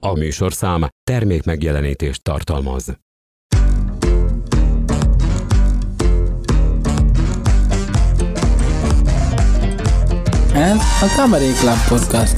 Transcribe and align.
A 0.00 0.12
műsorszám 0.12 0.88
termék 1.04 1.44
megjelenítést 1.44 2.22
tartalmaz. 2.22 2.98
Ez 10.54 10.76
a 11.00 11.06
Cabaret 11.16 11.58
Club 11.58 11.88
Podcast. 11.88 12.34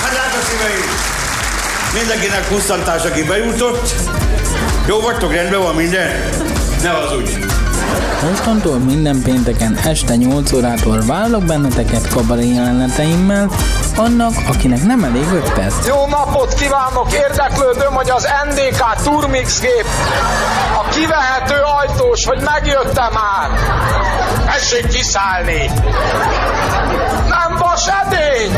Hát 0.00 0.10
drága 0.10 0.40
szíveim! 0.48 0.90
Mindenkinek 1.98 2.48
pusztantás, 2.48 3.04
aki 3.04 3.24
bejutott. 3.24 3.94
Jó 4.88 5.00
vagytok, 5.00 5.32
rendben 5.32 5.60
van 5.60 5.74
minden? 5.74 6.10
Ne 6.82 6.88
hazudj! 6.88 7.47
Mostantól 8.22 8.78
minden 8.78 9.22
pénteken 9.22 9.78
este 9.84 10.16
8 10.16 10.52
órától 10.52 11.02
várlak 11.06 11.44
benneteket 11.44 12.08
kabaré 12.08 12.54
jeleneteimmel, 12.54 13.50
annak, 13.96 14.32
akinek 14.48 14.82
nem 14.82 15.04
elég 15.04 15.26
5 15.32 15.52
perc. 15.52 15.86
Jó 15.86 16.06
napot 16.06 16.54
kívánok! 16.54 17.12
Érdeklődöm, 17.12 17.92
hogy 17.92 18.10
az 18.10 18.28
NDK 18.48 19.02
Turmix 19.02 19.60
gép 19.60 19.86
a 20.80 20.88
kivehető 20.88 21.60
ajtós, 21.80 22.26
hogy 22.26 22.40
megjöttem 22.40 23.12
már. 23.12 23.50
Tessék 24.46 24.86
kiszállni! 24.86 25.70
Nem 27.28 27.56
vas 27.58 27.86
edény! 27.86 28.52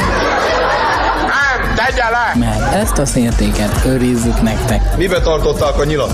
Nem, 1.91 1.99
tegye 1.99 2.11
le! 2.11 2.47
Mert 2.61 2.75
ezt 2.75 2.99
a 2.99 3.07
szértéket 3.07 3.85
őrizzük 3.87 4.43
nektek. 4.43 4.97
Mibe 4.97 5.21
tartották 5.21 5.79
a 5.79 5.85
nyilat? 5.85 6.13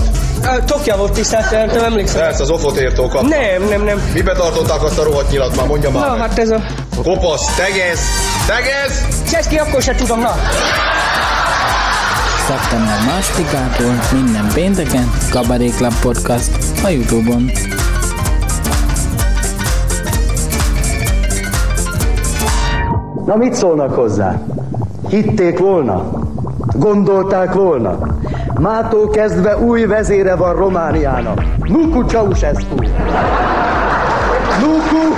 Tokja 0.65 0.97
volt 0.97 1.11
tisztelt, 1.11 1.51
nem 1.73 1.83
emlékszem. 1.83 2.21
Persze, 2.21 2.41
az 2.41 2.49
ofot 2.49 2.77
értó. 2.77 3.11
Nem, 3.21 3.63
nem, 3.69 3.83
nem. 3.83 4.09
Mibe 4.13 4.33
tartották 4.33 4.83
azt 4.83 4.97
a 4.99 5.03
rohadt 5.03 5.29
nyilat 5.31 5.55
már, 5.55 5.65
mondja 5.67 5.91
már 5.91 6.05
Na, 6.05 6.11
meg. 6.11 6.19
hát 6.19 6.39
ez 6.39 6.49
a... 6.49 6.61
Kopasz, 7.03 7.55
tegez, 7.55 7.99
tegez! 8.47 9.05
Cseszki, 9.31 9.57
akkor 9.57 9.81
se 9.81 9.95
tudom, 9.95 10.19
na. 10.19 10.35
Szeptember 12.47 12.97
másodikától 13.05 13.99
minden 14.11 14.47
pénteken 14.53 15.11
Cabaret 15.31 15.75
Club 15.75 15.93
Podcast 16.01 16.51
a 16.83 16.87
Youtube-on. 16.89 17.51
Na 23.25 23.35
mit 23.35 23.53
szólnak 23.53 23.93
hozzá? 23.95 24.39
Hitték 25.09 25.59
volna? 25.59 26.09
Gondolták 26.75 27.53
volna? 27.53 27.97
Mától 28.59 29.09
kezdve 29.09 29.57
új 29.57 29.85
vezére 29.85 30.35
van 30.35 30.55
Romániának. 30.55 31.43
Nuku 31.67 32.05
Ceausescu. 32.05 32.75
Nuku! 34.61 35.15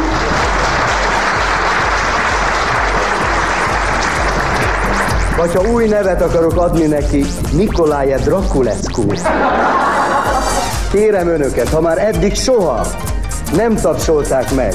Vagy 5.38 5.54
ha 5.54 5.72
új 5.74 5.88
nevet 5.88 6.22
akarok 6.22 6.58
adni 6.58 6.86
neki, 6.86 7.26
Nikolaje 7.52 8.18
Drakulescu. 8.18 9.04
Kérem 10.92 11.28
önöket, 11.28 11.70
ha 11.70 11.82
már 11.82 11.98
eddig 11.98 12.36
soha 12.36 12.86
nem 13.56 13.76
tapsolták 13.76 14.52
meg, 14.56 14.74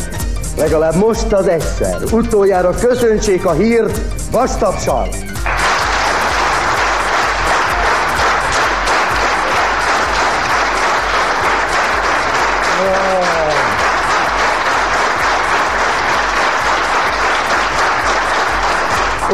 legalább 0.58 0.94
most 0.94 1.32
az 1.32 1.48
egyszer, 1.48 1.96
utoljára 2.12 2.70
köszöntsék 2.70 3.46
a 3.46 3.52
hírt 3.52 4.00
vastapsal. 4.34 5.08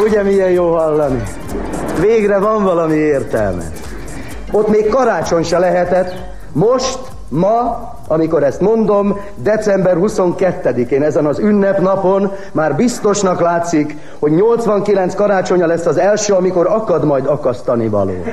Ugye 0.03 0.23
milyen 0.23 0.49
jó 0.49 0.75
hallani? 0.75 1.23
Végre 1.99 2.39
van 2.39 2.63
valami 2.63 2.95
értelme. 2.95 3.63
Ott 4.51 4.67
még 4.67 4.89
karácsony 4.89 5.43
se 5.43 5.59
lehetett. 5.59 6.13
Most, 6.51 6.99
ma, 7.31 7.93
amikor 8.07 8.43
ezt 8.43 8.61
mondom, 8.61 9.19
december 9.35 9.97
22-én, 9.99 11.03
ezen 11.03 11.25
az 11.25 11.39
ünnepnapon 11.39 12.31
már 12.51 12.75
biztosnak 12.75 13.41
látszik, 13.41 13.97
hogy 14.19 14.31
89 14.31 15.15
karácsonya 15.15 15.65
lesz 15.65 15.85
az 15.85 15.97
első, 15.97 16.33
amikor 16.33 16.67
akad 16.67 17.05
majd 17.05 17.25
akasztani 17.25 17.87
való. 17.87 18.23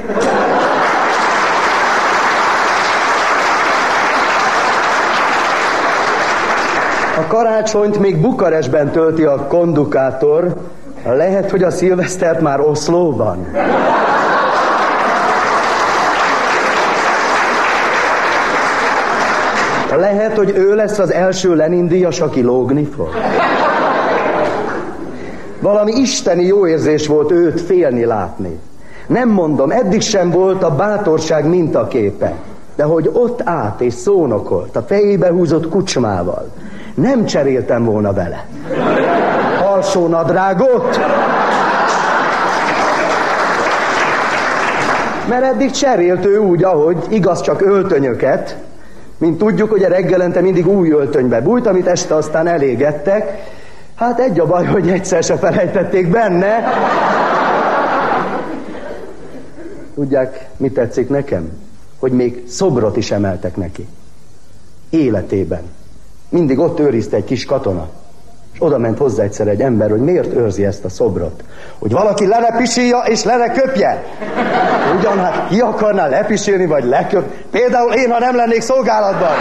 A 7.19 7.27
karácsonyt 7.29 7.99
még 7.99 8.21
Bukarestben 8.21 8.91
tölti 8.91 9.25
a 9.25 9.47
kondukátor, 9.47 10.55
lehet, 11.05 11.51
hogy 11.51 11.63
a 11.63 11.71
szilvesztert 11.71 12.41
már 12.41 12.61
Oszlóban. 12.61 13.47
Lehet, 19.97 20.37
hogy 20.37 20.53
ő 20.57 20.75
lesz 20.75 20.99
az 20.99 21.13
első 21.13 21.55
Lenin 21.55 21.89
díjas, 21.89 22.21
aki 22.21 22.43
lógni 22.43 22.85
fog. 22.85 23.09
Valami 25.61 25.93
isteni 25.93 26.45
jó 26.45 26.67
érzés 26.67 27.07
volt 27.07 27.31
őt 27.31 27.61
félni 27.61 28.05
látni. 28.05 28.59
Nem 29.07 29.29
mondom, 29.29 29.71
eddig 29.71 30.01
sem 30.01 30.31
volt 30.31 30.63
a 30.63 30.75
bátorság 30.75 31.49
mintaképe. 31.49 32.33
De 32.77 32.85
hogy 32.85 33.11
ott 33.13 33.41
át 33.45 33.81
és 33.81 33.95
szónokolt, 33.95 34.77
a 34.77 34.83
fejébe 34.83 35.31
húzott 35.31 35.69
kucsmával, 35.69 36.51
nem 36.95 37.25
cseréltem 37.25 37.85
volna 37.85 38.13
vele. 38.13 38.47
Alsó 39.63 40.07
nadrágot? 40.07 40.99
Mert 45.29 45.45
eddig 45.45 45.71
cserélt 45.71 46.25
ő 46.25 46.39
úgy, 46.39 46.65
ahogy 46.65 46.97
igaz 47.09 47.41
csak 47.41 47.61
öltönyöket, 47.61 48.57
mint 49.19 49.39
tudjuk, 49.39 49.71
hogy 49.71 49.83
a 49.83 49.89
reggelente 49.89 50.41
mindig 50.41 50.67
új 50.67 50.91
öltönybe 50.91 51.41
bújt, 51.41 51.67
amit 51.67 51.87
este 51.87 52.15
aztán 52.15 52.47
elégettek. 52.47 53.53
Hát 53.95 54.21
egy 54.21 54.41
a 54.41 54.47
baj, 54.47 54.65
hogy 54.65 54.89
egyszer 54.89 55.23
se 55.23 55.37
felejtették 55.37 56.11
benne. 56.11 56.65
Tudják, 59.95 60.49
mi 60.57 60.71
tetszik 60.71 61.09
nekem? 61.09 61.51
Hogy 61.99 62.13
még 62.13 62.43
szobrot 62.49 62.97
is 62.97 63.11
emeltek 63.11 63.57
neki. 63.57 63.89
Életében. 64.91 65.63
Mindig 66.29 66.59
ott 66.59 66.81
őrizte 66.81 67.17
egy 67.17 67.25
kis 67.25 67.45
katona. 67.45 67.89
Oda 68.59 68.79
ment 68.79 68.99
hozzá 68.99 69.23
egyszer 69.23 69.49
egy 69.49 69.61
ember, 69.61 69.91
hogy 69.91 70.01
miért 70.01 70.35
őrzi 70.35 70.65
ezt 70.65 70.85
a 70.85 70.89
szobrot. 70.89 71.45
Hogy 71.79 71.93
valaki 71.93 72.27
le 72.27 72.39
ne 72.39 72.57
pisilja 72.57 72.99
és 72.99 73.25
le 73.25 73.37
ne 73.37 73.53
köpje. 73.53 74.05
Ugyan 74.99 75.19
hát 75.19 75.49
ki 75.49 75.61
akarná 75.61 76.07
lepisilni 76.07 76.67
vagy 76.67 76.85
leköp? 76.85 77.25
Például 77.51 77.93
én, 77.93 78.11
ha 78.11 78.19
nem 78.19 78.37
lennék 78.37 78.61
szolgálatban. 78.61 79.37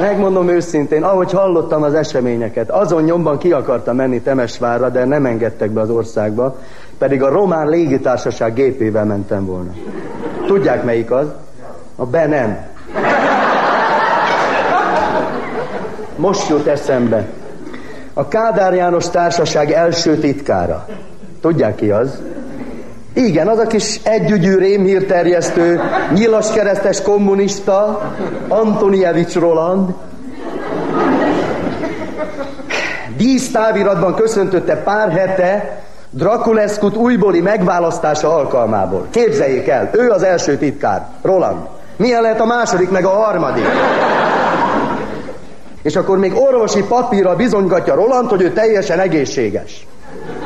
Megmondom 0.00 0.48
őszintén, 0.48 1.02
ahogy 1.02 1.32
hallottam 1.32 1.82
az 1.82 1.94
eseményeket, 1.94 2.70
azon 2.70 3.02
nyomban 3.02 3.38
ki 3.38 3.52
akartam 3.52 3.96
menni 3.96 4.20
Temesvárra, 4.20 4.88
de 4.88 5.04
nem 5.04 5.26
engedtek 5.26 5.70
be 5.70 5.80
az 5.80 5.90
országba, 5.90 6.56
pedig 6.98 7.22
a 7.22 7.28
román 7.28 7.68
légitársaság 7.68 8.54
gépével 8.54 9.04
mentem 9.04 9.46
volna. 9.46 9.72
Tudják 10.46 10.84
melyik 10.84 11.10
az? 11.10 11.26
A 11.96 12.06
be 12.06 12.26
nem. 12.26 12.66
Most 16.16 16.48
jut 16.48 16.66
eszembe. 16.66 17.26
A 18.14 18.28
Kádár 18.28 18.74
János 18.74 19.10
Társaság 19.10 19.70
első 19.70 20.16
titkára. 20.16 20.86
Tudják 21.40 21.74
ki 21.74 21.90
az? 21.90 22.22
Igen, 23.16 23.48
az 23.48 23.58
a 23.58 23.66
kis 23.66 24.00
együgyű 24.02 24.56
rémhírterjesztő, 24.56 25.80
nyilas 26.14 26.52
keresztes 26.52 27.02
kommunista, 27.02 28.10
Antonijevics 28.48 29.34
Roland. 29.34 29.94
Dísztáviratban 33.16 34.14
köszöntötte 34.14 34.76
pár 34.76 35.10
hete 35.10 35.82
Drakuleszkut 36.10 36.96
újbóli 36.96 37.40
megválasztása 37.40 38.34
alkalmából. 38.34 39.06
Képzeljék 39.10 39.68
el, 39.68 39.90
ő 39.92 40.10
az 40.10 40.22
első 40.22 40.56
titkár, 40.56 41.06
Roland. 41.22 41.66
Milyen 41.96 42.22
lehet 42.22 42.40
a 42.40 42.44
második, 42.44 42.90
meg 42.90 43.04
a 43.04 43.10
harmadik? 43.10 43.64
És 45.82 45.96
akkor 45.96 46.18
még 46.18 46.34
orvosi 46.34 46.82
papírra 46.82 47.36
bizonygatja 47.36 47.94
Roland, 47.94 48.28
hogy 48.28 48.42
ő 48.42 48.52
teljesen 48.52 48.98
egészséges. 48.98 49.86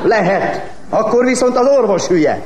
Lehet. 0.03 0.79
Akkor 0.91 1.25
viszont 1.25 1.59
az 1.59 1.67
orvos 1.79 2.07
hülye. 2.07 2.43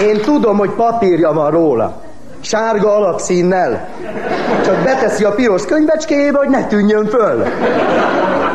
Én 0.00 0.20
tudom, 0.20 0.56
hogy 0.56 0.70
papírja 0.70 1.32
van 1.32 1.50
róla. 1.50 2.02
Sárga 2.40 2.96
alapszínnel. 2.96 3.88
Csak 4.64 4.82
beteszi 4.82 5.24
a 5.24 5.30
piros 5.30 5.64
könyvecskéjébe, 5.64 6.38
hogy 6.38 6.48
ne 6.48 6.66
tűnjön 6.66 7.06
föl. 7.06 7.44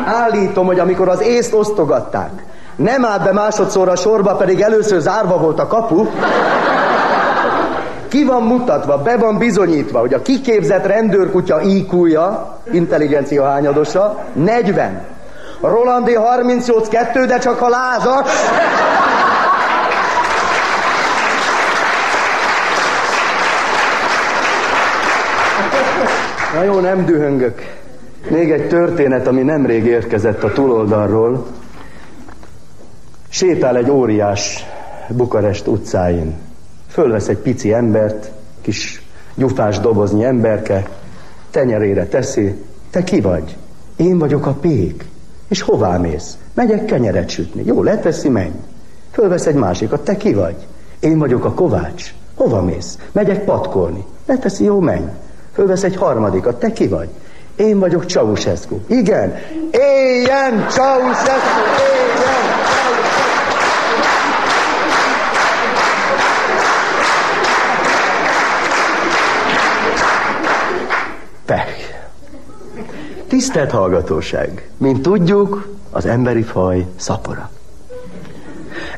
Állítom, 0.04 0.66
hogy 0.66 0.78
amikor 0.78 1.08
az 1.08 1.22
észt 1.22 1.54
osztogatták, 1.54 2.30
Nem 2.76 3.04
állt 3.04 3.22
be 3.22 3.32
másodszorra 3.32 3.92
a 3.92 3.96
sorba, 3.96 4.34
pedig 4.34 4.60
először 4.60 5.00
zárva 5.00 5.38
volt 5.38 5.58
a 5.58 5.66
kapu. 5.66 6.06
Ki 8.08 8.24
van 8.24 8.42
mutatva, 8.42 9.02
be 9.02 9.16
van 9.16 9.38
bizonyítva, 9.38 9.98
hogy 9.98 10.14
a 10.14 10.22
kiképzett 10.22 10.86
rendőrkutya 10.86 11.60
IQ-ja, 11.60 12.58
intelligencia 12.72 13.44
hányadosa, 13.44 14.24
40. 14.32 15.04
Rolandi 15.60 16.14
38 16.14 16.88
2, 16.88 17.24
de 17.24 17.38
csak 17.38 17.60
a 17.60 17.68
lázas. 17.68 18.30
Na 26.54 26.62
jó, 26.62 26.80
nem 26.80 27.04
dühöngök. 27.04 27.60
Még 28.28 28.50
egy 28.50 28.68
történet, 28.68 29.26
ami 29.26 29.42
nemrég 29.42 29.84
érkezett 29.84 30.42
a 30.42 30.52
túloldalról. 30.52 31.46
Sétál 33.28 33.76
egy 33.76 33.90
óriás 33.90 34.64
Bukarest 35.08 35.66
utcáin. 35.66 36.45
Fölvesz 36.96 37.28
egy 37.28 37.36
pici 37.36 37.72
embert, 37.72 38.30
kis 38.60 39.02
gyufás 39.34 39.80
doboznyi 39.80 40.24
emberke, 40.24 40.88
tenyerére 41.50 42.06
teszi. 42.06 42.54
Te 42.90 43.04
ki 43.04 43.20
vagy? 43.20 43.56
Én 43.96 44.18
vagyok 44.18 44.46
a 44.46 44.52
pék. 44.52 45.04
És 45.48 45.60
hová 45.60 45.96
mész? 45.96 46.38
Megyek 46.54 46.84
kenyeret 46.84 47.28
sütni. 47.28 47.62
Jó, 47.64 47.82
leteszi, 47.82 48.28
menj. 48.28 48.52
Fölvesz 49.10 49.46
egy 49.46 49.54
másikat. 49.54 50.04
Te 50.04 50.16
ki 50.16 50.34
vagy? 50.34 50.56
Én 51.00 51.18
vagyok 51.18 51.44
a 51.44 51.52
kovács. 51.52 52.14
Hova 52.34 52.62
mész? 52.62 52.98
Megyek 53.12 53.44
patkolni. 53.44 54.04
Leteszi, 54.26 54.64
jó, 54.64 54.80
menj. 54.80 55.06
Fölvesz 55.52 55.82
egy 55.82 55.96
harmadikat. 55.96 56.58
Te 56.58 56.72
ki 56.72 56.88
vagy? 56.88 57.08
Én 57.56 57.78
vagyok 57.78 58.04
Ceausescu. 58.04 58.78
Igen. 58.86 59.34
Éljen 59.70 60.66
Ceausescu! 60.68 61.60
Éljen! 61.94 62.25
Tisztelt 73.36 73.70
hallgatóság! 73.70 74.68
Mint 74.76 75.02
tudjuk, 75.02 75.68
az 75.90 76.06
emberi 76.06 76.42
faj 76.42 76.86
szapora. 76.96 77.50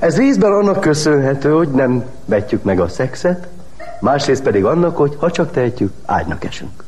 Ez 0.00 0.16
részben 0.16 0.52
annak 0.52 0.80
köszönhető, 0.80 1.50
hogy 1.50 1.68
nem 1.68 2.04
vetjük 2.24 2.62
meg 2.62 2.80
a 2.80 2.88
szexet, 2.88 3.48
másrészt 4.00 4.42
pedig 4.42 4.64
annak, 4.64 4.96
hogy 4.96 5.16
ha 5.18 5.30
csak 5.30 5.50
tehetjük, 5.50 5.92
ágynak 6.04 6.44
esünk. 6.44 6.84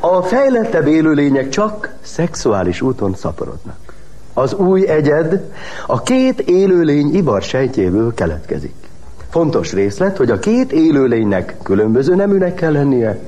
A 0.00 0.22
fejlettebb 0.22 0.86
élőlények 0.86 1.48
csak 1.48 1.94
szexuális 2.00 2.80
úton 2.80 3.14
szaporodnak. 3.14 3.94
Az 4.34 4.54
új 4.54 4.88
egyed 4.88 5.52
a 5.86 6.02
két 6.02 6.40
élőlény 6.40 7.14
ivar 7.14 7.42
sejtjéből 7.42 8.14
keletkezik. 8.14 8.74
Fontos 9.30 9.72
részlet, 9.72 10.16
hogy 10.16 10.30
a 10.30 10.38
két 10.38 10.72
élőlénynek 10.72 11.56
különböző 11.62 12.14
neműnek 12.14 12.54
kell 12.54 12.72
lennie, 12.72 13.18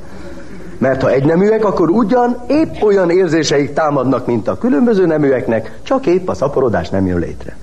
mert 0.80 1.02
ha 1.02 1.10
egy 1.10 1.24
neműek, 1.24 1.64
akkor 1.64 1.90
ugyan 1.90 2.36
épp 2.46 2.82
olyan 2.82 3.10
érzéseik 3.10 3.72
támadnak, 3.72 4.26
mint 4.26 4.48
a 4.48 4.58
különböző 4.58 5.06
neműeknek, 5.06 5.78
csak 5.82 6.06
épp 6.06 6.28
a 6.28 6.34
szaporodás 6.34 6.88
nem 6.88 7.06
jön 7.06 7.18
létre. 7.18 7.56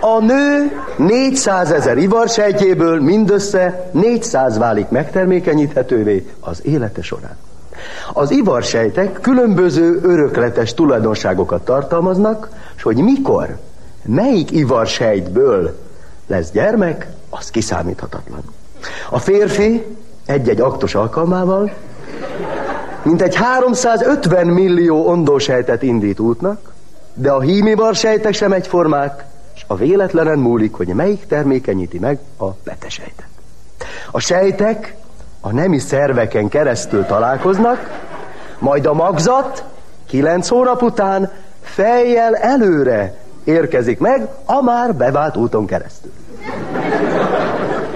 A 0.00 0.20
nő 0.20 0.72
400 0.96 1.70
ezer 1.70 1.96
ivarsejtjéből 1.96 3.00
mindössze 3.00 3.90
400 3.92 4.58
válik 4.58 4.88
megtermékenyíthetővé 4.88 6.30
az 6.40 6.60
élete 6.64 7.02
során. 7.02 7.36
Az 8.12 8.30
ivarsejtek 8.30 9.18
különböző 9.20 10.00
örökletes 10.02 10.74
tulajdonságokat 10.74 11.64
tartalmaznak, 11.64 12.48
és 12.76 12.82
hogy 12.82 12.96
mikor, 12.96 13.56
melyik 14.02 14.50
ivarsejtből 14.50 15.78
lesz 16.26 16.50
gyermek, 16.50 17.06
az 17.30 17.50
kiszámíthatatlan. 17.50 18.42
A 19.10 19.18
férfi 19.18 19.84
egy-egy 20.26 20.60
aktus 20.60 20.94
alkalmával 20.94 21.72
mintegy 23.04 23.34
350 23.34 24.46
millió 24.46 25.06
ondósejtet 25.06 25.82
indít 25.82 26.20
útnak, 26.20 26.72
de 27.14 27.30
a 27.30 27.40
hímivar 27.40 27.94
sejtek 27.94 28.34
sem 28.34 28.52
egyformák, 28.52 29.24
és 29.54 29.64
a 29.66 29.76
véletlenen 29.76 30.38
múlik, 30.38 30.74
hogy 30.74 30.86
melyik 30.86 31.26
termékenyíti 31.26 31.98
meg 31.98 32.18
a 32.38 32.46
betesejtet. 32.64 33.26
A 34.10 34.20
sejtek 34.20 34.96
a 35.40 35.52
nemi 35.52 35.78
szerveken 35.78 36.48
keresztül 36.48 37.04
találkoznak, 37.04 38.02
majd 38.58 38.86
a 38.86 38.92
magzat 38.92 39.64
kilenc 40.06 40.48
hónap 40.48 40.82
után 40.82 41.32
fejjel 41.62 42.34
előre 42.34 43.14
érkezik 43.44 43.98
meg 43.98 44.28
a 44.44 44.62
már 44.62 44.94
bevált 44.94 45.36
úton 45.36 45.66
keresztül. 45.66 46.12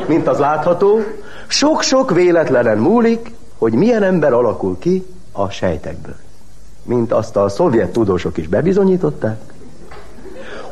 Mint 0.07 0.29
az 0.29 0.39
látható, 0.39 1.01
sok-sok 1.49 2.11
véletlenen 2.11 2.79
múlik, 2.79 3.35
hogy 3.59 3.73
milyen 3.73 4.03
ember 4.03 4.33
alakul 4.33 4.79
ki 4.79 5.07
a 5.33 5.51
sejtekből. 5.51 6.17
Mint 6.83 7.13
azt 7.13 7.37
a 7.37 7.49
szovjet 7.49 7.91
tudósok 7.91 8.37
is 8.37 8.49
bebizonyították, 8.49 9.41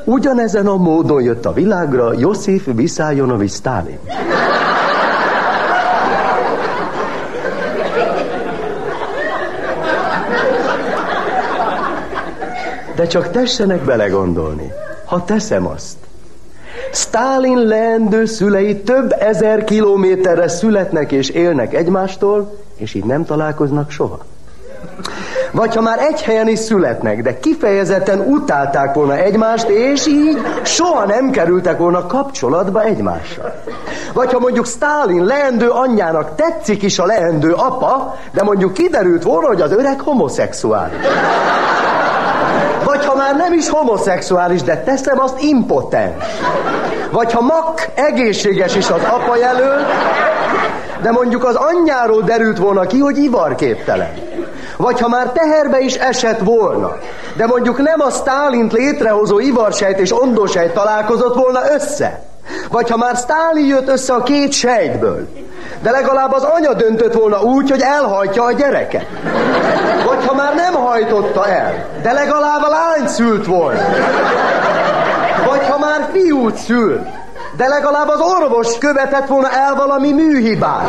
ugyanezen 0.04 0.66
a 0.66 0.76
módon 0.76 1.22
jött 1.22 1.46
a 1.46 1.52
világra 1.52 2.12
Josif 2.12 2.68
Viszájonovics 2.74 3.52
Stalin. 3.52 3.98
De 12.94 13.06
csak 13.06 13.30
tessenek 13.30 13.84
belegondolni, 13.84 14.72
ha 15.04 15.24
teszem 15.24 15.66
azt. 15.66 15.96
Stalin 16.96 17.58
leendő 17.58 18.24
szülei 18.24 18.82
több 18.82 19.14
ezer 19.18 19.64
kilométerre 19.64 20.48
születnek 20.48 21.12
és 21.12 21.28
élnek 21.28 21.74
egymástól, 21.74 22.54
és 22.76 22.94
így 22.94 23.04
nem 23.04 23.24
találkoznak 23.24 23.90
soha. 23.90 24.18
Vagy 25.50 25.74
ha 25.74 25.80
már 25.80 25.98
egy 25.98 26.22
helyen 26.22 26.48
is 26.48 26.58
születnek, 26.58 27.22
de 27.22 27.38
kifejezetten 27.38 28.20
utálták 28.20 28.94
volna 28.94 29.16
egymást, 29.16 29.68
és 29.68 30.06
így 30.06 30.38
soha 30.62 31.04
nem 31.04 31.30
kerültek 31.30 31.78
volna 31.78 32.06
kapcsolatba 32.06 32.82
egymással. 32.82 33.54
Vagy 34.12 34.32
ha 34.32 34.38
mondjuk 34.38 34.66
Stalin 34.66 35.24
leendő 35.24 35.68
anyjának 35.68 36.34
tetszik 36.34 36.82
is 36.82 36.98
a 36.98 37.06
leendő 37.06 37.52
apa, 37.52 38.16
de 38.32 38.42
mondjuk 38.42 38.72
kiderült 38.72 39.22
volna, 39.22 39.46
hogy 39.46 39.60
az 39.60 39.72
öreg 39.72 40.00
homoszexuális. 40.00 41.06
Vagy 42.84 43.04
ha 43.04 43.14
már 43.14 43.36
nem 43.36 43.52
is 43.52 43.68
homoszexuális, 43.68 44.62
de 44.62 44.82
teszem 44.82 45.18
azt 45.18 45.42
impotens. 45.42 46.24
Vagy 47.10 47.32
ha 47.32 47.40
mak 47.40 47.88
egészséges 47.94 48.76
is 48.76 48.90
az 48.90 49.00
apa 49.10 49.36
jelöl, 49.36 49.86
de 51.02 51.10
mondjuk 51.10 51.44
az 51.44 51.54
anyjáról 51.54 52.22
derült 52.22 52.58
volna 52.58 52.86
ki, 52.86 52.98
hogy 52.98 53.18
ivarképtelen. 53.18 54.12
Vagy 54.76 55.00
ha 55.00 55.08
már 55.08 55.26
teherbe 55.26 55.78
is 55.78 55.94
esett 55.94 56.38
volna, 56.38 56.96
de 57.36 57.46
mondjuk 57.46 57.78
nem 57.78 58.00
a 58.00 58.10
Stálint 58.10 58.72
létrehozó 58.72 59.38
ivarsejt 59.38 59.98
és 59.98 60.20
ondósejt 60.20 60.72
találkozott 60.72 61.34
volna 61.34 61.60
össze. 61.74 62.22
Vagy 62.70 62.90
ha 62.90 62.96
már 62.96 63.16
Stálin 63.16 63.66
jött 63.66 63.88
össze 63.88 64.14
a 64.14 64.22
két 64.22 64.52
sejtből, 64.52 65.28
de 65.82 65.90
legalább 65.90 66.32
az 66.32 66.42
anya 66.42 66.74
döntött 66.74 67.14
volna 67.14 67.42
úgy, 67.42 67.70
hogy 67.70 67.80
elhajtja 67.80 68.44
a 68.44 68.52
gyereket. 68.52 69.06
Vagy 70.06 70.26
ha 70.26 70.34
már 70.34 70.54
nem 70.54 70.74
hajtotta 70.74 71.46
el, 71.46 71.86
de 72.02 72.12
legalább 72.12 72.62
a 72.62 72.68
lány 72.68 73.08
szült 73.08 73.46
volna. 73.46 73.80
Fiút 76.16 76.56
szült, 76.56 77.08
de 77.56 77.68
legalább 77.68 78.08
az 78.08 78.20
orvos 78.20 78.78
követett 78.78 79.26
volna 79.26 79.50
el 79.50 79.74
valami 79.74 80.12
műhibát. 80.12 80.86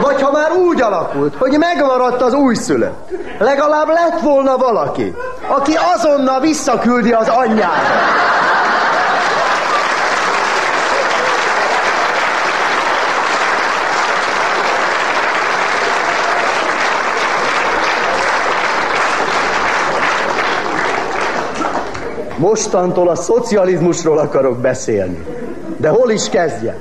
Vagy 0.00 0.22
ha 0.22 0.30
már 0.30 0.52
úgy 0.52 0.80
alakult, 0.80 1.34
hogy 1.38 1.58
megmaradt 1.58 2.22
az 2.22 2.34
újszülött, 2.34 3.10
legalább 3.38 3.88
lett 3.88 4.20
volna 4.20 4.56
valaki, 4.56 5.14
aki 5.48 5.72
azonnal 5.94 6.40
visszaküldi 6.40 7.12
az 7.12 7.28
anyját. 7.28 7.82
Mostantól 22.38 23.08
a 23.08 23.14
szocializmusról 23.14 24.18
akarok 24.18 24.58
beszélni. 24.58 25.24
De 25.76 25.88
hol 25.88 26.10
is 26.10 26.28
kezdjem? 26.28 26.76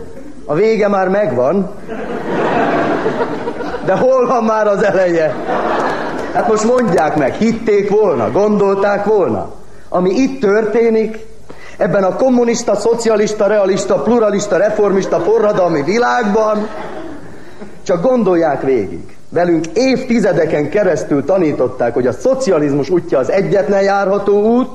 A 0.46 0.54
vége 0.54 0.88
már 0.88 1.10
megvan, 1.10 1.70
de 3.86 3.94
hol 3.94 4.28
van 4.28 4.44
már 4.44 4.68
az 4.68 4.84
eleje? 4.84 5.36
Hát 6.34 6.48
most 6.48 6.64
mondják 6.64 7.16
meg, 7.16 7.34
hitték 7.34 7.90
volna, 7.90 8.32
gondolták 8.32 9.06
volna. 9.06 9.50
Ami 9.90 10.10
itt 10.10 10.42
történik, 10.42 11.26
ebben 11.78 12.04
a 12.04 12.16
kommunista, 12.16 12.76
szocialista, 12.76 13.48
realista, 13.48 13.96
pluralista, 13.96 14.58
reformista, 14.58 15.20
forradalmi 15.20 15.84
világban, 15.84 16.68
csak 17.84 18.02
gondolják 18.02 18.62
végig. 18.62 19.16
Velünk 19.30 19.66
évtizedeken 19.74 20.70
keresztül 20.70 21.26
tanították, 21.26 21.94
hogy 21.94 22.08
a 22.08 22.12
szocializmus 22.12 22.90
útja 22.90 23.20
az 23.20 23.32
egyetlen 23.32 23.82
járható 23.82 24.58
út, 24.58 24.70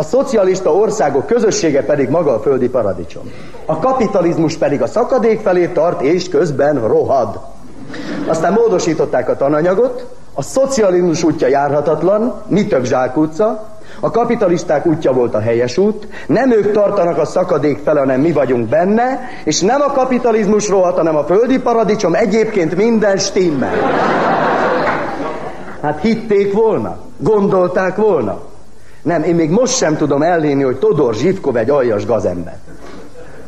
a 0.00 0.02
szocialista 0.02 0.74
országok 0.74 1.26
közössége 1.26 1.84
pedig 1.84 2.08
maga 2.08 2.34
a 2.34 2.40
földi 2.40 2.68
paradicsom. 2.68 3.32
A 3.66 3.78
kapitalizmus 3.78 4.56
pedig 4.56 4.82
a 4.82 4.86
szakadék 4.86 5.40
felé 5.40 5.66
tart, 5.66 6.00
és 6.00 6.28
közben 6.28 6.88
rohad. 6.88 7.40
Aztán 8.26 8.52
módosították 8.52 9.28
a 9.28 9.36
tananyagot, 9.36 10.06
a 10.34 10.42
szocializmus 10.42 11.22
útja 11.22 11.48
járhatatlan, 11.48 12.42
mi 12.46 12.66
több 12.66 12.84
zsákutca, 12.84 13.68
a 14.00 14.10
kapitalisták 14.10 14.86
útja 14.86 15.12
volt 15.12 15.34
a 15.34 15.40
helyes 15.40 15.78
út, 15.78 16.08
nem 16.26 16.52
ők 16.52 16.72
tartanak 16.72 17.18
a 17.18 17.24
szakadék 17.24 17.78
fele, 17.84 18.00
hanem 18.00 18.20
mi 18.20 18.32
vagyunk 18.32 18.68
benne, 18.68 19.20
és 19.44 19.60
nem 19.60 19.80
a 19.80 19.92
kapitalizmus 19.92 20.68
rohadt, 20.68 20.96
hanem 20.96 21.16
a 21.16 21.24
földi 21.24 21.58
paradicsom, 21.58 22.14
egyébként 22.14 22.76
minden 22.76 23.16
stimmel. 23.16 23.74
Hát 25.82 26.00
hitték 26.00 26.52
volna, 26.52 26.96
gondolták 27.18 27.96
volna. 27.96 28.48
Nem, 29.02 29.22
én 29.22 29.34
még 29.34 29.50
most 29.50 29.76
sem 29.76 29.96
tudom 29.96 30.22
elhinni, 30.22 30.62
hogy 30.62 30.76
Todor 30.76 31.14
Zsivkov 31.14 31.56
egy 31.56 31.70
aljas 31.70 32.06
gazember. 32.06 32.56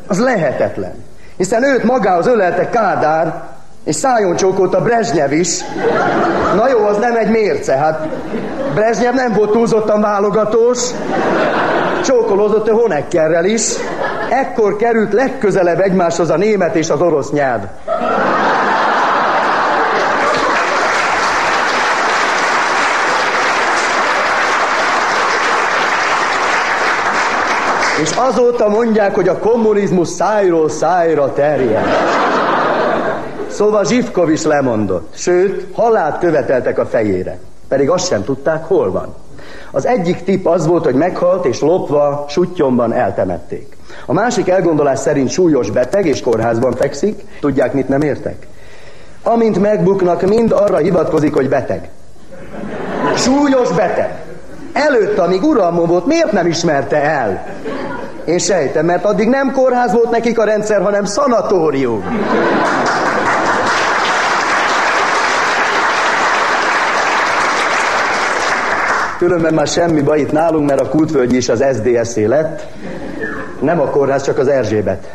Az 0.07 0.19
lehetetlen. 0.19 1.03
Hiszen 1.37 1.63
őt 1.63 1.83
magához 1.83 2.27
ölelte 2.27 2.69
Kádár, 2.69 3.43
és 3.83 3.95
szájon 3.95 4.35
csókolta 4.35 4.81
Brezsnyev 4.81 5.31
is. 5.31 5.59
Na 6.55 6.69
jó, 6.69 6.85
az 6.85 6.97
nem 6.97 7.15
egy 7.15 7.29
mérce, 7.29 7.75
hát 7.75 8.07
Brezsnyev 8.73 9.13
nem 9.13 9.33
volt 9.33 9.51
túlzottan 9.51 10.01
válogatós, 10.01 10.79
csókolózott 12.03 12.69
a 12.69 12.73
Honeckerrel 12.73 13.45
is. 13.45 13.73
Ekkor 14.29 14.75
került 14.75 15.13
legközelebb 15.13 15.79
egymáshoz 15.79 16.29
a 16.29 16.37
német 16.37 16.75
és 16.75 16.89
az 16.89 17.01
orosz 17.01 17.31
nyelv. 17.31 17.61
És 28.03 28.11
azóta 28.15 28.69
mondják, 28.69 29.15
hogy 29.15 29.27
a 29.27 29.37
kommunizmus 29.37 30.07
szájról 30.07 30.69
szájra 30.69 31.33
terjed. 31.33 31.85
Szóval 33.47 33.85
Zsivkov 33.85 34.29
is 34.29 34.43
lemondott, 34.43 35.13
sőt, 35.15 35.67
halált 35.73 36.17
követeltek 36.17 36.79
a 36.79 36.85
fejére. 36.85 37.37
Pedig 37.67 37.89
azt 37.89 38.07
sem 38.07 38.23
tudták, 38.23 38.65
hol 38.65 38.91
van. 38.91 39.15
Az 39.71 39.85
egyik 39.85 40.23
tip 40.23 40.47
az 40.47 40.67
volt, 40.67 40.83
hogy 40.83 40.95
meghalt 40.95 41.45
és 41.45 41.59
lopva 41.59 42.25
sutyomban 42.29 42.93
eltemették. 42.93 43.77
A 44.05 44.13
másik 44.13 44.49
elgondolás 44.49 44.99
szerint 44.99 45.29
súlyos 45.29 45.69
beteg 45.69 46.05
és 46.05 46.21
kórházban 46.21 46.71
fekszik. 46.71 47.23
Tudják, 47.39 47.73
mit 47.73 47.87
nem 47.87 48.01
értek? 48.01 48.47
Amint 49.23 49.59
megbuknak, 49.59 50.21
mind 50.21 50.51
arra 50.51 50.77
hivatkozik, 50.77 51.33
hogy 51.33 51.49
beteg. 51.49 51.89
Súlyos 53.15 53.71
beteg. 53.71 54.22
Előtt, 54.73 55.17
amíg 55.17 55.43
uralmon 55.43 55.87
volt, 55.87 56.05
miért 56.05 56.31
nem 56.31 56.47
ismerte 56.47 57.01
el? 57.01 57.45
Én 58.25 58.37
sejtem, 58.37 58.85
mert 58.85 59.05
addig 59.05 59.27
nem 59.27 59.51
kórház 59.51 59.93
volt 59.93 60.09
nekik 60.09 60.39
a 60.39 60.43
rendszer, 60.43 60.81
hanem 60.81 61.05
szanatórium. 61.05 62.03
Különben 69.17 69.53
már 69.53 69.67
semmi 69.67 70.01
baj 70.01 70.19
itt 70.19 70.31
nálunk, 70.31 70.69
mert 70.69 70.81
a 70.81 70.89
Kultvölgyi 70.89 71.35
is 71.35 71.49
az 71.49 71.63
SZDSZ 71.73 72.15
lett. 72.15 72.67
Nem 73.59 73.79
a 73.79 73.85
kórház, 73.85 74.23
csak 74.23 74.37
az 74.37 74.47
Erzsébet. 74.47 75.07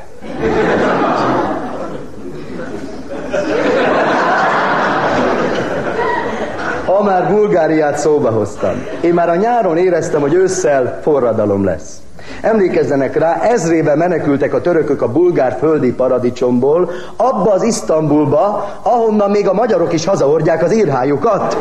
Ha 6.84 7.02
már 7.18 7.30
Bulgáriát 7.30 7.98
szóba 7.98 8.30
hoztam. 8.30 8.82
Én 9.00 9.14
már 9.14 9.28
a 9.28 9.34
nyáron 9.34 9.76
éreztem, 9.76 10.20
hogy 10.20 10.34
ősszel 10.34 10.98
forradalom 11.02 11.64
lesz. 11.64 11.96
Emlékezzenek 12.40 13.18
rá, 13.18 13.40
ezrébe 13.42 13.94
menekültek 13.94 14.54
a 14.54 14.60
törökök 14.60 15.02
a 15.02 15.08
bulgár 15.08 15.56
földi 15.58 15.92
paradicsomból, 15.92 16.90
abba 17.16 17.52
az 17.52 17.62
Isztambulba, 17.62 18.68
ahonnan 18.82 19.30
még 19.30 19.48
a 19.48 19.52
magyarok 19.52 19.92
is 19.92 20.04
hazaordják 20.04 20.62
az 20.62 20.74
írhájukat. 20.74 21.56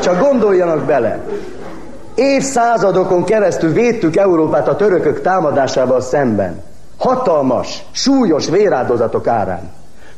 Csak 0.00 0.20
gondoljanak 0.20 0.84
bele. 0.84 1.18
Évszázadokon 2.14 3.24
keresztül 3.24 3.72
védtük 3.72 4.16
Európát 4.16 4.68
a 4.68 4.76
törökök 4.76 5.20
támadásával 5.22 6.00
szemben. 6.00 6.62
Hatalmas, 6.98 7.84
súlyos 7.92 8.48
véráldozatok 8.48 9.26
árán. 9.26 9.70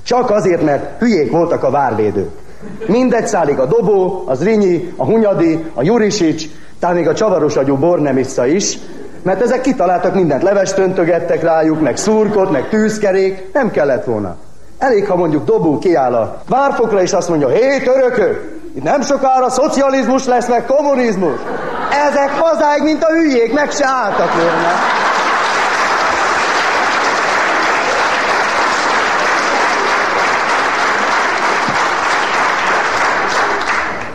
Csak 0.03 0.31
azért, 0.31 0.63
mert 0.63 0.99
hülyék 0.99 1.31
voltak 1.31 1.63
a 1.63 1.71
várvédők. 1.71 2.42
Mindegy 2.87 3.27
szállik 3.27 3.59
a 3.59 3.67
Dobó, 3.67 4.23
az 4.27 4.45
Rinyi, 4.45 4.93
a 4.97 5.05
Hunyadi, 5.05 5.65
a 5.75 5.83
Jurisics, 5.83 6.45
talán 6.79 6.97
még 6.97 7.09
a 7.09 7.15
csavaros 7.15 7.57
agyú 7.57 7.77
Bornemisza 7.77 8.47
is, 8.47 8.79
mert 9.23 9.41
ezek 9.41 9.61
kitaláltak 9.61 10.15
mindent, 10.15 10.43
levest 10.43 10.79
öntögettek 10.79 11.43
rájuk, 11.43 11.81
meg 11.81 11.97
szurkot, 11.97 12.51
meg 12.51 12.69
tűzkerék, 12.69 13.53
nem 13.53 13.71
kellett 13.71 14.05
volna. 14.05 14.37
Elég, 14.79 15.07
ha 15.07 15.17
mondjuk 15.17 15.45
Dobó 15.45 15.79
kiáll 15.79 16.15
a 16.15 16.43
várfokra, 16.49 17.03
és 17.03 17.13
azt 17.13 17.29
mondja, 17.29 17.49
hé, 17.49 17.79
törökök, 17.79 18.61
itt 18.75 18.83
nem 18.83 19.03
sokára 19.03 19.51
szocializmus 19.51 20.27
lesz, 20.27 20.49
meg 20.49 20.67
kommunizmus. 20.67 21.41
Ezek 22.09 22.31
hazáig, 22.31 22.83
mint 22.83 23.05
a 23.05 23.13
hülyék, 23.13 23.53
meg 23.53 23.71
se 23.71 23.87
álltak 23.87 24.35
volna. 24.35 24.73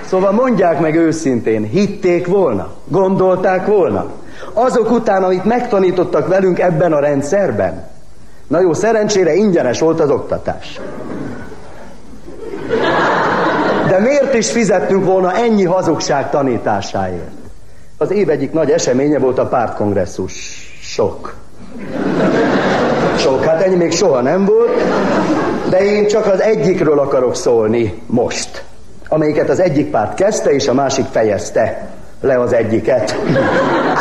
Szóval 0.07 0.31
mondják 0.31 0.79
meg 0.79 0.95
őszintén, 0.95 1.63
hitték 1.63 2.27
volna, 2.27 2.71
gondolták 2.85 3.65
volna. 3.65 4.05
Azok 4.53 4.91
után, 4.91 5.23
amit 5.23 5.45
megtanítottak 5.45 6.27
velünk 6.27 6.59
ebben 6.59 6.93
a 6.93 6.99
rendszerben. 6.99 7.87
Na 8.47 8.59
jó, 8.59 8.73
szerencsére 8.73 9.33
ingyenes 9.33 9.79
volt 9.79 9.99
az 9.99 10.09
oktatás. 10.09 10.79
De 13.87 13.99
miért 13.99 14.33
is 14.33 14.51
fizettünk 14.51 15.05
volna 15.05 15.33
ennyi 15.33 15.63
hazugság 15.63 16.29
tanításáért? 16.29 17.31
Az 17.97 18.11
év 18.11 18.29
egyik 18.29 18.51
nagy 18.51 18.71
eseménye 18.71 19.19
volt 19.19 19.37
a 19.37 19.47
pártkongresszus. 19.47 20.33
Sok. 20.81 21.33
Sok, 23.17 23.43
hát 23.43 23.61
ennyi 23.61 23.75
még 23.75 23.91
soha 23.91 24.21
nem 24.21 24.45
volt, 24.45 24.83
de 25.69 25.85
én 25.85 26.07
csak 26.07 26.25
az 26.25 26.41
egyikről 26.41 26.99
akarok 26.99 27.35
szólni 27.35 28.01
most, 28.05 28.63
amelyiket 29.09 29.49
az 29.49 29.59
egyik 29.59 29.89
párt 29.91 30.13
kezdte, 30.13 30.49
és 30.49 30.67
a 30.67 30.73
másik 30.73 31.05
fejezte 31.05 31.87
le 32.21 32.39
az 32.39 32.53
egyiket. 32.53 33.15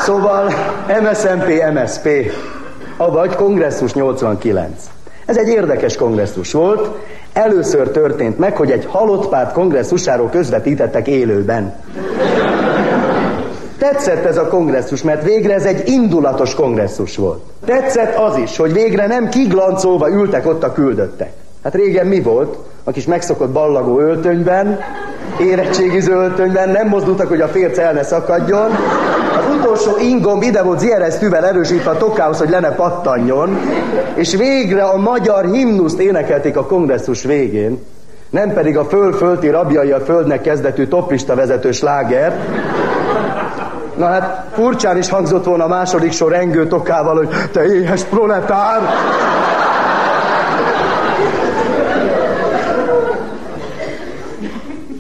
Szóval 0.05 0.53
MSZMP, 1.03 1.49
MSP, 1.73 2.09
avagy 2.97 3.35
kongresszus 3.35 3.93
89. 3.93 4.71
Ez 5.27 5.37
egy 5.37 5.49
érdekes 5.49 5.97
kongresszus 5.97 6.53
volt, 6.53 6.91
Először 7.37 7.91
történt 7.91 8.39
meg, 8.39 8.57
hogy 8.57 8.71
egy 8.71 8.87
halott 8.87 9.29
párt 9.29 9.53
kongresszusáról 9.53 10.29
közvetítettek 10.29 11.07
élőben. 11.07 11.75
Tetszett 13.79 14.25
ez 14.25 14.37
a 14.37 14.49
kongresszus, 14.49 15.03
mert 15.03 15.25
végre 15.25 15.55
ez 15.55 15.65
egy 15.65 15.89
indulatos 15.89 16.55
kongresszus 16.55 17.17
volt. 17.17 17.43
Tetszett 17.65 18.17
az 18.17 18.37
is, 18.37 18.57
hogy 18.57 18.73
végre 18.73 19.07
nem 19.07 19.29
kiglancolva 19.29 20.11
ültek 20.11 20.47
ott 20.47 20.63
a 20.63 20.73
küldöttek. 20.73 21.33
Hát 21.63 21.75
régen 21.75 22.07
mi 22.07 22.21
volt? 22.21 22.57
A 22.89 22.93
kis 22.93 23.07
megszokott 23.07 23.51
ballagó 23.51 24.01
öltönyben, 24.01 24.79
érettségiző 25.41 26.13
öltönyben, 26.13 26.69
nem 26.69 26.89
mozdultak, 26.89 27.29
hogy 27.29 27.41
a 27.41 27.49
férc 27.49 27.79
el 27.79 27.93
ne 27.93 28.03
szakadjon. 28.03 28.71
Az 29.39 29.55
utolsó 29.59 29.97
ingomb 29.99 30.43
ide 30.43 30.63
volt 30.63 30.79
zieresztűvel 30.79 31.47
erősítve 31.47 31.91
a 31.91 31.97
tokához, 31.97 32.39
hogy 32.39 32.51
le 32.51 32.61
ne 32.61 32.71
pattanjon. 32.71 33.59
És 34.15 34.35
végre 34.35 34.83
a 34.85 34.97
magyar 34.97 35.45
himnuszt 35.45 35.99
énekelték 35.99 36.57
a 36.57 36.67
kongresszus 36.67 37.23
végén, 37.23 37.85
nem 38.31 38.53
pedig 38.53 38.77
a 38.77 38.85
föl-fölti 38.85 39.49
rabjai 39.49 39.91
a 39.91 40.01
földnek 40.01 40.41
kezdetű 40.41 40.87
toplista 40.87 41.35
vezető 41.35 41.73
sláger. 41.73 42.39
Na 43.97 44.07
hát 44.07 44.47
furcsán 44.53 44.97
is 44.97 45.09
hangzott 45.09 45.45
volna 45.45 45.65
a 45.65 45.69
második 45.69 46.13
sor 46.13 46.33
engő 46.33 46.67
tokával, 46.67 47.17
hogy 47.17 47.29
te 47.53 47.65
éhes 47.65 48.03
proletár! 48.03 48.81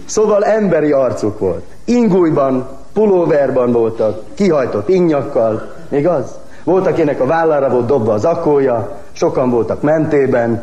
Szóval 0.06 0.44
emberi 0.44 0.92
arcuk 0.92 1.38
volt. 1.38 1.64
Ingújban, 1.84 2.68
pulóverban 2.92 3.72
voltak, 3.72 4.22
kihajtott 4.34 4.88
innyakkal, 4.88 5.72
még 5.88 6.06
az? 6.06 6.38
Volt, 6.64 6.86
akinek 6.86 7.20
a 7.20 7.26
vállára 7.26 7.68
volt 7.68 7.86
dobva 7.86 8.12
az 8.12 8.24
akója, 8.24 8.98
sokan 9.12 9.50
voltak 9.50 9.82
mentében. 9.82 10.62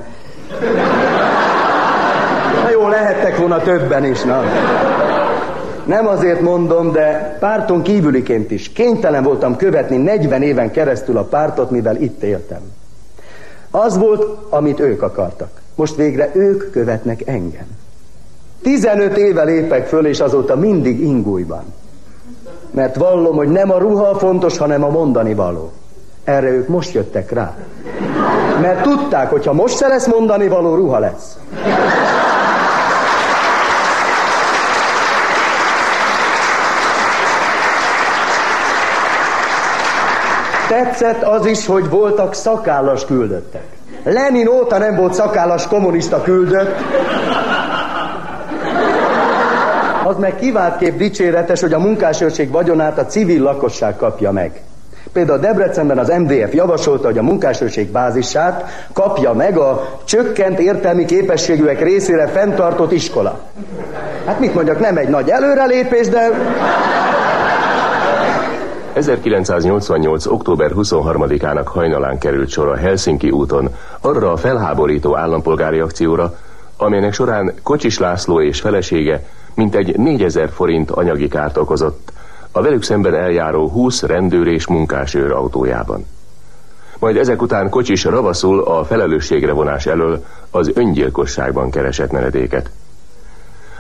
Na 2.64 2.70
jó, 2.70 2.88
lehettek 2.88 3.38
volna 3.38 3.58
többen 3.58 4.06
is, 4.06 4.22
na. 4.22 4.44
Nem 5.86 6.08
azért 6.08 6.42
mondom, 6.42 6.92
de 6.92 7.38
párton 7.40 7.82
kívüliként 7.82 8.52
is 8.52 8.72
kénytelen 8.72 9.24
voltam 9.24 9.56
követni 9.56 9.98
40 9.98 10.42
éven 10.42 10.72
keresztül 10.72 11.18
a 11.18 11.24
pártot, 11.24 11.72
mivel 11.72 11.96
itt 11.96 12.24
éltem. 12.24 12.62
Az 13.72 13.98
volt, 13.98 14.38
amit 14.50 14.80
ők 14.80 15.02
akartak. 15.02 15.62
Most 15.76 15.96
végre 15.96 16.30
ők 16.34 16.72
követnek 16.72 17.28
engem. 17.28 17.83
15 18.64 19.18
éve 19.18 19.44
lépek 19.44 19.88
föl, 19.88 20.06
és 20.06 20.20
azóta 20.20 20.56
mindig 20.56 21.00
ingújban. 21.02 21.64
Mert 22.72 22.96
vallom, 22.96 23.36
hogy 23.36 23.50
nem 23.50 23.72
a 23.72 23.78
ruha 23.78 24.18
fontos, 24.18 24.58
hanem 24.58 24.84
a 24.84 24.90
mondani 24.90 25.34
való. 25.34 25.72
Erre 26.24 26.48
ők 26.48 26.68
most 26.68 26.94
jöttek 26.94 27.32
rá. 27.32 27.56
Mert 28.62 28.82
tudták, 28.82 29.30
hogy 29.30 29.46
ha 29.46 29.54
most 29.54 29.78
se 29.78 29.88
lesz 29.88 30.08
mondani 30.08 30.48
való, 30.48 30.76
ruha 30.76 31.00
lesz. 31.00 31.38
Tetszett 40.68 41.24
az 41.24 41.46
is, 41.46 41.66
hogy 41.66 41.90
voltak 41.90 42.34
szakállas 42.34 43.06
küldöttek. 43.06 43.66
Lenin 44.04 44.48
óta 44.48 44.78
nem 44.78 44.96
volt 44.96 45.14
szakállas 45.14 45.68
kommunista 45.68 46.22
küldött. 46.22 46.76
Az 50.06 50.18
meg 50.18 50.36
kiváltképp 50.36 50.98
dicséretes, 50.98 51.62
hogy 51.62 51.74
a 51.74 51.80
munkásőrség 51.80 52.52
vagyonát 52.52 52.98
a 52.98 53.06
civil 53.06 53.42
lakosság 53.42 53.96
kapja 53.96 54.32
meg. 54.32 54.62
Például 55.14 55.40
Debrecenben 55.40 55.98
az 55.98 56.14
MDF 56.18 56.54
javasolta, 56.54 57.08
hogy 57.08 57.18
a 57.18 57.24
munkásőrség 57.24 57.92
bázisát 57.92 58.88
kapja 58.94 59.34
meg 59.34 59.58
a 59.58 59.98
csökkent 60.04 60.60
értelmi 60.60 61.06
képességűek 61.06 61.82
részére 61.82 62.28
fenntartott 62.28 62.92
iskola. 62.92 63.40
Hát 64.26 64.40
mit 64.40 64.54
mondjak, 64.54 64.80
nem 64.80 64.98
egy 64.98 65.10
nagy 65.10 65.30
előrelépés, 65.30 66.08
de 66.08 66.30
1988. 68.94 70.26
október 70.26 70.72
23-ának 70.76 71.66
hajnalán 71.66 72.18
került 72.18 72.50
sor 72.50 72.68
a 72.68 72.76
Helsinki 72.76 73.30
úton 73.30 73.70
arra 74.02 74.32
a 74.32 74.38
felháborító 74.38 75.18
állampolgári 75.18 75.80
akcióra, 75.80 76.36
amelynek 76.78 77.14
során 77.14 77.54
Kocsis 77.64 78.00
László 78.00 78.42
és 78.42 78.62
felesége 78.62 79.24
mintegy 79.56 79.98
4000 79.98 80.50
forint 80.50 80.92
anyagi 80.92 81.28
kárt 81.28 81.58
okozott 81.58 82.12
a 82.52 82.62
velük 82.62 82.84
szemben 82.84 83.16
eljáró 83.16 83.70
20 83.70 84.02
rendőr 84.04 84.48
és 84.48 84.68
munkásőr 84.68 85.32
autójában. 85.32 86.06
Majd 87.00 87.18
ezek 87.18 87.42
után 87.42 87.70
Kocsis 87.70 88.04
ravaszul 88.04 88.60
a 88.60 88.84
felelősségre 88.86 89.52
vonás 89.52 89.86
elől 89.86 90.26
az 90.52 90.72
öngyilkosságban 90.74 91.72
keresett 91.72 92.12
menedéket. 92.12 92.70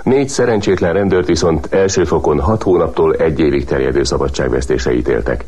Négy 0.03 0.29
szerencsétlen 0.29 0.93
rendőrt 0.93 1.27
viszont 1.27 1.67
első 1.73 2.03
fokon 2.03 2.39
hat 2.39 2.63
hónaptól 2.63 3.15
egy 3.15 3.39
évig 3.39 3.65
terjedő 3.65 4.03
szabadságvesztésre 4.03 4.93
ítéltek. 4.93 5.45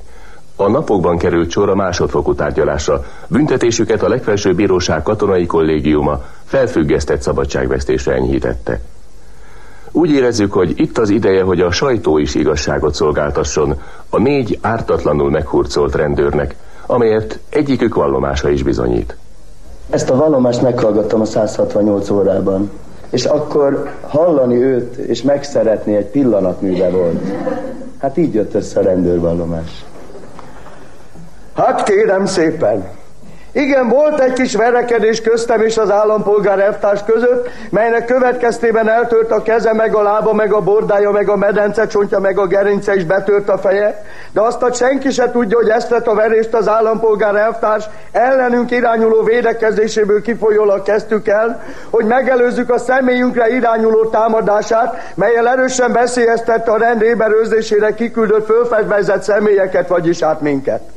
A 0.56 0.68
napokban 0.68 1.18
került 1.18 1.50
sor 1.52 1.70
a 1.70 1.76
másodfokú 1.76 2.34
tárgyalásra, 2.36 3.04
büntetésüket 3.28 4.04
a 4.04 4.10
legfelsőbb 4.10 4.56
bíróság 4.56 5.04
katonai 5.04 5.46
kollégiuma 5.46 6.24
felfüggesztett 6.46 7.22
szabadságvesztésre 7.22 8.14
enyhítette. 8.14 8.82
Úgy 9.96 10.10
érezzük, 10.10 10.54
hogy 10.54 10.74
itt 10.76 10.98
az 10.98 11.10
ideje, 11.10 11.44
hogy 11.44 11.62
a 11.62 11.72
sajtó 11.72 12.18
is 12.18 12.36
igazságot 12.36 12.94
szolgáltasson 12.94 13.82
a 14.10 14.20
négy 14.20 14.60
ártatlanul 14.62 15.30
meghurcolt 15.30 15.96
rendőrnek, 15.96 16.56
amelyet 16.86 17.40
egyikük 17.50 17.96
vallomása 17.96 18.50
is 18.50 18.64
bizonyít. 18.64 19.18
Ezt 19.90 20.10
a 20.10 20.16
vallomást 20.16 20.62
meghallgattam 20.62 21.22
a 21.22 21.26
168 21.26 22.10
órában 22.10 22.72
és 23.10 23.26
akkor 23.26 23.90
hallani 24.08 24.64
őt 24.64 24.96
és 24.96 25.22
megszeretni 25.22 25.96
egy 25.96 26.06
pillanatműve 26.06 26.90
volt. 26.90 27.24
Hát 27.98 28.18
így 28.18 28.34
jött 28.34 28.54
össze 28.54 28.80
a 28.80 28.84
rendőrvallomás. 28.84 29.86
Hát 31.54 31.84
kérem 31.84 32.26
szépen, 32.26 32.88
igen, 33.56 33.88
volt 33.88 34.20
egy 34.20 34.34
kis 34.34 34.56
verekedés 34.56 35.22
köztem 35.22 35.62
és 35.62 35.78
az 35.78 35.92
állampolgár 35.92 36.60
elvtárs 36.60 37.04
között, 37.06 37.50
melynek 37.70 38.06
következtében 38.06 38.90
eltört 38.90 39.32
a 39.32 39.42
keze, 39.42 39.74
meg 39.74 39.96
a 39.96 40.02
lába, 40.02 40.34
meg 40.34 40.54
a 40.54 40.62
bordája, 40.62 41.12
meg 41.12 41.30
a 41.30 41.36
medence 41.36 41.88
csontja, 41.88 42.20
meg 42.20 42.40
a 42.40 42.48
gerince 42.48 42.96
is 42.96 43.04
betört 43.04 43.50
a 43.50 43.58
feje, 43.58 44.04
de 44.32 44.42
azt 44.42 44.62
a 44.62 44.74
senki 44.74 45.10
se 45.12 45.32
tudja, 45.32 45.58
hogy 45.58 45.70
ezt 45.70 45.92
a 45.92 46.14
verést 46.14 46.54
az 46.54 46.68
állampolgár 46.68 47.36
elvtárs 47.36 47.86
ellenünk 48.12 48.72
irányuló 48.72 49.24
védekezéséből 49.24 50.22
kifolyólag 50.22 50.84
kezdtük 50.84 51.28
el, 51.28 51.64
hogy 51.90 52.06
megelőzzük 52.06 52.70
a 52.70 52.78
személyünkre 52.78 53.50
irányuló 53.50 54.06
támadását, 54.06 55.12
melyel 55.14 55.48
erősen 55.48 55.92
beszélyeztette 55.92 56.72
a 56.72 56.78
rend 56.78 57.02
őrzésére 57.42 57.94
kiküldött 57.94 58.46
fölfedvezett 58.46 59.24
személyeket, 59.24 59.88
vagyis 59.88 60.22
át 60.22 60.42
minket. 60.42 60.95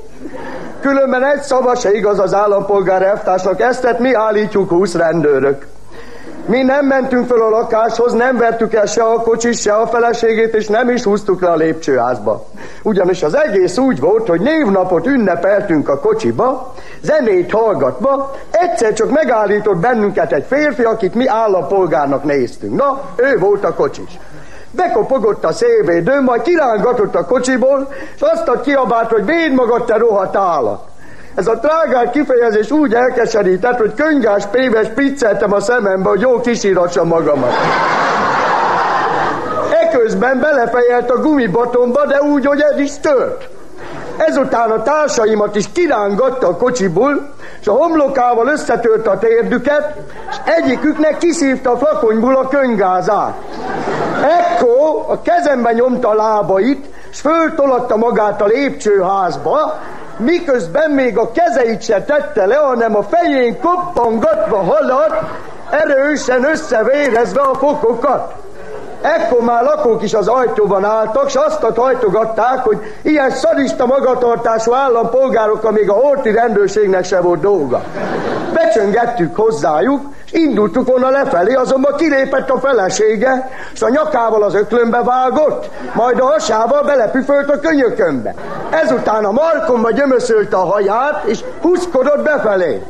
Különben 0.88 1.24
egy 1.24 1.42
szava 1.42 1.74
se 1.74 1.92
igaz 1.92 2.18
az 2.18 2.34
állampolgár 2.34 3.02
elvtársnak, 3.02 3.60
ezt 3.60 3.98
mi 3.98 4.14
állítjuk 4.14 4.68
húsz 4.68 4.94
rendőrök. 4.94 5.66
Mi 6.46 6.62
nem 6.62 6.86
mentünk 6.86 7.26
föl 7.26 7.42
a 7.42 7.48
lakáshoz, 7.48 8.12
nem 8.12 8.36
vertük 8.36 8.74
el 8.74 8.86
se 8.86 9.02
a 9.02 9.20
kocsis, 9.22 9.60
se 9.60 9.72
a 9.72 9.86
feleségét, 9.86 10.54
és 10.54 10.66
nem 10.66 10.88
is 10.90 11.02
húztuk 11.02 11.40
le 11.40 11.48
a 11.48 11.56
lépcsőházba. 11.56 12.46
Ugyanis 12.82 13.22
az 13.22 13.36
egész 13.36 13.78
úgy 13.78 14.00
volt, 14.00 14.28
hogy 14.28 14.40
névnapot 14.40 15.06
ünnepeltünk 15.06 15.88
a 15.88 16.00
kocsiba, 16.00 16.74
zenét 17.00 17.50
hallgatva, 17.50 18.34
egyszer 18.50 18.92
csak 18.92 19.10
megállított 19.10 19.76
bennünket 19.76 20.32
egy 20.32 20.44
férfi, 20.48 20.82
akit 20.82 21.14
mi 21.14 21.26
állampolgárnak 21.26 22.24
néztünk. 22.24 22.76
Na, 22.76 23.00
ő 23.16 23.38
volt 23.38 23.64
a 23.64 23.74
kocsis 23.74 24.18
bekopogott 24.78 25.44
a 25.44 25.52
szélvédőn, 25.52 26.22
majd 26.22 26.42
kirángatott 26.42 27.14
a 27.14 27.24
kocsiból, 27.24 27.92
és 28.14 28.20
azt 28.20 28.60
kiabált, 28.60 29.10
hogy 29.10 29.24
véd 29.24 29.52
magad, 29.52 29.84
te 29.84 29.96
rohadt 29.96 30.36
állat. 30.36 30.80
Ez 31.34 31.46
a 31.46 31.58
trágár 31.58 32.10
kifejezés 32.10 32.70
úgy 32.70 32.94
elkeserített, 32.94 33.78
hogy 33.78 33.94
könyvás 33.94 34.46
péves 34.46 34.86
picceltem 34.94 35.52
a 35.52 35.60
szemembe, 35.60 36.08
hogy 36.08 36.20
jó 36.20 36.40
kisírassam 36.40 37.08
magamat. 37.08 37.52
Eközben 39.82 40.40
belefejelt 40.40 41.10
a 41.10 41.20
gumibatomba, 41.20 42.06
de 42.06 42.22
úgy, 42.22 42.46
hogy 42.46 42.60
ez 42.60 42.78
is 42.78 42.98
tört. 43.00 43.48
Ezután 44.16 44.70
a 44.70 44.82
társaimat 44.82 45.56
is 45.56 45.72
kirángatta 45.72 46.46
a 46.46 46.56
kocsiból, 46.56 47.30
és 47.60 47.66
a 47.66 47.72
homlokával 47.72 48.46
összetört 48.46 49.06
a 49.06 49.18
térdüket, 49.18 49.96
és 50.30 50.36
egyiküknek 50.44 51.18
kiszívta 51.18 51.72
a 51.72 51.76
flakonyból 51.76 52.36
a 52.36 52.48
könyvgázát. 52.48 53.34
Ekkor 54.22 55.04
a 55.06 55.22
kezembe 55.22 55.72
nyomta 55.72 56.08
a 56.08 56.14
lábait, 56.14 56.86
és 57.10 57.20
föltolatta 57.20 57.96
magát 57.96 58.42
a 58.42 58.46
lépcsőházba, 58.46 59.78
miközben 60.16 60.90
még 60.90 61.18
a 61.18 61.30
kezeit 61.30 61.82
se 61.82 62.02
tette 62.02 62.46
le, 62.46 62.56
hanem 62.56 62.96
a 62.96 63.02
fején 63.02 63.60
koppangatva 63.60 64.56
haladt, 64.56 65.22
erősen 65.70 66.44
összevérezve 66.44 67.40
a 67.40 67.54
fokokat. 67.54 68.32
Ekkor 69.00 69.40
már 69.40 69.62
lakók 69.62 70.02
is 70.02 70.14
az 70.14 70.28
ajtóban 70.28 70.84
álltak, 70.84 71.26
és 71.26 71.34
azt 71.34 71.62
hajtogatták, 71.76 72.64
hogy 72.64 72.78
ilyen 73.02 73.30
szarista 73.30 73.86
magatartású 73.86 74.72
állampolgárokkal 74.72 75.70
még 75.70 75.90
a 75.90 75.92
horti 75.92 76.30
rendőrségnek 76.30 77.04
se 77.04 77.20
volt 77.20 77.40
dolga. 77.40 77.82
Becsöngettük 78.52 79.36
hozzájuk, 79.36 80.02
indultuk 80.30 80.86
volna 80.86 81.10
lefelé, 81.10 81.54
azonban 81.54 81.96
kilépett 81.96 82.50
a 82.50 82.60
felesége, 82.60 83.50
és 83.72 83.82
a 83.82 83.88
nyakával 83.88 84.42
az 84.42 84.54
öklönbe 84.54 85.02
vágott, 85.02 85.70
majd 85.94 86.20
a 86.20 86.24
hasával 86.26 86.82
belepüfölt 86.82 87.50
a 87.50 87.60
könyökömbe. 87.60 88.34
Ezután 88.70 89.24
a 89.24 89.32
markomba 89.32 89.90
gyömöszölte 89.90 90.56
a 90.56 90.64
haját, 90.64 91.24
és 91.24 91.40
huszkodott 91.60 92.22
befelé. 92.22 92.82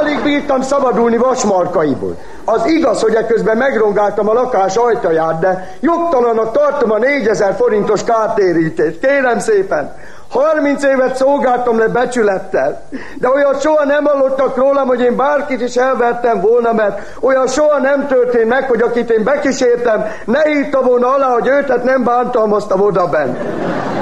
Alig 0.00 0.22
bírtam 0.22 0.62
szabadulni 0.62 1.16
vasmarkaiból. 1.16 2.16
Az 2.44 2.66
igaz, 2.66 3.00
hogy 3.00 3.14
ekközben 3.14 3.56
megrongáltam 3.56 4.28
a 4.28 4.32
lakás 4.32 4.76
ajtaját, 4.76 5.38
de 5.38 5.76
jogtalanak 5.80 6.52
tartom 6.52 6.90
a 6.90 6.98
4000 6.98 7.54
forintos 7.54 8.04
kártérítést. 8.04 8.98
Kérem 8.98 9.38
szépen, 9.38 9.94
30 10.34 10.82
évet 10.82 11.16
szolgáltam 11.16 11.78
le 11.78 11.88
becsülettel, 11.88 12.80
de 13.18 13.28
olyan 13.28 13.54
soha 13.60 13.84
nem 13.84 14.04
hallottak 14.04 14.56
rólam, 14.56 14.86
hogy 14.86 15.00
én 15.00 15.16
bárkit 15.16 15.60
is 15.60 15.76
elvertem 15.76 16.40
volna, 16.40 16.72
mert 16.72 17.00
olyan 17.20 17.46
soha 17.46 17.78
nem 17.78 18.06
történt 18.06 18.48
meg, 18.48 18.68
hogy 18.68 18.80
akit 18.80 19.10
én 19.10 19.24
bekísértem, 19.24 20.04
ne 20.24 20.48
írta 20.48 20.82
volna 20.82 21.14
alá, 21.14 21.26
hogy 21.26 21.46
őtet 21.46 21.84
nem 21.84 22.04
bántalmaztam 22.04 22.80
oda 22.80 23.08
bent. 23.08 23.38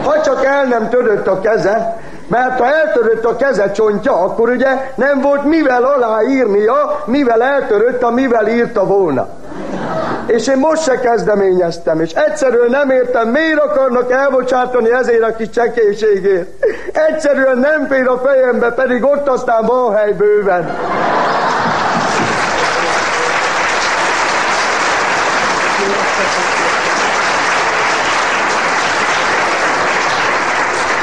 Ha 0.05 0.21
csak 0.21 0.45
el 0.45 0.65
nem 0.65 0.89
törött 0.89 1.27
a 1.27 1.41
keze, 1.41 1.97
mert 2.27 2.59
ha 2.59 2.67
eltörött 2.67 3.25
a 3.25 3.37
keze 3.37 3.71
csontja, 3.71 4.15
akkor 4.15 4.49
ugye 4.49 4.69
nem 4.95 5.21
volt 5.21 5.45
mivel 5.45 5.83
aláírnia, 5.83 7.03
mivel 7.05 7.43
eltörött, 7.43 8.11
mivel 8.11 8.49
írta 8.49 8.87
volna. 8.87 9.29
És 10.27 10.47
én 10.47 10.57
most 10.57 10.83
se 10.83 11.01
kezdeményeztem, 11.01 12.01
és 12.01 12.13
egyszerűen 12.13 12.71
nem 12.71 12.91
értem, 12.91 13.29
miért 13.29 13.59
akarnak 13.59 14.13
elbocsátani 14.13 14.93
ezért 14.93 15.23
a 15.23 15.37
kis 15.37 15.51
csekélységért. 15.51 16.49
Egyszerűen 17.11 17.59
nem 17.59 17.87
fér 17.87 18.07
a 18.07 18.21
fejembe, 18.25 18.71
pedig 18.73 19.05
ott 19.05 19.29
aztán 19.29 19.67
van 19.67 19.95
hely 19.95 20.13
bőven. 20.13 20.77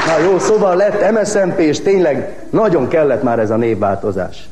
Na 0.06 0.18
jó, 0.18 0.38
szóval 0.38 0.76
lett 0.76 1.10
MSZMP, 1.10 1.58
és 1.58 1.80
tényleg 1.80 2.36
nagyon 2.50 2.88
kellett 2.88 3.22
már 3.22 3.38
ez 3.38 3.50
a 3.50 3.56
névváltozás. 3.56 4.48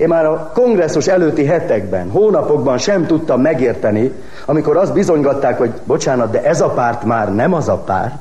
Én 0.00 0.08
már 0.08 0.26
a 0.26 0.50
kongresszus 0.54 1.06
előtti 1.06 1.44
hetekben, 1.44 2.10
hónapokban 2.10 2.78
sem 2.78 3.06
tudtam 3.06 3.40
megérteni, 3.40 4.12
amikor 4.46 4.76
azt 4.76 4.92
bizonygatták, 4.92 5.58
hogy 5.58 5.70
bocsánat, 5.84 6.30
de 6.30 6.42
ez 6.42 6.60
a 6.60 6.68
párt 6.68 7.04
már 7.04 7.34
nem 7.34 7.54
az 7.54 7.68
a 7.68 7.76
párt, 7.76 8.14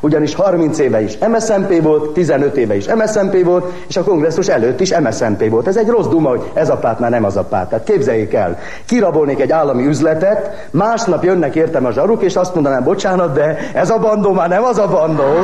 ugyanis 0.00 0.34
30 0.34 0.78
éve 0.78 1.02
is 1.02 1.18
MSZMP 1.18 1.82
volt, 1.82 2.12
15 2.12 2.56
éve 2.56 2.76
is 2.76 2.86
MSZMP 2.94 3.44
volt, 3.44 3.72
és 3.88 3.96
a 3.96 4.02
kongresszus 4.02 4.48
előtt 4.48 4.80
is 4.80 4.98
MSZMP 4.98 5.48
volt. 5.48 5.66
Ez 5.66 5.76
egy 5.76 5.88
rossz 5.88 6.06
duma, 6.06 6.28
hogy 6.28 6.50
ez 6.52 6.68
a 6.68 6.76
párt 6.76 6.98
már 6.98 7.10
nem 7.10 7.24
az 7.24 7.36
a 7.36 7.44
párt. 7.44 7.68
Tehát 7.68 7.84
képzeljék 7.84 8.34
el, 8.34 8.58
kirabolnék 8.86 9.40
egy 9.40 9.52
állami 9.52 9.86
üzletet, 9.86 10.68
másnap 10.70 11.24
jönnek 11.24 11.54
értem 11.54 11.84
a 11.84 11.92
zsaruk, 11.92 12.22
és 12.22 12.36
azt 12.36 12.54
mondanám, 12.54 12.84
bocsánat, 12.84 13.32
de 13.32 13.56
ez 13.74 13.90
a 13.90 13.98
bandó 13.98 14.32
már 14.32 14.48
nem 14.48 14.64
az 14.64 14.78
a 14.78 14.88
bandó. 14.88 15.34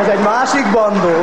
Ez 0.00 0.08
egy 0.08 0.24
másik 0.24 0.72
bandó. 0.72 1.16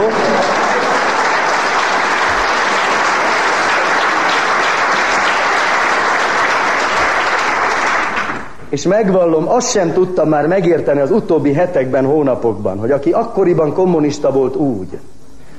És 8.75 8.87
megvallom, 8.87 9.47
azt 9.49 9.69
sem 9.69 9.93
tudtam 9.93 10.29
már 10.29 10.47
megérteni 10.47 10.99
az 10.99 11.11
utóbbi 11.11 11.53
hetekben, 11.53 12.05
hónapokban, 12.05 12.77
hogy 12.77 12.91
aki 12.91 13.11
akkoriban 13.11 13.73
kommunista 13.73 14.31
volt 14.31 14.55
úgy, 14.55 14.97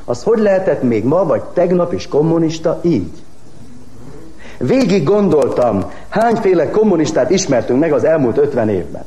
az 0.05 0.23
hogy 0.23 0.39
lehetett 0.39 0.83
még 0.83 1.05
ma 1.05 1.25
vagy 1.25 1.43
tegnap 1.43 1.93
is 1.93 2.09
kommunista 2.09 2.81
így? 2.83 3.13
Végig 4.59 5.05
gondoltam, 5.05 5.91
hányféle 6.09 6.71
kommunistát 6.71 7.31
ismertünk 7.31 7.81
meg 7.81 7.93
az 7.93 8.05
elmúlt 8.05 8.37
50 8.37 8.69
évben. 8.69 9.05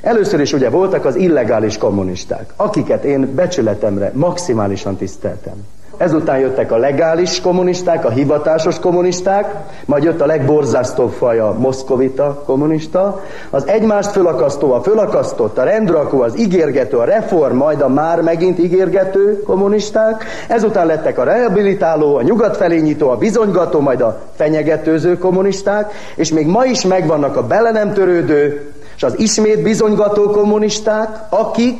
Először 0.00 0.40
is 0.40 0.52
ugye 0.52 0.70
voltak 0.70 1.04
az 1.04 1.16
illegális 1.16 1.78
kommunisták, 1.78 2.52
akiket 2.56 3.04
én 3.04 3.34
becsületemre 3.34 4.12
maximálisan 4.14 4.96
tiszteltem. 4.96 5.66
Ezután 6.00 6.38
jöttek 6.38 6.72
a 6.72 6.76
legális 6.76 7.40
kommunisták, 7.40 8.04
a 8.04 8.10
hivatásos 8.10 8.78
kommunisták, 8.78 9.54
majd 9.84 10.02
jött 10.02 10.20
a 10.20 10.26
legborzasztóbb 10.26 11.10
faj 11.10 11.38
a 11.38 11.54
moszkovita 11.58 12.42
kommunista, 12.46 13.20
az 13.50 13.66
egymást 13.66 14.10
fölakasztó, 14.10 14.72
a 14.72 14.82
fölakasztott, 14.82 15.58
a 15.58 15.62
rendrakó, 15.62 16.20
az 16.20 16.38
ígérgető, 16.38 16.96
a 16.96 17.04
reform, 17.04 17.56
majd 17.56 17.80
a 17.80 17.88
már 17.88 18.20
megint 18.22 18.58
ígérgető 18.58 19.42
kommunisták, 19.42 20.24
ezután 20.48 20.86
lettek 20.86 21.18
a 21.18 21.24
rehabilitáló, 21.24 22.16
a 22.16 22.22
nyugat 22.22 22.56
felé 22.56 22.78
nyitó, 22.80 23.08
a 23.08 23.16
bizonygató, 23.16 23.80
majd 23.80 24.00
a 24.00 24.20
fenyegetőző 24.36 25.18
kommunisták, 25.18 25.92
és 26.14 26.32
még 26.32 26.46
ma 26.46 26.64
is 26.64 26.84
megvannak 26.84 27.36
a 27.36 27.46
bele 27.46 27.70
nem 27.70 27.92
törődő, 27.92 28.72
és 28.96 29.02
az 29.02 29.18
ismét 29.18 29.62
bizonygató 29.62 30.30
kommunisták, 30.30 31.08
akik 31.28 31.78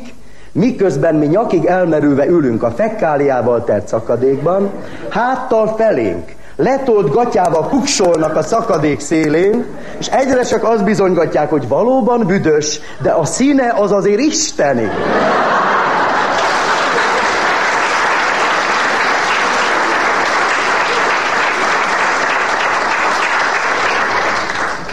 Miközben 0.52 1.14
mi 1.14 1.26
nyakig 1.26 1.64
elmerülve 1.64 2.26
ülünk 2.26 2.62
a 2.62 2.70
fekkáliával 2.70 3.64
tert 3.64 3.88
szakadékban, 3.88 4.70
háttal 5.08 5.74
felénk, 5.76 6.32
letolt 6.56 7.10
gatyával 7.10 7.68
kuksolnak 7.68 8.36
a 8.36 8.42
szakadék 8.42 9.00
szélén, 9.00 9.64
és 9.98 10.06
egyre 10.06 10.42
csak 10.42 10.64
azt 10.64 10.84
bizonygatják, 10.84 11.50
hogy 11.50 11.68
valóban 11.68 12.26
büdös, 12.26 12.80
de 13.02 13.10
a 13.10 13.24
színe 13.24 13.74
az 13.76 13.92
azért 13.92 14.20
isteni. 14.20 14.88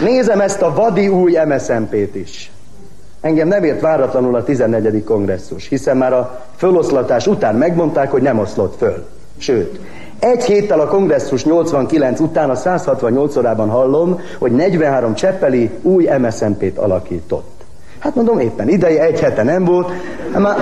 Nézem 0.00 0.40
ezt 0.40 0.62
a 0.62 0.74
vadi 0.74 1.08
új 1.08 1.38
MSZMP-t 1.46 2.14
is. 2.14 2.50
Engem 3.20 3.48
nem 3.48 3.64
ért 3.64 3.80
váratlanul 3.80 4.34
a 4.34 4.44
14. 4.44 5.04
kongresszus, 5.04 5.68
hiszen 5.68 5.96
már 5.96 6.12
a 6.12 6.40
föloszlatás 6.56 7.26
után 7.26 7.54
megmondták, 7.54 8.10
hogy 8.10 8.22
nem 8.22 8.38
oszlott 8.38 8.76
föl. 8.78 9.06
Sőt, 9.38 9.80
egy 10.18 10.44
héttel 10.44 10.80
a 10.80 10.86
kongresszus 10.86 11.44
89 11.44 12.20
után 12.20 12.50
a 12.50 12.54
168 12.54 13.36
órában 13.36 13.68
hallom, 13.68 14.20
hogy 14.38 14.52
43 14.52 15.14
cseppeli 15.14 15.70
új 15.82 16.08
MSZMP-t 16.18 16.78
alakított. 16.78 17.58
Hát 17.98 18.14
mondom, 18.14 18.38
éppen 18.38 18.68
ideje, 18.68 19.02
egy 19.02 19.20
hete 19.20 19.42
nem 19.42 19.64
volt. 19.64 19.90
Hát 20.32 20.42
már 20.42 20.56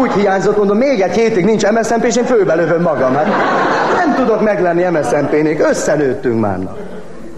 úgy 0.00 0.12
hiányzott, 0.12 0.56
mondom, 0.56 0.76
még 0.76 1.00
egy 1.00 1.16
hétig 1.16 1.44
nincs 1.44 1.70
MSZMP, 1.70 2.04
és 2.04 2.16
én 2.16 2.24
főbelövöm 2.24 2.82
magam. 2.82 3.14
Hát 3.14 3.26
nem 3.96 4.14
tudok 4.14 4.42
meglenni 4.42 4.84
MSZMP-nék, 4.98 5.68
összenőttünk 5.68 6.40
már. 6.40 6.58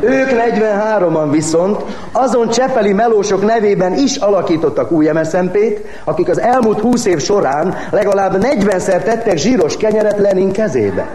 Ők 0.01 0.29
43-an 0.31 1.29
viszont 1.31 1.83
azon 2.13 2.49
csepeli 2.49 2.93
melósok 2.93 3.47
nevében 3.47 3.95
is 3.95 4.17
alakítottak 4.17 4.91
új 4.91 5.11
MSZMP-t, 5.11 5.81
akik 6.05 6.29
az 6.29 6.41
elmúlt 6.41 6.81
20 6.81 7.05
év 7.07 7.21
során 7.21 7.75
legalább 7.91 8.37
40-szer 8.41 9.03
tettek 9.03 9.37
zsíros 9.37 9.77
kenyeret 9.77 10.19
Lenin 10.19 10.53
kezébe. 10.53 11.07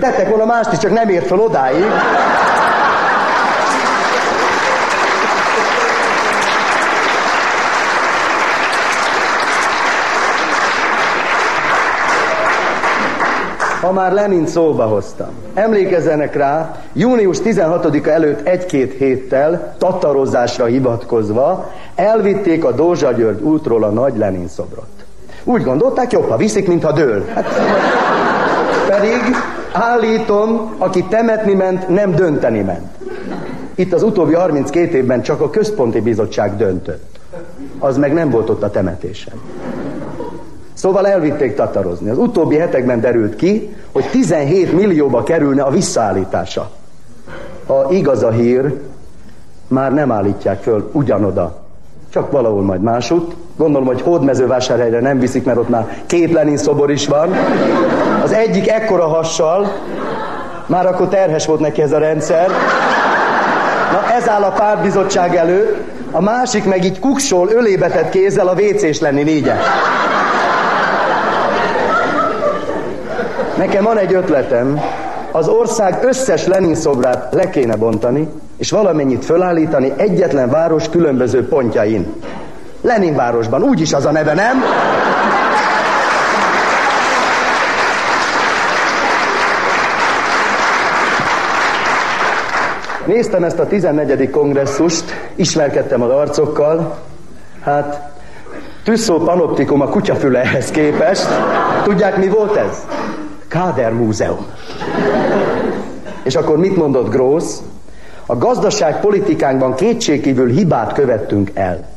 Tettek 0.00 0.28
volna 0.28 0.44
mást 0.44 0.72
is, 0.72 0.78
csak 0.78 0.92
nem 0.92 1.08
ért 1.08 1.26
fel 1.26 1.38
odáig. 1.38 1.84
Ha 13.80 13.92
már 13.92 14.12
Lenin 14.12 14.46
szóba 14.46 14.84
hoztam. 14.84 15.28
Emlékezzenek 15.54 16.34
rá, 16.34 16.80
június 16.92 17.38
16-a 17.44 18.08
előtt 18.08 18.46
egy-két 18.46 18.94
héttel 18.98 19.74
tatarozásra 19.78 20.64
hivatkozva 20.64 21.72
elvitték 21.94 22.64
a 22.64 22.72
Dózsa 22.72 23.12
György 23.12 23.42
útról 23.42 23.84
a 23.84 23.90
nagy 23.90 24.16
Lenin 24.16 24.48
szobrot. 24.48 24.88
Úgy 25.44 25.62
gondolták, 25.62 26.12
jobb, 26.12 26.28
ha 26.28 26.36
viszik, 26.36 26.68
mint 26.68 26.84
ha 26.84 26.92
dől. 26.92 27.24
Hát, 27.34 27.46
pedig 28.88 29.20
állítom, 29.72 30.74
aki 30.78 31.04
temetni 31.04 31.54
ment, 31.54 31.88
nem 31.88 32.14
dönteni 32.14 32.60
ment. 32.60 32.88
Itt 33.74 33.92
az 33.92 34.02
utóbbi 34.02 34.34
32 34.34 34.96
évben 34.96 35.22
csak 35.22 35.40
a 35.40 35.50
központi 35.50 36.00
bizottság 36.00 36.56
döntött. 36.56 37.18
Az 37.78 37.96
meg 37.96 38.12
nem 38.12 38.30
volt 38.30 38.50
ott 38.50 38.62
a 38.62 38.70
temetésen. 38.70 39.34
Szóval 40.78 41.08
elvitték 41.08 41.54
tatarozni. 41.54 42.10
Az 42.10 42.18
utóbbi 42.18 42.56
hetekben 42.56 43.00
derült 43.00 43.36
ki, 43.36 43.76
hogy 43.92 44.04
17 44.10 44.72
millióba 44.72 45.22
kerülne 45.22 45.62
a 45.62 45.70
visszaállítása. 45.70 46.70
Ha 47.66 47.86
igaz 47.90 48.22
a 48.22 48.30
hír, 48.30 48.74
már 49.68 49.92
nem 49.92 50.12
állítják 50.12 50.62
föl 50.62 50.90
ugyanoda, 50.92 51.56
csak 52.12 52.30
valahol 52.30 52.62
majd 52.62 52.82
másút. 52.82 53.34
Gondolom, 53.56 53.86
hogy 53.86 54.00
hódmezővásárhelyre 54.00 55.00
nem 55.00 55.18
viszik, 55.18 55.44
mert 55.44 55.58
ott 55.58 55.68
már 55.68 56.02
két 56.06 56.32
Lenin 56.32 56.56
szobor 56.56 56.90
is 56.90 57.06
van. 57.06 57.34
Az 58.22 58.32
egyik 58.32 58.70
ekkora 58.70 59.06
hassal, 59.06 59.72
már 60.66 60.86
akkor 60.86 61.08
terhes 61.08 61.46
volt 61.46 61.60
neki 61.60 61.82
ez 61.82 61.92
a 61.92 61.98
rendszer. 61.98 62.48
Na 63.92 64.12
ez 64.12 64.28
áll 64.28 64.42
a 64.42 64.52
pártbizottság 64.52 65.36
előtt, 65.36 65.76
a 66.10 66.20
másik 66.20 66.64
meg 66.64 66.84
így 66.84 66.98
kuksol, 66.98 67.48
ölébetett 67.50 68.10
kézzel 68.10 68.48
a 68.48 68.54
WC-s 68.54 69.00
lenni 69.00 69.22
négyet. 69.22 69.60
Nekem 73.58 73.84
van 73.84 73.98
egy 73.98 74.14
ötletem, 74.14 74.80
az 75.32 75.48
ország 75.48 75.98
összes 76.02 76.46
Lenin 76.46 76.74
szobrát 76.74 77.34
le 77.34 77.50
kéne 77.50 77.76
bontani, 77.76 78.28
és 78.56 78.70
valamennyit 78.70 79.24
fölállítani 79.24 79.92
egyetlen 79.96 80.50
város 80.50 80.88
különböző 80.88 81.48
pontjain. 81.48 82.14
Lenin 82.80 83.14
városban, 83.14 83.62
úgyis 83.62 83.92
az 83.92 84.04
a 84.04 84.10
neve, 84.10 84.34
nem? 84.34 84.62
Néztem 93.06 93.44
ezt 93.44 93.58
a 93.58 93.66
14. 93.66 94.30
kongresszust, 94.30 95.04
ismerkedtem 95.34 96.02
az 96.02 96.10
arcokkal, 96.10 96.98
hát 97.60 98.10
tűzszó 98.84 99.18
panoptikum 99.18 99.80
a 99.80 99.88
kutyafülehez 99.88 100.70
képest. 100.70 101.28
Tudják, 101.84 102.16
mi 102.16 102.28
volt 102.28 102.56
ez? 102.56 102.86
Káder 103.48 103.92
Múzeum. 103.92 104.46
És 106.22 106.36
akkor 106.36 106.58
mit 106.58 106.76
mondott 106.76 107.10
Grósz? 107.10 107.62
A 108.26 108.36
gazdaságpolitikánkban 108.36 109.74
kétségkívül 109.74 110.48
hibát 110.48 110.92
követtünk 110.92 111.50
el. 111.54 111.88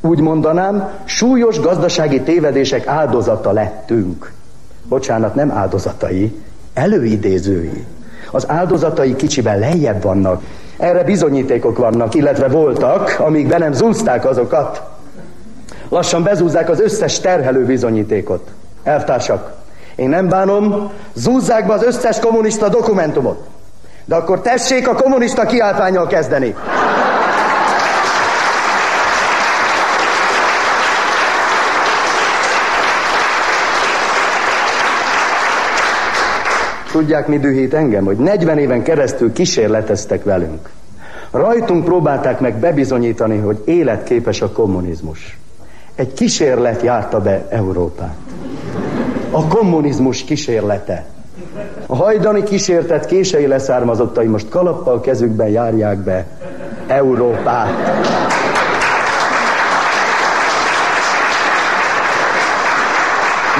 Úgy 0.00 0.20
mondanám, 0.20 0.90
súlyos 1.04 1.60
gazdasági 1.60 2.20
tévedések 2.20 2.86
áldozata 2.86 3.52
lettünk. 3.52 4.32
Bocsánat, 4.88 5.34
nem 5.34 5.50
áldozatai, 5.50 6.42
előidézői. 6.74 7.84
Az 8.30 8.48
áldozatai 8.48 9.16
kicsiben 9.16 9.58
lejjebb 9.58 10.02
vannak. 10.02 10.42
Erre 10.76 11.04
bizonyítékok 11.04 11.78
vannak, 11.78 12.14
illetve 12.14 12.48
voltak, 12.48 13.16
amíg 13.18 13.48
be 13.48 13.58
nem 13.58 13.72
zúzták 13.72 14.24
azokat. 14.24 14.82
Lassan 15.88 16.22
bezúzzák 16.22 16.68
az 16.68 16.80
összes 16.80 17.20
terhelő 17.20 17.64
bizonyítékot. 17.64 18.50
Elvtársak, 18.82 19.63
én 19.96 20.08
nem 20.08 20.28
bánom, 20.28 20.90
zúzzák 21.14 21.66
be 21.66 21.72
az 21.72 21.82
összes 21.82 22.18
kommunista 22.18 22.68
dokumentumot. 22.68 23.46
De 24.04 24.14
akkor 24.14 24.40
tessék 24.40 24.88
a 24.88 24.94
kommunista 24.94 25.46
kiáltványjal 25.46 26.06
kezdeni. 26.06 26.54
Tudják, 36.92 37.26
mi 37.26 37.38
dühít 37.38 37.74
engem? 37.74 38.04
Hogy 38.04 38.16
40 38.16 38.58
éven 38.58 38.82
keresztül 38.82 39.32
kísérleteztek 39.32 40.24
velünk. 40.24 40.70
Rajtunk 41.30 41.84
próbálták 41.84 42.40
meg 42.40 42.54
bebizonyítani, 42.54 43.38
hogy 43.38 43.62
életképes 43.64 44.40
a 44.40 44.50
kommunizmus. 44.50 45.38
Egy 45.94 46.12
kísérlet 46.12 46.82
járta 46.82 47.20
be 47.20 47.46
Európát. 47.48 48.14
A 49.34 49.46
kommunizmus 49.46 50.24
kísérlete. 50.24 51.04
A 51.86 51.96
hajdani 51.96 52.42
kísértet 52.42 53.06
kései 53.06 53.46
leszármazottai 53.46 54.26
most 54.26 54.48
kalappal 54.48 55.00
kezükben 55.00 55.48
járják 55.48 55.98
be 55.98 56.26
Európát. 56.86 57.68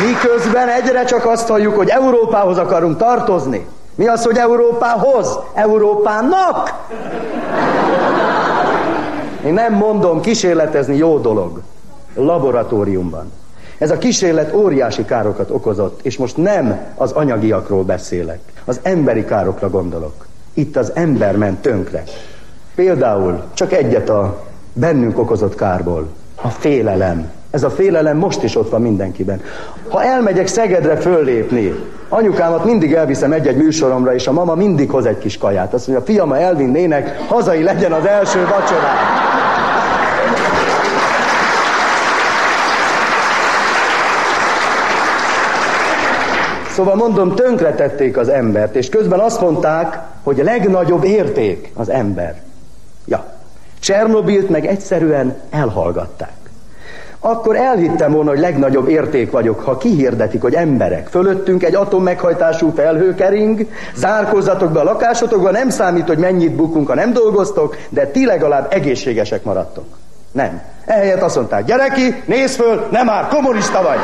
Miközben 0.07 0.69
egyre 0.69 1.05
csak 1.05 1.27
azt 1.27 1.49
halljuk, 1.49 1.77
hogy 1.77 1.89
Európához 1.89 2.59
akarunk 2.59 2.97
tartozni. 2.97 3.67
Mi 3.95 4.07
az, 4.07 4.25
hogy 4.25 4.37
Európához? 4.37 5.39
Európának? 5.55 6.85
Én 9.45 9.53
nem 9.53 9.73
mondom, 9.73 10.21
kísérletezni 10.21 10.97
jó 10.97 11.19
dolog. 11.19 11.61
Laboratóriumban. 12.15 13.33
Ez 13.79 13.91
a 13.91 13.99
kísérlet 13.99 14.55
óriási 14.55 15.05
károkat 15.05 15.51
okozott, 15.51 16.01
és 16.03 16.17
most 16.17 16.37
nem 16.37 16.79
az 16.95 17.13
anyagiakról 17.13 17.83
beszélek, 17.83 18.39
az 18.65 18.81
emberi 18.83 19.25
károkra 19.25 19.71
gondolok. 19.71 20.27
Itt 20.55 20.77
az 20.77 20.91
ember 20.95 21.37
ment 21.37 21.63
tönkre. 21.63 22.03
Például 22.75 23.43
csak 23.55 23.73
egyet 23.73 24.09
a 24.09 24.45
bennünk 24.73 25.19
okozott 25.19 25.55
kárból, 25.55 26.09
a 26.43 26.49
félelem. 26.49 27.31
Ez 27.51 27.63
a 27.63 27.71
félelem 27.71 28.17
most 28.17 28.43
is 28.43 28.57
ott 28.57 28.71
van 28.71 28.83
mindenkiben. 28.83 29.41
Ha 29.89 30.03
elmegyek 30.03 30.47
Szegedre 30.47 30.97
föllépni, 30.97 31.75
anyukámat 32.09 32.65
mindig 32.65 32.93
elviszem 32.93 33.33
egy-egy 33.33 33.57
műsoromra, 33.57 34.15
és 34.15 34.27
a 34.27 34.33
mama 34.33 34.55
mindig 34.55 34.91
hoz 34.91 35.07
egy 35.07 35.19
kis 35.19 35.39
kaját. 35.39 35.75
Azt 35.75 35.87
mondja, 35.87 36.05
fiam, 36.05 36.29
ha 36.29 36.39
elvinnének, 36.39 37.19
hazai 37.29 37.63
legyen 37.63 37.93
az 37.93 38.07
első 38.07 38.39
vacsorán. 38.39 39.34
Szóval 46.75 46.95
mondom, 46.95 47.35
tönkretették 47.35 48.17
az 48.17 48.29
embert, 48.29 48.75
és 48.75 48.89
közben 48.89 49.21
azt 49.21 49.41
mondták, 49.41 49.99
hogy 50.23 50.41
a 50.41 50.45
legnagyobb 50.45 51.05
érték 51.05 51.71
az 51.75 51.89
ember. 51.89 52.43
Ja, 53.07 53.25
Csernobilt 53.81 54.49
meg 54.49 54.67
egyszerűen 54.67 55.37
elhallgatták. 55.51 56.33
Akkor 57.19 57.57
elhittem 57.57 58.13
volna, 58.13 58.31
hogy 58.31 58.39
legnagyobb 58.39 58.89
érték 58.89 59.31
vagyok, 59.31 59.61
ha 59.61 59.77
kihirdetik, 59.77 60.43
hogy 60.43 60.55
emberek, 60.55 61.09
fölöttünk 61.09 61.63
egy 61.63 61.75
atommeghajtású 61.75 62.73
felhő 62.75 63.15
kering, 63.15 63.67
zárkozzatok 63.95 64.73
be 64.73 64.81
a 64.81 64.85
lakásotokba, 64.85 65.51
nem 65.51 65.69
számít, 65.69 66.07
hogy 66.07 66.19
mennyit 66.19 66.53
bukunk, 66.53 66.89
ha 66.89 66.95
nem 66.95 67.13
dolgoztok, 67.13 67.77
de 67.89 68.07
ti 68.07 68.27
legalább 68.27 68.73
egészségesek 68.73 69.45
maradtok. 69.45 69.87
Nem. 70.33 70.63
Ehelyett 70.85 71.23
azt 71.23 71.37
mondták, 71.37 71.65
gyereki, 71.65 72.23
nézd 72.25 72.55
föl, 72.55 72.89
nem 72.91 73.07
már, 73.07 73.29
kommunista 73.29 73.83
vagy. 73.83 73.99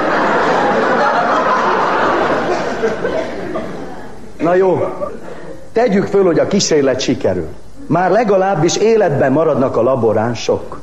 Na 4.38 4.54
jó, 4.54 4.84
tegyük 5.72 6.06
föl, 6.06 6.24
hogy 6.24 6.38
a 6.38 6.46
kísérlet 6.46 7.00
sikerül. 7.00 7.48
Már 7.86 8.10
legalábbis 8.10 8.76
életben 8.76 9.32
maradnak 9.32 9.76
a 9.76 9.82
laboránsok. 9.82 10.78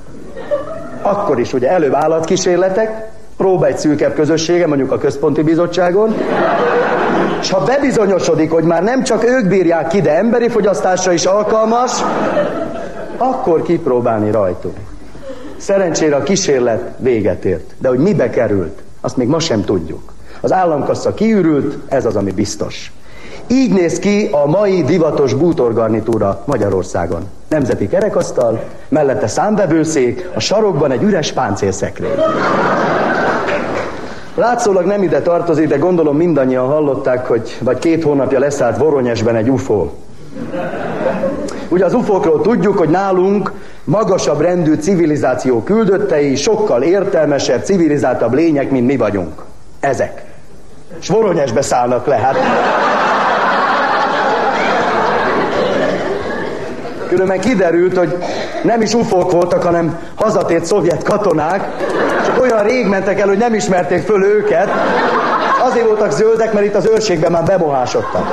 Akkor 1.02 1.40
is 1.40 1.54
ugye 1.54 1.70
előbb 1.70 1.94
állatkísérletek, 1.94 3.10
próba 3.38 3.66
egy 3.66 3.78
szűkebb 3.78 4.14
közössége, 4.14 4.68
mondjuk 4.68 4.92
a 4.92 4.98
központi 4.98 5.42
bizottságon, 5.42 6.16
és 7.42 7.52
ha 7.52 7.64
bebizonyosodik, 7.64 8.52
hogy 8.52 8.64
már 8.64 8.84
nem 8.84 9.04
csak 9.04 9.24
ők 9.24 9.48
bírják 9.48 9.88
ki, 9.88 10.02
de 10.02 10.18
emberi 10.18 10.50
fogyasztásra 10.50 11.12
is 11.12 11.26
alkalmas, 11.26 11.92
akkor 13.18 13.62
kipróbálni 13.62 14.32
rajtunk. 14.32 14.78
Szerencsére 15.58 16.16
a 16.16 16.24
kísérlet 16.24 16.82
véget 16.98 17.46
ért, 17.46 17.74
de 17.78 17.88
hogy 17.88 18.00
mibe 18.00 18.30
került, 18.30 18.82
azt 19.02 19.18
még 19.18 19.28
ma 19.28 19.40
sem 19.40 19.64
tudjuk. 19.64 20.16
Az 20.42 20.52
államkassa 20.52 21.14
kiürült, 21.14 21.78
ez 21.88 22.06
az, 22.06 22.16
ami 22.16 22.32
biztos. 22.32 22.92
Így 23.48 23.74
néz 23.74 24.00
ki 24.00 24.30
a 24.32 24.46
mai 24.46 24.84
divatos 24.84 25.34
bútorgarnitúra 25.34 26.42
Magyarországon. 26.46 27.22
Nemzeti 27.50 27.88
kerekasztal, 27.88 28.64
mellette 28.90 29.28
számvevőszék, 29.28 30.30
a 30.36 30.40
sarokban 30.40 30.92
egy 30.92 31.04
üres 31.04 31.32
páncélszekrény. 31.32 32.16
Látszólag 34.36 34.86
nem 34.86 35.04
ide 35.04 35.22
tartozik, 35.22 35.68
de 35.68 35.78
gondolom 35.78 36.18
mindannyian 36.18 36.68
hallották, 36.68 37.28
hogy 37.28 37.58
vagy 37.62 37.80
két 37.80 38.04
hónapja 38.04 38.40
leszállt 38.40 38.78
Voronyesben 38.78 39.36
egy 39.36 39.50
UFO. 39.50 39.90
Ugye 41.70 41.86
az 41.86 41.94
UFO-król 41.94 42.42
tudjuk, 42.42 42.78
hogy 42.78 42.90
nálunk 42.90 43.52
magasabb 43.84 44.42
rendű 44.42 44.76
civilizáció 44.76 45.64
küldöttei, 45.64 46.36
sokkal 46.36 46.82
értelmesebb, 46.82 47.64
civilizáltabb 47.64 48.34
lények, 48.34 48.72
mint 48.72 48.88
mi 48.88 48.98
vagyunk. 48.98 49.44
Ezek. 49.80 50.27
És 51.00 51.08
Voronyesbe 51.08 51.62
szállnak 51.62 52.06
le, 52.06 52.16
hát. 52.16 52.38
Különben 57.08 57.40
kiderült, 57.40 57.98
hogy 57.98 58.18
nem 58.64 58.82
is 58.82 58.94
ufók 58.94 59.32
voltak, 59.32 59.64
hanem 59.64 60.00
hazatért 60.16 60.66
szovjet 60.66 61.04
katonák, 61.04 61.68
csak 62.26 62.42
olyan 62.42 62.64
rég 62.64 62.88
mentek 62.88 63.20
el, 63.20 63.28
hogy 63.28 63.38
nem 63.38 63.54
ismerték 63.54 64.06
föl 64.06 64.24
őket. 64.24 64.70
Azért 65.64 65.86
voltak 65.86 66.12
zöldek, 66.12 66.54
mert 66.54 66.66
itt 66.66 66.76
az 66.76 66.86
őrségben 66.86 67.32
már 67.32 67.44
bemohásodtak. 67.44 68.32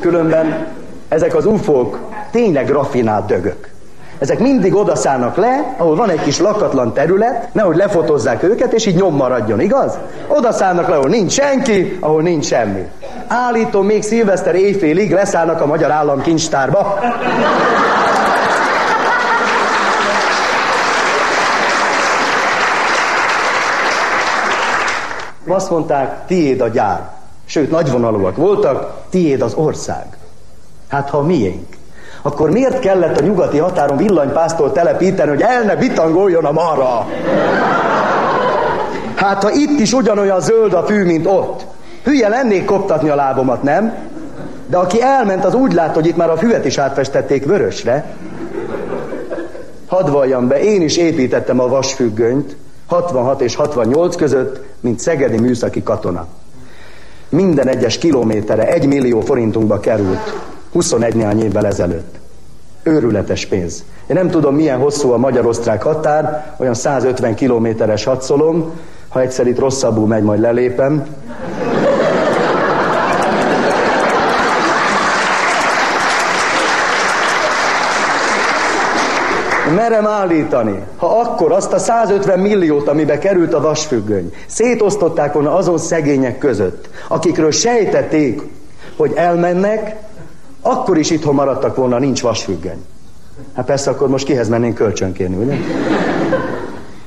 Különben 0.00 0.66
ezek 1.08 1.34
az 1.34 1.46
ufók 1.46 1.98
tényleg 2.30 2.68
rafinált 2.68 3.26
dögök. 3.26 3.68
Ezek 4.18 4.38
mindig 4.38 4.74
odaszállnak 4.74 5.36
le, 5.36 5.74
ahol 5.76 5.96
van 5.96 6.10
egy 6.10 6.22
kis 6.22 6.38
lakatlan 6.38 6.92
terület, 6.92 7.48
nehogy 7.52 7.76
lefotozzák 7.76 8.42
őket, 8.42 8.72
és 8.72 8.86
így 8.86 8.94
nyom 8.94 9.14
maradjon, 9.14 9.60
igaz? 9.60 9.98
Odaszállnak 10.28 10.88
le, 10.88 10.94
ahol 10.94 11.08
nincs 11.08 11.32
senki, 11.32 11.98
ahol 12.00 12.22
nincs 12.22 12.44
semmi. 12.44 12.88
Állítom, 13.26 13.86
még 13.86 14.02
szilveszter 14.02 14.54
éjfélig 14.54 15.12
leszállnak 15.12 15.60
a 15.60 15.66
magyar 15.66 15.90
állam 15.90 16.22
kincstárba. 16.22 16.98
Azt 25.48 25.70
mondták, 25.70 26.26
tiéd 26.26 26.60
a 26.60 26.68
gyár. 26.68 27.10
Sőt, 27.44 27.70
nagyvonalúak 27.70 28.36
voltak, 28.36 28.92
tiéd 29.10 29.42
az 29.42 29.54
ország. 29.54 30.06
Hát 30.88 31.10
ha 31.10 31.22
miénk 31.22 31.77
akkor 32.22 32.50
miért 32.50 32.78
kellett 32.78 33.18
a 33.18 33.24
nyugati 33.24 33.58
határon 33.58 33.96
villanypásztól 33.96 34.72
telepíteni, 34.72 35.28
hogy 35.28 35.42
el 35.42 35.62
ne 35.62 35.76
bitangoljon 35.76 36.44
a 36.44 36.52
marra? 36.52 37.06
Hát 39.14 39.42
ha 39.42 39.50
itt 39.50 39.80
is 39.80 39.92
ugyanolyan 39.92 40.40
zöld 40.40 40.72
a 40.72 40.82
fű, 40.82 41.04
mint 41.04 41.26
ott, 41.26 41.66
hülye 42.04 42.28
lennék 42.28 42.64
koptatni 42.64 43.08
a 43.08 43.14
lábomat, 43.14 43.62
nem? 43.62 43.94
De 44.66 44.76
aki 44.76 45.02
elment, 45.02 45.44
az 45.44 45.54
úgy 45.54 45.72
lát, 45.72 45.94
hogy 45.94 46.06
itt 46.06 46.16
már 46.16 46.30
a 46.30 46.36
füvet 46.36 46.64
is 46.64 46.78
átfestették 46.78 47.44
vörösre. 47.44 48.04
Hadd 49.86 50.10
valljam 50.10 50.48
be, 50.48 50.60
én 50.62 50.82
is 50.82 50.96
építettem 50.96 51.60
a 51.60 51.68
vasfüggönyt 51.68 52.56
66 52.86 53.40
és 53.40 53.54
68 53.54 54.16
között, 54.16 54.60
mint 54.80 55.00
szegedi 55.00 55.38
műszaki 55.38 55.82
katona. 55.82 56.26
Minden 57.28 57.68
egyes 57.68 57.98
kilométerre 57.98 58.66
egy 58.66 58.86
millió 58.86 59.20
forintunkba 59.20 59.80
került. 59.80 60.40
21 60.78 61.14
néhány 61.14 61.42
évvel 61.42 61.66
ezelőtt. 61.66 62.14
Őrületes 62.82 63.46
pénz. 63.46 63.84
Én 64.06 64.16
nem 64.16 64.30
tudom, 64.30 64.54
milyen 64.54 64.78
hosszú 64.78 65.10
a 65.10 65.16
magyar-osztrák 65.16 65.82
határ, 65.82 66.54
olyan 66.56 66.74
150 66.74 67.34
kilométeres 67.34 68.04
hadszolom, 68.04 68.72
ha 69.08 69.20
egyszer 69.20 69.46
itt 69.46 69.58
rosszabbul 69.58 70.06
megy, 70.06 70.22
majd 70.22 70.40
lelépem. 70.40 71.06
Merem 79.74 80.06
állítani, 80.06 80.82
ha 80.96 81.06
akkor 81.06 81.52
azt 81.52 81.72
a 81.72 81.78
150 81.78 82.38
milliót, 82.38 82.88
amibe 82.88 83.18
került 83.18 83.54
a 83.54 83.60
vasfüggöny, 83.60 84.32
szétosztották 84.46 85.32
volna 85.32 85.54
azon 85.54 85.78
szegények 85.78 86.38
között, 86.38 86.88
akikről 87.08 87.50
sejtették, 87.50 88.42
hogy 88.96 89.12
elmennek, 89.14 90.07
akkor 90.60 90.98
is 90.98 91.10
itthon 91.10 91.34
maradtak 91.34 91.76
volna, 91.76 91.98
nincs 91.98 92.22
vasfüggöny. 92.22 92.84
Hát 93.54 93.64
persze 93.64 93.90
akkor 93.90 94.08
most 94.08 94.24
kihez 94.24 94.48
mennénk 94.48 94.74
kölcsönkérni, 94.74 95.36
ugye? 95.36 95.56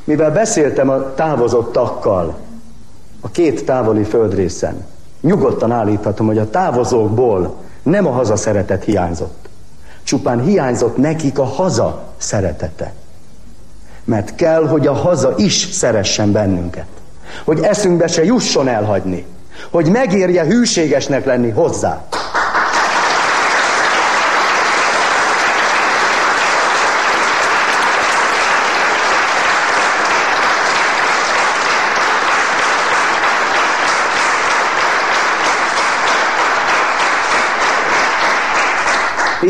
Mivel 0.04 0.32
beszéltem 0.32 0.90
a 0.90 1.14
távozottakkal, 1.14 2.38
a 3.22 3.30
két 3.30 3.66
távoli 3.66 4.04
földrészen, 4.04 4.86
nyugodtan 5.22 5.72
állíthatom, 5.72 6.28
hogy 6.28 6.38
a 6.38 6.50
távozókból 6.50 7.56
nem 7.84 8.08
a 8.08 8.12
haza 8.12 8.36
szeretet 8.36 8.84
hiányzott. 8.84 9.50
Csupán 10.04 10.42
hiányzott 10.42 10.98
nekik 10.98 11.40
a 11.40 11.44
haza 11.44 12.04
szeretete. 12.18 12.94
Mert 14.04 14.36
kell, 14.36 14.68
hogy 14.68 14.88
a 14.88 14.94
haza 14.94 15.34
is 15.38 15.68
szeressen 15.72 16.32
bennünket. 16.32 16.88
Hogy 17.44 17.60
eszünkbe 17.60 18.08
se 18.08 18.24
jusson 18.24 18.68
elhagyni 18.68 19.26
hogy 19.70 19.90
megérje 19.90 20.44
hűségesnek 20.44 21.26
lenni 21.26 21.50
hozzá. 21.50 22.06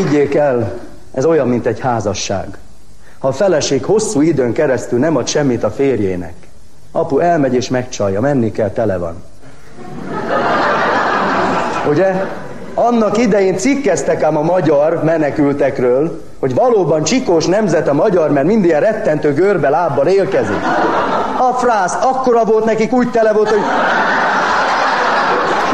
Higgyék 0.02 0.34
el, 0.34 0.72
ez 1.14 1.24
olyan, 1.24 1.48
mint 1.48 1.66
egy 1.66 1.80
házasság. 1.80 2.46
Ha 3.18 3.28
a 3.28 3.32
feleség 3.32 3.84
hosszú 3.84 4.20
időn 4.20 4.52
keresztül 4.52 4.98
nem 4.98 5.16
ad 5.16 5.26
semmit 5.28 5.64
a 5.64 5.70
férjének, 5.70 6.32
apu 6.92 7.18
elmegy 7.18 7.54
és 7.54 7.68
megcsalja, 7.68 8.20
menni 8.20 8.52
kell, 8.52 8.70
tele 8.70 8.98
van. 8.98 9.22
Ugye? 11.88 12.24
Annak 12.74 13.18
idején 13.18 13.56
cikkeztek 13.56 14.22
ám 14.22 14.36
a 14.36 14.42
magyar 14.42 15.02
menekültekről, 15.04 16.22
hogy 16.38 16.54
valóban 16.54 17.02
csikós 17.02 17.46
nemzet 17.46 17.88
a 17.88 17.92
magyar, 17.92 18.30
mert 18.30 18.46
mind 18.46 18.64
ilyen 18.64 18.80
rettentő 18.80 19.32
görbe 19.32 19.68
lábbal 19.68 20.06
élkezik. 20.06 20.62
A 21.38 21.52
frász 21.52 21.94
akkora 22.00 22.44
volt 22.44 22.64
nekik, 22.64 22.92
úgy 22.92 23.10
tele 23.10 23.32
volt, 23.32 23.48
hogy 23.48 23.62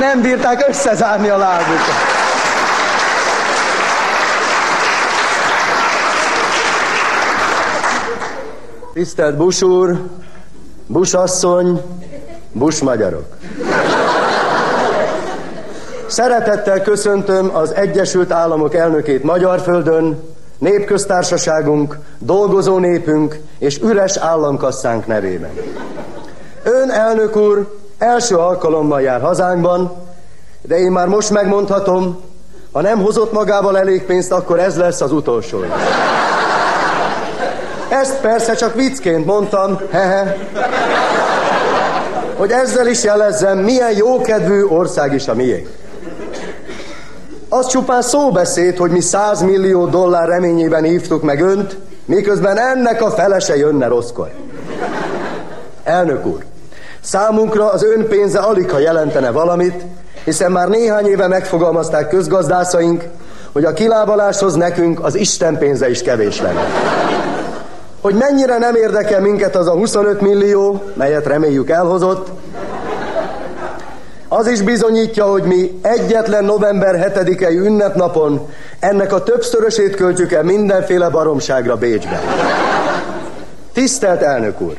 nem 0.00 0.20
bírták 0.20 0.64
összezárni 0.68 1.28
a 1.28 1.36
lábukat. 1.36 2.27
Tisztelt 8.98 9.37
Bush 9.37 9.64
úr, 9.64 10.00
Bush 10.87 11.18
asszony, 11.18 11.82
Bush 12.52 12.82
magyarok! 12.82 13.24
Szeretettel 16.06 16.82
köszöntöm 16.82 17.50
az 17.56 17.74
Egyesült 17.74 18.30
Államok 18.30 18.74
elnökét 18.74 19.22
Magyar 19.22 19.61
Földön, 19.61 20.22
népköztársaságunk, 20.58 21.98
dolgozó 22.18 22.78
népünk 22.78 23.38
és 23.58 23.78
üres 23.78 24.16
államkasszánk 24.16 25.06
nevében. 25.06 25.50
Ön, 26.62 26.90
elnök 26.90 27.37
úr, 27.37 27.76
első 27.98 28.37
alkalommal 28.37 29.00
jár 29.00 29.20
hazánkban, 29.20 29.92
de 30.62 30.78
én 30.78 30.90
már 30.90 31.06
most 31.08 31.30
megmondhatom, 31.30 32.20
ha 32.72 32.80
nem 32.80 32.98
hozott 33.02 33.32
magával 33.32 33.78
elég 33.78 34.04
pénzt, 34.04 34.32
akkor 34.32 34.58
ez 34.58 34.76
lesz 34.76 35.00
az 35.00 35.12
utolsó. 35.12 35.58
Ezt 37.88 38.20
persze 38.20 38.55
csak 38.55 38.74
viccként 38.74 39.27
mondtam, 39.27 39.79
hehe, 39.90 40.37
hogy 42.37 42.51
ezzel 42.51 42.87
is 42.87 43.05
jelezzem, 43.05 43.59
milyen 43.59 43.96
jókedvű 43.96 44.64
ország 44.64 45.14
is 45.14 45.29
a 45.29 45.35
miénk. 45.35 45.68
Az 47.48 47.66
csupán 47.66 48.03
szóbeszéd, 48.03 48.77
hogy 48.77 48.90
mi 48.90 49.01
100 49.01 49.42
millió 49.42 49.87
dollár 49.87 50.29
reményében 50.29 50.83
hívtuk 50.83 51.22
meg 51.22 51.40
önt, 51.40 51.77
miközben 52.05 52.59
ennek 52.59 53.03
a 53.03 53.11
felese 53.11 53.57
jönne 53.57 53.87
rosszkor. 53.87 54.31
Elnök 55.85 56.27
úr, 56.27 56.44
számunkra 57.01 57.70
az 57.70 57.85
ön 57.85 58.09
pénze 58.09 58.38
alig 58.38 58.70
ha 58.70 58.79
jelentene 58.79 59.31
valamit, 59.31 59.85
hiszen 60.24 60.53
már 60.53 60.68
néhány 60.68 61.07
éve 61.07 61.29
megfogalmazták 61.29 62.09
közgazdászaink, 62.09 63.05
hogy 63.53 63.64
a 63.64 63.72
kilábaláshoz 63.72 64.55
nekünk 64.55 65.05
az 65.05 65.14
Isten 65.14 65.59
pénze 65.59 65.90
is 65.90 66.03
kevés 66.03 66.40
lenne. 66.40 66.66
Hogy 68.08 68.16
mennyire 68.16 68.58
nem 68.58 68.74
érdekel 68.74 69.20
minket 69.20 69.56
az 69.56 69.66
a 69.66 69.72
25 69.72 70.20
millió, 70.20 70.82
melyet 70.94 71.26
reméljük 71.26 71.70
elhozott, 71.70 72.28
az 74.28 74.46
is 74.46 74.62
bizonyítja, 74.62 75.24
hogy 75.24 75.42
mi 75.42 75.78
egyetlen 75.82 76.44
november 76.44 77.12
7-i 77.14 77.50
ünnepnapon 77.50 78.48
ennek 78.80 79.12
a 79.12 79.22
többszörösét 79.22 79.94
költjük 79.94 80.32
el 80.32 80.42
mindenféle 80.42 81.08
baromságra 81.08 81.76
Bécsben. 81.76 82.20
Tisztelt 83.72 84.22
elnök 84.22 84.60
úr! 84.60 84.76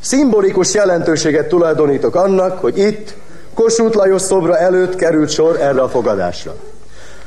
Szimbolikus 0.00 0.74
jelentőséget 0.74 1.48
tulajdonítok 1.48 2.14
annak, 2.14 2.60
hogy 2.60 2.78
itt, 2.78 3.14
Kossuth 3.54 3.96
Lajos 3.96 4.22
szobra 4.22 4.58
előtt 4.58 4.96
került 4.96 5.30
sor 5.30 5.60
erre 5.60 5.82
a 5.82 5.88
fogadásra. 5.88 6.54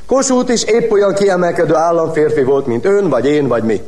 Kossuth 0.07 0.51
is 0.51 0.63
épp 0.63 0.91
olyan 0.91 1.13
kiemelkedő 1.13 1.75
államférfi 1.75 2.43
volt, 2.43 2.65
mint 2.65 2.85
ön, 2.85 3.09
vagy 3.09 3.25
én, 3.25 3.47
vagy 3.47 3.63
mi. 3.63 3.81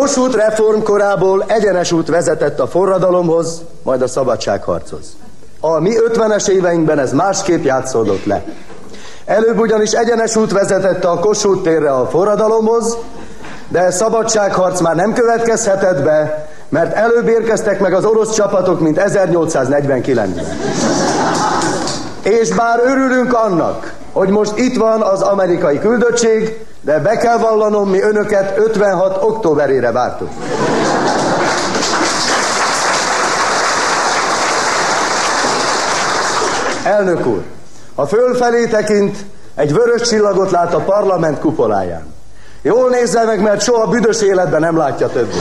Kossuth 0.00 0.36
reform 0.36 0.82
korából 0.82 1.44
egyenes 1.46 1.92
út 1.92 2.08
vezetett 2.08 2.60
a 2.60 2.66
forradalomhoz, 2.66 3.62
majd 3.82 4.02
a 4.02 4.08
szabadságharchoz. 4.08 5.16
A 5.60 5.80
mi 5.80 5.94
50-es 6.12 6.48
éveinkben 6.48 6.98
ez 6.98 7.12
másképp 7.12 7.64
játszódott 7.64 8.24
le. 8.24 8.44
Előbb 9.24 9.58
ugyanis 9.58 9.92
egyenes 9.92 10.36
út 10.36 10.52
vezetett 10.52 11.04
a 11.04 11.18
Kossuth 11.18 11.62
térre 11.62 11.92
a 11.92 12.06
forradalomhoz, 12.06 12.96
de 13.68 13.90
szabadságharc 13.90 14.80
már 14.80 14.94
nem 14.94 15.12
következhetett 15.12 16.02
be, 16.02 16.48
mert 16.68 16.96
előbb 16.96 17.28
érkeztek 17.28 17.80
meg 17.80 17.94
az 17.94 18.04
orosz 18.04 18.34
csapatok, 18.34 18.80
mint 18.80 19.00
1849-ben. 19.04 20.34
És 22.22 22.54
bár 22.54 22.80
örülünk 22.84 23.34
annak, 23.34 23.94
hogy 24.12 24.28
most 24.28 24.58
itt 24.58 24.76
van 24.76 25.02
az 25.02 25.22
amerikai 25.22 25.78
küldöttség, 25.78 26.64
de 26.80 26.98
be 26.98 27.16
kell 27.16 27.38
vallanom, 27.38 27.90
mi 27.90 28.02
önöket 28.02 28.58
56. 28.58 29.22
októberére 29.22 29.92
vártuk. 29.92 30.28
Elnök 36.84 37.26
úr, 37.26 37.42
ha 37.94 38.06
fölfelé 38.06 38.66
tekint, 38.66 39.16
egy 39.54 39.72
vörös 39.72 40.08
csillagot 40.08 40.50
lát 40.50 40.74
a 40.74 40.78
parlament 40.78 41.38
kupoláján. 41.38 42.14
Jól 42.62 42.90
nézze 42.90 43.24
meg, 43.24 43.42
mert 43.42 43.62
soha 43.62 43.86
büdös 43.86 44.22
életben 44.22 44.60
nem 44.60 44.76
látja 44.76 45.08
többé. 45.08 45.36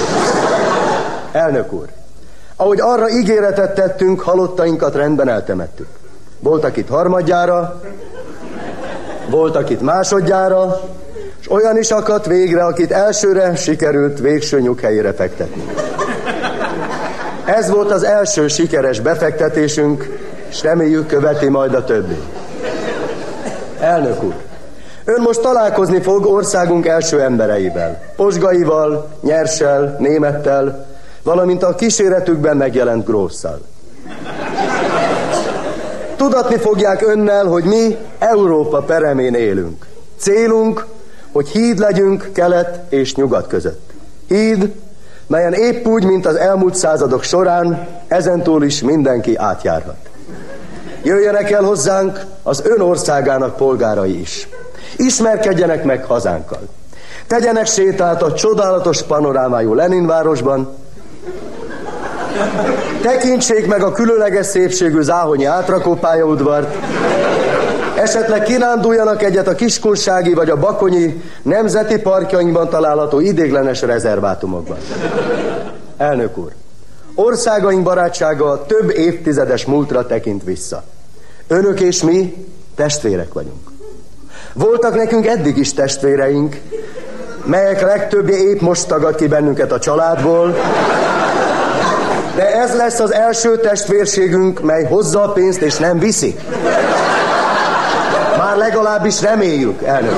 Elnök 1.31 1.73
úr, 1.73 1.85
ahogy 2.55 2.79
arra 2.79 3.09
ígéretet 3.09 3.75
tettünk, 3.75 4.21
halottainkat 4.21 4.95
rendben 4.95 5.29
eltemettük. 5.29 5.87
Voltak 6.39 6.77
itt 6.77 6.89
harmadjára, 6.89 7.81
voltak 9.29 9.69
itt 9.69 9.81
másodjára, 9.81 10.79
olyan 11.49 11.77
is 11.77 11.91
akadt 11.91 12.25
végre, 12.25 12.63
akit 12.65 12.91
elsőre 12.91 13.55
sikerült 13.55 14.19
végső 14.19 14.59
nyughelyére 14.59 15.13
fektetni. 15.13 15.63
Ez 17.45 17.69
volt 17.69 17.91
az 17.91 18.03
első 18.03 18.47
sikeres 18.47 18.99
befektetésünk, 18.99 20.17
és 20.49 20.63
reméljük 20.63 21.07
követi 21.07 21.49
majd 21.49 21.73
a 21.73 21.83
többi. 21.83 22.17
Elnök 23.79 24.23
úr, 24.23 24.33
ön 25.05 25.21
most 25.21 25.41
találkozni 25.41 26.01
fog 26.01 26.25
országunk 26.25 26.85
első 26.85 27.21
embereivel. 27.21 28.01
Posgaival, 28.15 29.09
Nyersel, 29.21 29.95
Némettel, 29.99 30.87
valamint 31.23 31.63
a 31.63 31.75
kíséretükben 31.75 32.57
megjelent 32.57 33.05
Grósszal. 33.05 33.61
Tudatni 36.15 36.57
fogják 36.57 37.07
önnel, 37.07 37.45
hogy 37.45 37.63
mi 37.63 37.97
Európa 38.19 38.81
peremén 38.81 39.33
élünk. 39.33 39.85
Célunk, 40.17 40.85
hogy 41.31 41.49
híd 41.49 41.79
legyünk 41.79 42.29
kelet 42.33 42.93
és 42.93 43.15
nyugat 43.15 43.47
között. 43.47 43.89
Híd, 44.27 44.73
melyen 45.27 45.53
épp 45.53 45.85
úgy, 45.85 46.03
mint 46.03 46.25
az 46.25 46.35
elmúlt 46.35 46.75
századok 46.75 47.23
során, 47.23 47.87
ezentúl 48.07 48.63
is 48.63 48.81
mindenki 48.81 49.35
átjárhat. 49.35 50.09
Jöjjenek 51.03 51.51
el 51.51 51.63
hozzánk 51.63 52.25
az 52.43 52.61
ön 52.65 52.81
országának 52.81 53.55
polgárai 53.55 54.19
is. 54.19 54.47
Ismerkedjenek 54.97 55.83
meg 55.83 56.03
hazánkkal. 56.03 56.61
Tegyenek 57.27 57.65
sétát 57.65 58.21
a 58.21 58.33
csodálatos 58.33 59.01
panorámájú 59.01 59.73
Leninvárosban, 59.73 60.77
Tekintsék 63.01 63.67
meg 63.67 63.83
a 63.83 63.91
különleges 63.91 64.45
szépségű 64.45 65.01
Záhonyi 65.01 65.45
átrakópályaudvart, 65.45 66.75
esetleg 68.01 68.43
kiránduljanak 68.43 69.23
egyet 69.23 69.47
a 69.47 69.55
Kiskunsági 69.55 70.33
vagy 70.33 70.49
a 70.49 70.57
Bakonyi 70.57 71.23
nemzeti 71.41 71.99
parkjainkban 71.99 72.69
található 72.69 73.19
idéglenes 73.19 73.81
rezervátumokban. 73.81 74.77
Elnök 75.97 76.37
úr, 76.37 76.51
országaink 77.15 77.83
barátsága 77.83 78.65
több 78.65 78.89
évtizedes 78.89 79.65
múltra 79.65 80.05
tekint 80.05 80.43
vissza. 80.43 80.83
Önök 81.47 81.79
és 81.79 82.03
mi 82.03 82.47
testvérek 82.75 83.33
vagyunk. 83.33 83.69
Voltak 84.53 84.95
nekünk 84.95 85.25
eddig 85.25 85.57
is 85.57 85.73
testvéreink, 85.73 86.55
melyek 87.45 87.81
legtöbbje 87.81 88.37
épp 88.37 88.59
most 88.59 88.87
tagad 88.87 89.15
ki 89.15 89.27
bennünket 89.27 89.71
a 89.71 89.79
családból, 89.79 90.55
de 92.35 92.55
ez 92.55 92.75
lesz 92.75 92.99
az 92.99 93.13
első 93.13 93.57
testvérségünk, 93.57 94.61
mely 94.61 94.83
hozza 94.83 95.23
a 95.23 95.31
pénzt 95.31 95.61
és 95.61 95.77
nem 95.77 95.99
viszi. 95.99 96.35
Legalábbis 98.59 99.21
reméljük, 99.21 99.83
elnök. 99.83 100.13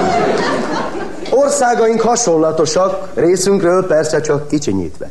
Országaink 1.29 2.01
hasonlatosak, 2.01 3.07
részünkről 3.13 3.87
persze 3.87 4.21
csak 4.21 4.47
kicsinyítve. 4.47 5.09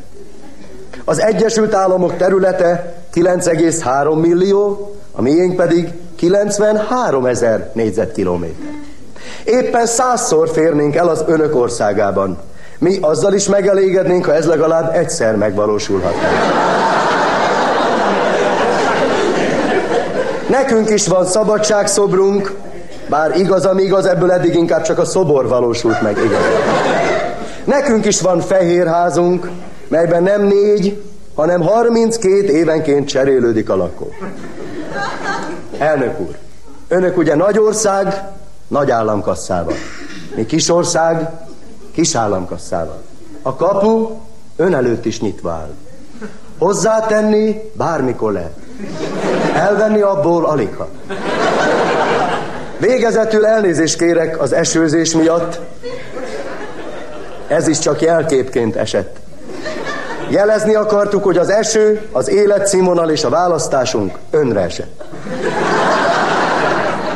Az 1.05 1.21
Egyesült 1.21 1.73
Államok 1.73 2.17
területe 2.17 2.93
9,3 3.13 4.21
millió, 4.21 4.91
a 5.11 5.21
miénk 5.21 5.55
pedig 5.55 5.89
93 6.15 7.25
ezer 7.25 7.69
négyzetkilométer. 7.73 8.73
Éppen 9.43 9.85
százszor 9.85 10.49
férnénk 10.49 10.95
el 10.95 11.07
az 11.07 11.23
önök 11.27 11.55
országában. 11.55 12.37
Mi 12.77 12.97
azzal 13.01 13.33
is 13.33 13.47
megelégednénk, 13.47 14.25
ha 14.25 14.33
ez 14.33 14.45
legalább 14.45 14.95
egyszer 14.95 15.35
megvalósulhatna. 15.35 16.27
Nekünk 20.49 20.89
is 20.89 21.07
van 21.07 21.25
szabadságszobrunk, 21.25 22.53
bár 23.11 23.37
igaz, 23.37 23.65
ami 23.65 23.83
igaz, 23.83 24.05
ebből 24.05 24.31
eddig 24.31 24.55
inkább 24.55 24.81
csak 24.81 24.97
a 24.97 25.05
szobor 25.05 25.47
valósult 25.47 26.01
meg, 26.01 26.17
igaz. 26.17 26.39
Nekünk 27.63 28.05
is 28.05 28.21
van 28.21 28.39
fehér 28.39 28.87
házunk, 28.87 29.49
melyben 29.87 30.23
nem 30.23 30.41
négy, 30.41 31.01
hanem 31.35 31.61
32 31.61 32.47
évenként 32.47 33.07
cserélődik 33.07 33.69
a 33.69 33.75
lakó. 33.75 34.13
Elnök 35.77 36.19
úr, 36.19 36.35
önök 36.87 37.17
ugye 37.17 37.35
nagy 37.35 37.57
ország, 37.59 38.23
nagy 38.67 38.91
államkasszával. 38.91 39.75
Mi 40.35 40.45
kis 40.45 40.69
ország, 40.69 41.29
kis 41.91 42.15
államkasszával. 42.15 43.01
A 43.41 43.55
kapu 43.55 44.09
ön 44.55 44.73
előtt 44.73 45.05
is 45.05 45.21
nyitva 45.21 45.51
áll. 45.51 45.73
Hozzátenni 46.57 47.61
bármikor 47.73 48.31
lehet. 48.31 48.55
Elvenni 49.53 50.01
abból 50.01 50.45
aligha. 50.45 50.87
Végezetül 52.81 53.45
elnézést 53.45 53.97
kérek 53.97 54.41
az 54.41 54.53
esőzés 54.53 55.13
miatt. 55.13 55.59
Ez 57.47 57.67
is 57.67 57.79
csak 57.79 58.01
jelképként 58.01 58.75
esett. 58.75 59.15
Jelezni 60.29 60.75
akartuk, 60.75 61.23
hogy 61.23 61.37
az 61.37 61.49
eső, 61.49 62.01
az 62.11 62.29
életszínvonal 62.29 63.09
és 63.09 63.23
a 63.23 63.29
választásunk 63.29 64.17
önre 64.31 64.59
esett. 64.59 65.03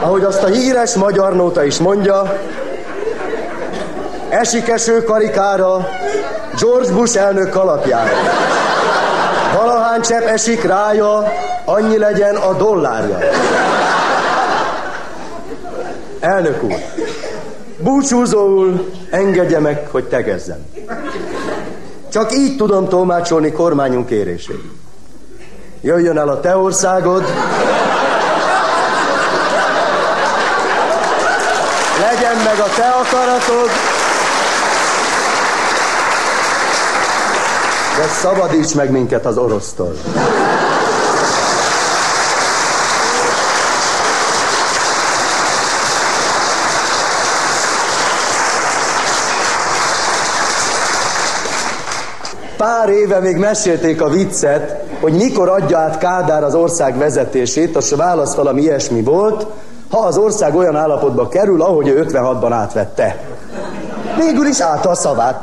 Ahogy 0.01 0.23
azt 0.23 0.43
a 0.43 0.47
híres 0.47 0.93
magyar 0.93 1.35
nóta 1.35 1.63
is 1.63 1.77
mondja, 1.77 2.39
esik 4.29 4.69
eső 4.69 5.03
karikára, 5.03 5.87
George 6.59 6.91
Bush 6.91 7.17
elnök 7.17 7.49
kalapjára. 7.49 8.11
Valahány 9.55 10.01
csepp 10.01 10.25
esik 10.27 10.63
rája, 10.63 11.31
annyi 11.65 11.97
legyen 11.97 12.35
a 12.35 12.53
dollárja. 12.53 13.17
Elnök 16.25 16.63
úr, 16.63 16.73
búcsúzóul 17.77 18.91
engedje 19.09 19.59
meg, 19.59 19.87
hogy 19.91 20.03
tegezzem. 20.03 20.65
Csak 22.11 22.35
így 22.35 22.57
tudom 22.57 22.87
tolmácsolni 22.87 23.51
kormányunk 23.51 24.07
kérését. 24.07 24.61
Jöjjön 25.81 26.17
el 26.17 26.29
a 26.29 26.39
te 26.39 26.57
országod, 26.57 27.23
legyen 31.99 32.35
meg 32.43 32.59
a 32.59 32.69
te 32.75 32.87
akaratod, 32.87 33.69
de 37.97 38.07
szabadíts 38.21 38.75
meg 38.75 38.91
minket 38.91 39.25
az 39.25 39.37
orosztól. 39.37 39.95
Pár 52.85 52.93
éve 52.93 53.19
még 53.19 53.37
mesélték 53.37 54.01
a 54.01 54.09
viccet, 54.09 54.83
hogy 54.99 55.13
mikor 55.13 55.49
adja 55.49 55.77
át 55.77 55.97
Kádár 55.97 56.43
az 56.43 56.55
ország 56.55 56.97
vezetését, 56.97 57.75
a 57.75 57.95
válasz 57.95 58.35
valami 58.35 58.61
ilyesmi 58.61 59.01
volt, 59.01 59.45
ha 59.89 59.97
az 59.97 60.17
ország 60.17 60.55
olyan 60.55 60.75
állapotba 60.75 61.27
kerül, 61.27 61.61
ahogy 61.61 61.87
ő 61.87 62.05
56-ban 62.09 62.49
átvette. 62.51 63.17
Végül 64.17 64.45
is 64.45 64.59
állta 64.59 64.89
a 64.89 64.95
szavát. 64.95 65.41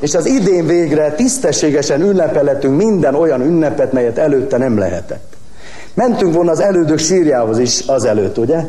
És 0.00 0.14
az 0.14 0.26
idén 0.26 0.66
végre 0.66 1.12
tisztességesen 1.12 2.00
ünnepelhetünk 2.00 2.76
minden 2.76 3.14
olyan 3.14 3.40
ünnepet, 3.40 3.92
melyet 3.92 4.18
előtte 4.18 4.56
nem 4.56 4.78
lehetett. 4.78 5.36
Mentünk 5.94 6.34
volna 6.34 6.50
az 6.50 6.60
elődök 6.60 6.98
sírjához 6.98 7.58
is 7.58 7.80
azelőtt, 7.86 8.38
ugye? 8.38 8.60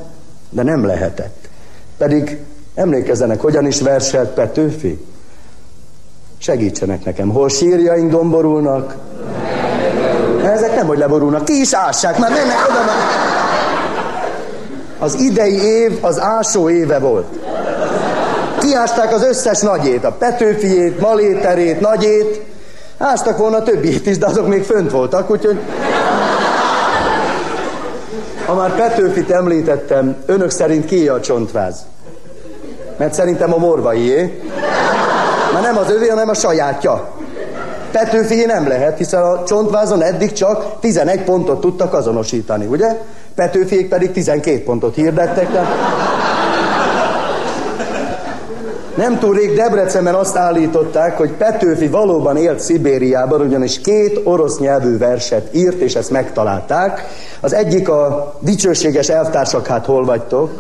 De 0.50 0.64
nem 0.64 0.86
lehetett. 0.86 1.50
Pedig 1.97 2.38
emlékezzenek, 2.76 3.41
hogyan 3.41 3.66
is 3.66 3.82
verselt 3.82 4.30
Petőfi? 4.30 5.08
Segítsenek 6.41 7.05
nekem, 7.05 7.29
hol 7.29 7.49
sírjaink 7.49 8.11
domborulnak? 8.11 8.95
Ezek 10.43 10.75
nem, 10.75 10.87
hogy 10.87 10.97
leborulnak, 10.97 11.45
ki 11.45 11.59
is 11.59 11.73
ássák, 11.73 12.17
már 12.17 12.31
mennek 12.31 12.67
oda 12.69 12.79
már. 12.85 13.27
Az 14.99 15.19
idei 15.19 15.61
év 15.61 15.97
az 16.01 16.19
ásó 16.19 16.69
éve 16.69 16.99
volt. 16.99 17.25
Kiásták 18.59 19.13
az 19.13 19.23
összes 19.23 19.59
nagyét, 19.59 20.03
a 20.03 20.11
Petőfiét, 20.11 20.99
Maléterét, 20.99 21.79
nagyét. 21.79 22.41
Ástak 22.97 23.37
volna 23.37 23.63
többiét 23.63 24.05
is, 24.05 24.17
de 24.17 24.25
azok 24.25 24.47
még 24.47 24.63
fönt 24.63 24.91
voltak, 24.91 25.31
úgyhogy... 25.31 25.59
Ha 28.45 28.53
már 28.53 28.75
Petőfit 28.75 29.31
említettem, 29.31 30.15
önök 30.25 30.49
szerint 30.49 30.85
ki 30.85 31.07
a 31.07 31.19
csontváz? 31.19 31.85
Mert 32.97 33.13
szerintem 33.13 33.53
a 33.53 33.57
morvaié. 33.57 34.41
Már 35.54 35.62
nem 35.62 35.78
az 35.78 35.91
övé, 35.91 36.08
hanem 36.08 36.30
a 36.30 36.34
sajátja. 36.34 37.10
Petőfi 37.91 38.45
nem 38.45 38.68
lehet, 38.68 38.97
hiszen 38.97 39.22
a 39.22 39.43
csontvázon 39.43 40.02
eddig 40.02 40.32
csak 40.32 40.80
11 40.80 41.24
pontot 41.24 41.62
tudtak 41.62 41.93
azonosítani, 41.93 42.66
ugye? 42.66 42.97
Petőfiék 43.36 43.89
pedig 43.89 44.12
12 44.12 44.64
pontot 44.64 44.95
hirdettek. 44.95 45.52
Tehát... 45.52 45.68
Nem 48.95 49.20
túl 49.20 49.36
rég 49.36 49.56
Debrecenben 49.56 50.14
azt 50.14 50.36
állították, 50.36 51.18
hogy 51.18 51.32
Petőfi 51.32 51.88
valóban 51.88 52.38
élt 52.38 52.60
Szibériában, 52.60 53.41
ugyanis 53.41 53.82
két 53.82 54.20
orosz 54.24 54.60
nyelvű 54.60 54.97
verset 54.97 55.56
írt, 55.56 55.80
és 55.80 55.95
ezt 55.95 56.10
megtalálták. 56.10 57.06
Az 57.39 57.54
egyik 57.54 57.89
a 57.89 58.34
dicsőséges 58.39 59.10
elvtársak, 59.10 59.68
hát 59.68 59.86
hol 59.86 60.06
vagytok? 60.06 60.52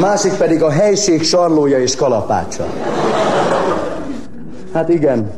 Másik 0.00 0.32
pedig 0.32 0.62
a 0.62 0.70
helység 0.70 1.22
sarlója 1.24 1.78
és 1.78 1.96
kalapácsa. 1.96 2.66
Hát 4.78 4.88
igen, 4.88 5.30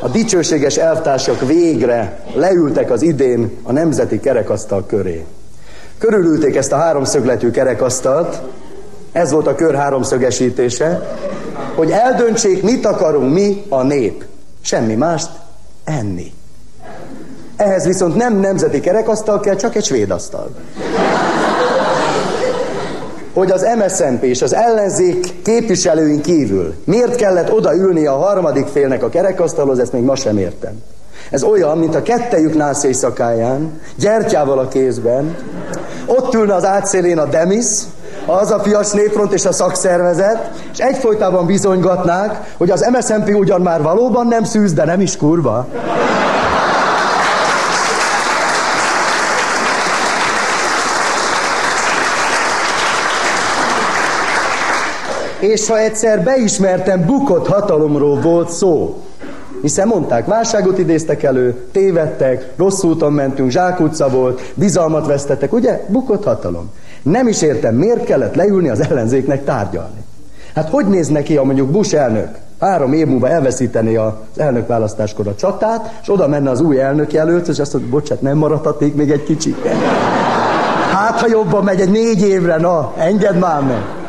a 0.00 0.08
dicsőséges 0.08 0.76
elvtársak 0.76 1.46
végre 1.46 2.20
leültek 2.34 2.90
az 2.90 3.02
idén 3.02 3.58
a 3.62 3.72
nemzeti 3.72 4.20
kerekasztal 4.20 4.86
köré. 4.86 5.24
Körülülték 5.98 6.56
ezt 6.56 6.72
a 6.72 6.76
háromszögletű 6.76 7.50
kerekasztalt, 7.50 8.40
ez 9.12 9.30
volt 9.30 9.46
a 9.46 9.54
kör 9.54 9.74
háromszögesítése, 9.74 11.16
hogy 11.74 11.90
eldöntsék, 11.90 12.62
mit 12.62 12.86
akarunk 12.86 13.32
mi, 13.32 13.64
a 13.68 13.82
nép. 13.82 14.24
Semmi 14.60 14.94
mást, 14.94 15.30
enni. 15.84 16.32
Ehhez 17.56 17.86
viszont 17.86 18.14
nem 18.14 18.40
nemzeti 18.40 18.80
kerekasztal 18.80 19.40
kell, 19.40 19.56
csak 19.56 19.74
egy 19.74 19.84
svéd 19.84 20.10
asztal 20.10 20.50
hogy 23.34 23.50
az 23.50 23.66
MSZNP 23.78 24.22
és 24.22 24.42
az 24.42 24.54
ellenzék 24.54 25.42
képviselőink 25.42 26.22
kívül 26.22 26.74
miért 26.84 27.16
kellett 27.16 27.52
odaülni 27.52 28.06
a 28.06 28.16
harmadik 28.16 28.66
félnek 28.66 29.02
a 29.02 29.08
kerekasztalhoz, 29.08 29.78
ezt 29.78 29.92
még 29.92 30.02
ma 30.02 30.16
sem 30.16 30.38
értem. 30.38 30.82
Ez 31.30 31.42
olyan, 31.42 31.78
mint 31.78 31.94
a 31.94 32.02
kettejük 32.02 32.54
nász 32.54 32.84
éjszakáján, 32.84 33.80
gyertyával 33.96 34.58
a 34.58 34.68
kézben, 34.68 35.36
ott 36.06 36.34
ülne 36.34 36.54
az 36.54 36.64
átszélén 36.64 37.18
a 37.18 37.24
Demis, 37.24 37.66
az 38.26 38.50
a 38.50 38.58
fias 38.58 38.90
népfront 38.90 39.32
és 39.32 39.44
a 39.44 39.52
szakszervezet, 39.52 40.50
és 40.72 40.78
egyfolytában 40.78 41.46
bizonygatnák, 41.46 42.54
hogy 42.56 42.70
az 42.70 42.88
MSZNP 42.92 43.34
ugyan 43.36 43.60
már 43.60 43.82
valóban 43.82 44.26
nem 44.26 44.44
szűz, 44.44 44.72
de 44.72 44.84
nem 44.84 45.00
is 45.00 45.16
kurva. 45.16 45.66
És 55.52 55.68
ha 55.68 55.78
egyszer 55.78 56.22
beismertem, 56.22 57.06
bukott 57.06 57.46
hatalomról 57.46 58.20
volt 58.20 58.50
szó. 58.50 59.02
Hiszen 59.62 59.88
mondták, 59.88 60.26
válságot 60.26 60.78
idéztek 60.78 61.22
elő, 61.22 61.66
tévedtek, 61.72 62.52
rossz 62.56 62.82
úton 62.82 63.12
mentünk, 63.12 63.50
zsákutca 63.50 64.08
volt, 64.08 64.52
bizalmat 64.54 65.06
vesztettek, 65.06 65.52
ugye? 65.52 65.84
Bukott 65.88 66.24
hatalom. 66.24 66.70
Nem 67.02 67.28
is 67.28 67.42
értem, 67.42 67.74
miért 67.74 68.04
kellett 68.04 68.34
leülni 68.34 68.68
az 68.68 68.80
ellenzéknek 68.80 69.44
tárgyalni. 69.44 70.04
Hát 70.54 70.68
hogy 70.68 70.86
néz 70.86 71.08
neki, 71.08 71.36
ha 71.36 71.44
mondjuk 71.44 71.70
Bush 71.70 71.94
elnök 71.94 72.28
három 72.60 72.92
év 72.92 73.06
múlva 73.06 73.28
elveszíteni 73.28 73.96
az 73.96 74.12
elnökválasztáskor 74.36 75.28
a 75.28 75.34
csatát, 75.34 75.98
és 76.02 76.10
oda 76.10 76.28
menne 76.28 76.50
az 76.50 76.60
új 76.60 76.80
elnök 76.80 77.12
jelölt, 77.12 77.48
és 77.48 77.58
azt 77.58 77.72
mondja, 77.72 77.90
bocsát, 77.90 78.20
nem 78.20 78.36
maradhatik 78.36 78.94
még 78.94 79.10
egy 79.10 79.22
kicsit. 79.22 79.66
Hát, 80.92 81.20
ha 81.20 81.26
jobban 81.28 81.64
megy 81.64 81.80
egy 81.80 81.90
négy 81.90 82.22
évre, 82.22 82.56
na, 82.56 82.92
engedd 82.96 83.36
már 83.36 83.62
meg. 83.62 84.03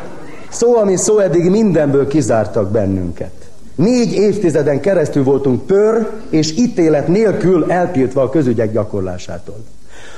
Szó, 0.50 0.76
ami 0.76 0.96
szó, 0.96 1.20
eddig 1.20 1.50
mindenből 1.50 2.08
kizártak 2.08 2.72
bennünket. 2.72 3.32
Négy 3.76 4.14
évtizeden 4.14 4.80
keresztül 4.80 5.24
voltunk 5.24 5.66
pör 5.66 6.10
és 6.30 6.58
ítélet 6.58 7.08
nélkül 7.08 7.72
eltiltva 7.72 8.22
a 8.22 8.30
közügyek 8.30 8.72
gyakorlásától. 8.72 9.58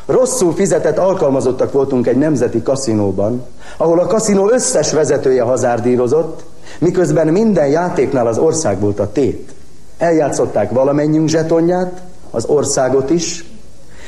Rosszul 0.05 0.53
fizetett 0.53 0.97
alkalmazottak 0.97 1.71
voltunk 1.71 2.07
egy 2.07 2.17
nemzeti 2.17 2.61
kaszinóban, 2.61 3.45
ahol 3.77 3.99
a 3.99 4.05
kaszinó 4.05 4.49
összes 4.51 4.91
vezetője 4.93 5.41
hazárdírozott, 5.41 6.43
miközben 6.79 7.27
minden 7.27 7.67
játéknál 7.67 8.27
az 8.27 8.37
ország 8.37 8.79
volt 8.79 8.99
a 8.99 9.11
tét. 9.11 9.53
Eljátszották 9.97 10.71
valamennyünk 10.71 11.29
zsetonját, 11.29 12.01
az 12.31 12.45
országot 12.45 13.09
is, 13.09 13.45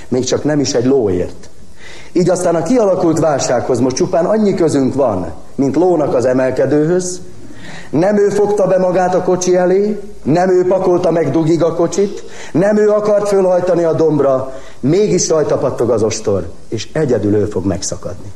még 0.08 0.24
csak 0.24 0.44
nem 0.44 0.60
is 0.60 0.74
egy 0.74 0.86
lóért. 0.86 1.50
Így 2.12 2.30
aztán 2.30 2.56
a 2.56 2.64
kialakult 2.64 3.20
válsághoz 3.20 3.80
most 3.80 3.96
csupán 3.96 4.26
annyi 4.26 4.54
közünk 4.54 4.94
van, 4.94 5.32
mint 5.56 5.76
lónak 5.76 6.14
az 6.14 6.26
emelkedőhöz, 6.26 7.22
nem 7.90 8.18
ő 8.18 8.30
fogta 8.30 8.68
be 8.68 8.78
magát 8.78 9.16
a 9.16 9.24
kocsi 9.24 9.56
elé, 9.56 10.00
nem 10.24 10.50
ő 10.50 10.66
pakolta 10.68 11.12
meg 11.12 11.32
dugig 11.32 11.64
a 11.64 11.76
kocsit, 11.76 12.24
nem 12.52 12.78
ő 12.78 12.90
akart 12.90 13.28
fölhajtani 13.28 13.84
a 13.84 13.94
dombra, 13.94 14.54
mégis 14.80 15.30
rajta 15.30 15.58
pattog 15.58 15.90
az 15.90 16.04
ostor, 16.04 16.50
és 16.68 16.90
egyedül 16.94 17.36
ő 17.36 17.46
fog 17.46 17.66
megszakadni. 17.66 18.32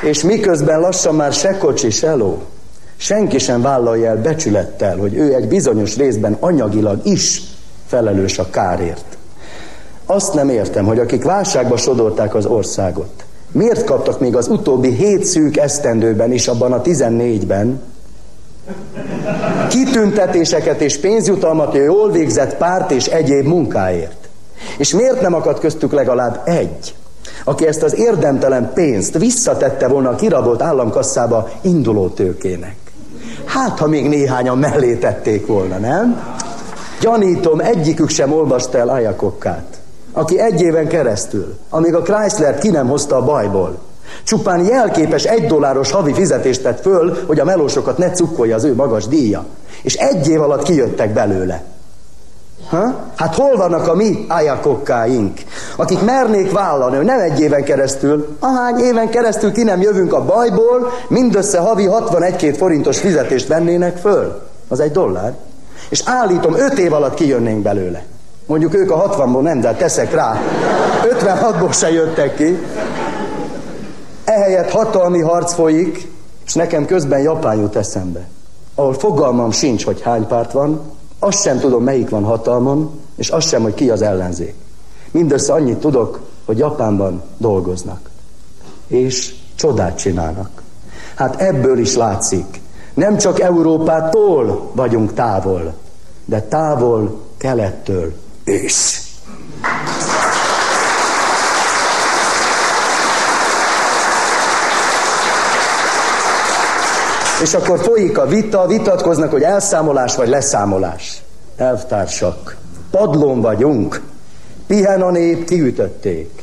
És 0.00 0.22
miközben 0.22 0.80
lassan 0.80 1.14
már 1.14 1.32
se 1.32 1.58
kocsi, 1.58 1.90
se 1.90 2.14
ló, 2.14 2.42
senki 2.96 3.38
sem 3.38 3.62
vállalja 3.62 4.08
el 4.08 4.20
becsülettel, 4.20 4.96
hogy 4.96 5.14
ő 5.14 5.34
egy 5.34 5.48
bizonyos 5.48 5.96
részben 5.96 6.36
anyagilag 6.40 7.06
is 7.06 7.42
felelős 7.86 8.38
a 8.38 8.50
kárért. 8.50 9.16
Azt 10.06 10.34
nem 10.34 10.48
értem, 10.48 10.84
hogy 10.84 10.98
akik 10.98 11.24
válságba 11.24 11.76
sodorták 11.76 12.34
az 12.34 12.46
országot, 12.46 13.24
miért 13.52 13.84
kaptak 13.84 14.20
még 14.20 14.36
az 14.36 14.48
utóbbi 14.48 14.94
hét 14.94 15.24
szűk 15.24 15.56
esztendőben 15.56 16.32
is, 16.32 16.48
abban 16.48 16.72
a 16.72 16.82
14-ben, 16.82 17.80
kitüntetéseket 19.68 20.80
és 20.80 20.98
pénzjutalmat 20.98 21.74
a 21.74 21.78
jól 21.78 22.10
végzett 22.10 22.56
párt 22.56 22.90
és 22.90 23.06
egyéb 23.06 23.46
munkáért. 23.46 24.28
És 24.78 24.94
miért 24.94 25.20
nem 25.20 25.34
akadt 25.34 25.60
köztük 25.60 25.92
legalább 25.92 26.40
egy, 26.44 26.94
aki 27.44 27.66
ezt 27.66 27.82
az 27.82 27.94
érdemtelen 27.94 28.72
pénzt 28.74 29.18
visszatette 29.18 29.88
volna 29.88 30.08
a 30.10 30.14
kirabolt 30.14 30.62
államkasszába 30.62 31.50
induló 31.60 32.08
tőkének? 32.08 32.83
Hát, 33.44 33.78
ha 33.78 33.86
még 33.86 34.08
néhányan 34.08 34.58
mellé 34.58 34.94
tették 34.94 35.46
volna, 35.46 35.78
nem? 35.78 36.22
Gyanítom, 37.00 37.60
egyikük 37.60 38.08
sem 38.08 38.32
olvasta 38.32 38.78
el 38.78 38.88
Ajakokkát 38.88 39.82
aki 40.16 40.40
egy 40.40 40.60
éven 40.60 40.88
keresztül, 40.88 41.54
amíg 41.70 41.94
a 41.94 42.02
Chrysler 42.02 42.58
ki 42.58 42.70
nem 42.70 42.88
hozta 42.88 43.16
a 43.16 43.24
bajból, 43.24 43.78
csupán 44.24 44.64
jelképes 44.64 45.24
egy 45.24 45.46
dolláros 45.46 45.90
havi 45.90 46.12
fizetést 46.12 46.62
tett 46.62 46.80
föl, 46.80 47.16
hogy 47.26 47.40
a 47.40 47.44
melósokat 47.44 47.98
ne 47.98 48.10
cukkolja 48.10 48.54
az 48.54 48.64
ő 48.64 48.74
magas 48.74 49.06
díja. 49.06 49.44
És 49.82 49.94
egy 49.94 50.28
év 50.28 50.40
alatt 50.40 50.62
kijöttek 50.62 51.12
belőle. 51.12 51.62
Ha? 52.68 52.94
Hát 53.16 53.34
hol 53.34 53.56
vannak 53.56 53.88
a 53.88 53.94
mi 53.94 54.24
ájakokkáink, 54.28 55.40
akik 55.76 56.00
mernék 56.00 56.52
vállalni, 56.52 56.96
hogy 56.96 57.04
nem 57.04 57.20
egy 57.20 57.40
éven 57.40 57.64
keresztül, 57.64 58.36
ahány 58.40 58.78
éven 58.78 59.10
keresztül 59.10 59.52
ki 59.52 59.62
nem 59.62 59.80
jövünk 59.80 60.12
a 60.12 60.24
bajból, 60.24 60.92
mindössze 61.08 61.58
havi 61.58 61.86
61 61.86 62.54
forintos 62.56 62.98
fizetést 62.98 63.48
vennének 63.48 63.96
föl. 63.96 64.42
Az 64.68 64.80
egy 64.80 64.92
dollár. 64.92 65.34
És 65.88 66.02
állítom, 66.04 66.54
öt 66.54 66.78
év 66.78 66.92
alatt 66.92 67.14
kijönnénk 67.14 67.62
belőle. 67.62 68.02
Mondjuk 68.46 68.74
ők 68.74 68.90
a 68.90 69.16
60-ból 69.16 69.40
nem, 69.40 69.60
de 69.60 69.72
teszek 69.72 70.14
rá. 70.14 70.40
56-ból 71.20 71.78
se 71.78 71.92
jöttek 71.92 72.34
ki. 72.34 72.58
Ehelyett 74.24 74.70
hatalmi 74.70 75.20
harc 75.20 75.54
folyik, 75.54 76.08
és 76.46 76.54
nekem 76.54 76.86
közben 76.86 77.20
Japán 77.20 77.56
jut 77.56 77.76
eszembe. 77.76 78.28
Ahol 78.74 78.94
fogalmam 78.94 79.50
sincs, 79.50 79.84
hogy 79.84 80.00
hány 80.00 80.26
párt 80.26 80.52
van, 80.52 80.80
azt 81.24 81.42
sem 81.42 81.58
tudom, 81.58 81.82
melyik 81.82 82.08
van 82.08 82.24
hatalmon, 82.24 82.90
és 83.16 83.28
azt 83.28 83.48
sem, 83.48 83.62
hogy 83.62 83.74
ki 83.74 83.90
az 83.90 84.02
ellenzék. 84.02 84.54
Mindössze 85.10 85.52
annyit 85.52 85.78
tudok, 85.78 86.20
hogy 86.44 86.58
Japánban 86.58 87.22
dolgoznak. 87.36 88.10
És 88.86 89.34
csodát 89.54 89.98
csinálnak. 89.98 90.62
Hát 91.14 91.40
ebből 91.40 91.78
is 91.78 91.94
látszik. 91.94 92.60
Nem 92.94 93.16
csak 93.16 93.40
Európától 93.40 94.70
vagyunk 94.74 95.12
távol, 95.12 95.74
de 96.24 96.40
távol 96.40 97.20
kelettől 97.36 98.12
ősz. 98.44 99.02
És 107.44 107.54
akkor 107.54 107.78
folyik 107.78 108.18
a 108.18 108.26
vita, 108.26 108.66
vitatkoznak, 108.66 109.30
hogy 109.30 109.42
elszámolás 109.42 110.14
vagy 110.16 110.28
leszámolás. 110.28 111.22
Elvtársak, 111.56 112.56
padlón 112.90 113.40
vagyunk, 113.40 114.02
pihen 114.66 115.02
a 115.02 115.10
nép, 115.10 115.44
kiütötték. 115.44 116.42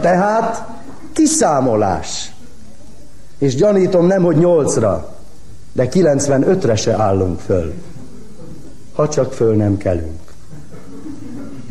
Tehát 0.00 0.64
kiszámolás. 1.12 2.32
És 3.38 3.54
gyanítom 3.54 4.06
nem, 4.06 4.22
hogy 4.22 4.36
nyolcra, 4.36 5.14
de 5.72 5.88
95-re 5.92 6.76
se 6.76 6.94
állunk 6.94 7.40
föl. 7.40 7.72
Ha 8.94 9.08
csak 9.08 9.32
föl 9.32 9.54
nem 9.54 9.76
kelünk. 9.76 10.32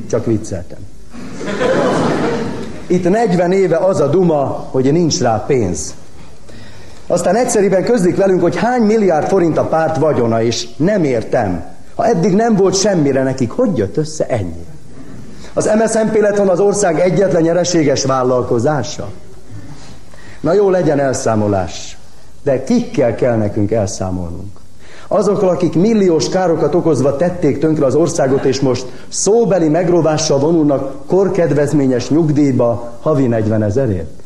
Csak 0.09 0.25
vicceltem. 0.25 0.79
Itt 2.87 3.09
40 3.09 3.51
éve 3.51 3.77
az 3.77 3.99
a 3.99 4.07
duma, 4.07 4.67
hogy 4.71 4.91
nincs 4.91 5.19
rá 5.19 5.43
pénz. 5.47 5.93
Aztán 7.11 7.35
egyszerűen 7.35 7.83
közlik 7.83 8.17
velünk, 8.17 8.41
hogy 8.41 8.55
hány 8.55 8.81
milliárd 8.81 9.27
forint 9.27 9.57
a 9.57 9.63
párt 9.63 9.97
vagyona, 9.97 10.43
és 10.43 10.67
nem 10.77 11.03
értem. 11.03 11.63
Ha 11.95 12.05
eddig 12.05 12.33
nem 12.33 12.55
volt 12.55 12.75
semmire 12.75 13.23
nekik, 13.23 13.51
hogy 13.51 13.77
jött 13.77 13.97
össze 13.97 14.25
ennyi? 14.25 14.65
Az 15.53 15.69
MSZNP 15.77 16.21
lett 16.21 16.35
volna 16.35 16.51
az 16.51 16.59
ország 16.59 16.99
egyetlen 16.99 17.41
nyereséges 17.41 18.05
vállalkozása? 18.05 19.09
Na 20.39 20.53
jó, 20.53 20.69
legyen 20.69 20.99
elszámolás. 20.99 21.97
De 22.43 22.63
kikkel 22.63 23.15
kell 23.15 23.35
nekünk 23.35 23.71
elszámolnunk? 23.71 24.59
Azokkal, 25.07 25.49
akik 25.49 25.75
milliós 25.75 26.29
károkat 26.29 26.75
okozva 26.75 27.15
tették 27.15 27.59
tönkre 27.59 27.85
az 27.85 27.95
országot, 27.95 28.43
és 28.43 28.59
most 28.59 28.85
szóbeli 29.09 29.67
megróvással 29.67 30.39
vonulnak 30.39 31.05
korkedvezményes 31.07 32.09
nyugdíjba 32.09 32.91
havi 33.01 33.27
40 33.27 33.63
ezerért? 33.63 34.20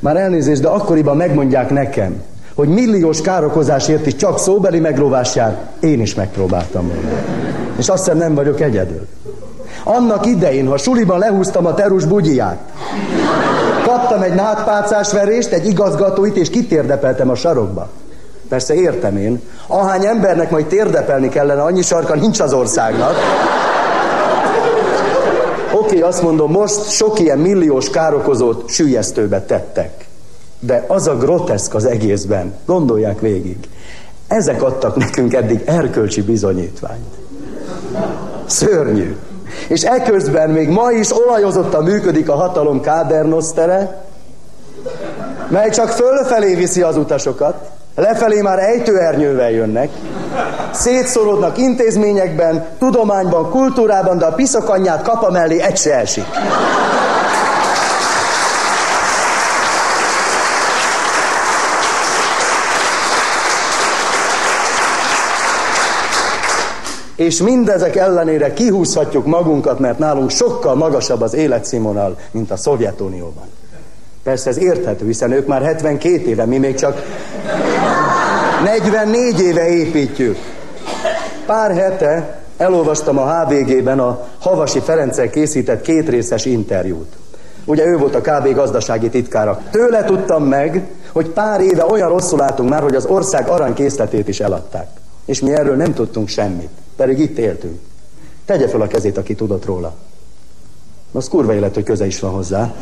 Már 0.00 0.16
elnézést, 0.16 0.60
de 0.60 0.68
akkoriban 0.68 1.16
megmondják 1.16 1.70
nekem, 1.70 2.22
hogy 2.54 2.68
milliós 2.68 3.20
károkozásért 3.20 4.06
is 4.06 4.16
csak 4.16 4.38
szóbeli 4.38 4.78
megróvás 4.78 5.34
jár, 5.34 5.58
én 5.80 6.00
is 6.00 6.14
megpróbáltam 6.14 6.86
volna. 6.86 7.18
És 7.76 7.88
azt 7.88 8.04
hiszem 8.04 8.18
nem 8.18 8.34
vagyok 8.34 8.60
egyedül. 8.60 9.06
Annak 9.84 10.26
idején, 10.26 10.66
ha 10.66 10.76
suliban 10.76 11.18
lehúztam 11.18 11.66
a 11.66 11.74
terus 11.74 12.04
bugyját, 12.04 12.58
kaptam 13.84 14.22
egy 14.22 14.34
nádpácás 14.34 15.12
verést, 15.12 15.52
egy 15.52 15.66
igazgatóit, 15.66 16.36
és 16.36 16.50
kitérdepeltem 16.50 17.30
a 17.30 17.34
sarokba. 17.34 17.88
Persze 18.48 18.74
értem 18.74 19.16
én. 19.16 19.40
Ahány 19.66 20.04
embernek 20.04 20.50
majd 20.50 20.66
térdepelni 20.66 21.28
kellene, 21.28 21.62
annyi 21.62 21.82
sarka 21.82 22.14
nincs 22.14 22.40
az 22.40 22.52
országnak. 22.52 23.14
Oké, 25.90 26.00
azt 26.00 26.22
mondom, 26.22 26.50
most 26.50 26.90
sok 26.90 27.20
ilyen 27.20 27.38
milliós 27.38 27.90
károkozót 27.90 28.68
sűjesztőbe 28.68 29.40
tettek. 29.40 30.06
De 30.60 30.84
az 30.88 31.06
a 31.06 31.16
groteszk 31.16 31.74
az 31.74 31.84
egészben, 31.84 32.54
gondolják 32.66 33.20
végig. 33.20 33.56
Ezek 34.26 34.62
adtak 34.62 34.96
nekünk 34.96 35.34
eddig 35.34 35.62
erkölcsi 35.64 36.22
bizonyítványt. 36.22 37.14
Szörnyű. 38.46 39.16
És 39.68 39.82
eközben 39.82 40.50
még 40.50 40.68
ma 40.68 40.90
is 40.90 41.16
olajozottan 41.16 41.84
működik 41.84 42.28
a 42.28 42.34
hatalom 42.34 42.80
kádernosztere, 42.80 44.04
mely 45.48 45.70
csak 45.70 45.88
fölfelé 45.88 46.54
viszi 46.54 46.82
az 46.82 46.96
utasokat, 46.96 47.70
Lefelé 47.94 48.40
már 48.40 48.58
ejtőernyővel 48.58 49.50
jönnek, 49.50 49.90
szétszorodnak 50.72 51.58
intézményekben, 51.58 52.66
tudományban, 52.78 53.50
kultúrában, 53.50 54.18
de 54.18 54.24
a 54.24 54.32
piszakanyját 54.32 55.02
kapa 55.02 55.30
mellé 55.30 55.60
egy 55.60 55.76
se 55.76 55.94
esik. 55.94 56.24
És 67.16 67.42
mindezek 67.42 67.96
ellenére 67.96 68.52
kihúzhatjuk 68.52 69.26
magunkat, 69.26 69.78
mert 69.78 69.98
nálunk 69.98 70.30
sokkal 70.30 70.74
magasabb 70.74 71.20
az 71.20 71.34
életszínvonal, 71.34 72.16
mint 72.30 72.50
a 72.50 72.56
Szovjetunióban. 72.56 73.48
Persze 74.22 74.50
ez 74.50 74.58
érthető, 74.58 75.06
hiszen 75.06 75.32
ők 75.32 75.46
már 75.46 75.62
72 75.62 76.28
éve, 76.28 76.44
mi 76.44 76.58
még 76.58 76.74
csak 76.74 77.02
44 78.64 79.40
éve 79.40 79.68
építjük. 79.68 80.36
Pár 81.46 81.74
hete 81.74 82.40
elolvastam 82.56 83.18
a 83.18 83.44
HVG-ben 83.44 83.98
a 83.98 84.26
Havasi 84.38 84.80
Ferenccel 84.80 85.30
készített 85.30 85.82
kétrészes 85.82 86.44
interjút. 86.44 87.16
Ugye 87.64 87.86
ő 87.86 87.96
volt 87.96 88.14
a 88.14 88.20
KB 88.20 88.54
gazdasági 88.54 89.08
titkára. 89.08 89.60
Tőle 89.70 90.04
tudtam 90.04 90.44
meg, 90.44 90.88
hogy 91.12 91.28
pár 91.28 91.60
éve 91.60 91.84
olyan 91.84 92.08
rosszul 92.08 92.42
álltunk 92.42 92.70
már, 92.70 92.82
hogy 92.82 92.94
az 92.94 93.06
ország 93.06 93.48
aranykészletét 93.48 94.28
is 94.28 94.40
eladták. 94.40 94.88
És 95.24 95.40
mi 95.40 95.52
erről 95.52 95.76
nem 95.76 95.94
tudtunk 95.94 96.28
semmit, 96.28 96.70
pedig 96.96 97.18
itt 97.18 97.38
éltünk. 97.38 97.80
Tegye 98.44 98.68
fel 98.68 98.80
a 98.80 98.86
kezét, 98.86 99.18
aki 99.18 99.34
tudott 99.34 99.64
róla. 99.64 99.94
Az 101.12 101.28
kurva 101.28 101.54
élet, 101.54 101.74
hogy 101.74 101.84
köze 101.84 102.06
is 102.06 102.20
van 102.20 102.30
hozzá. 102.30 102.74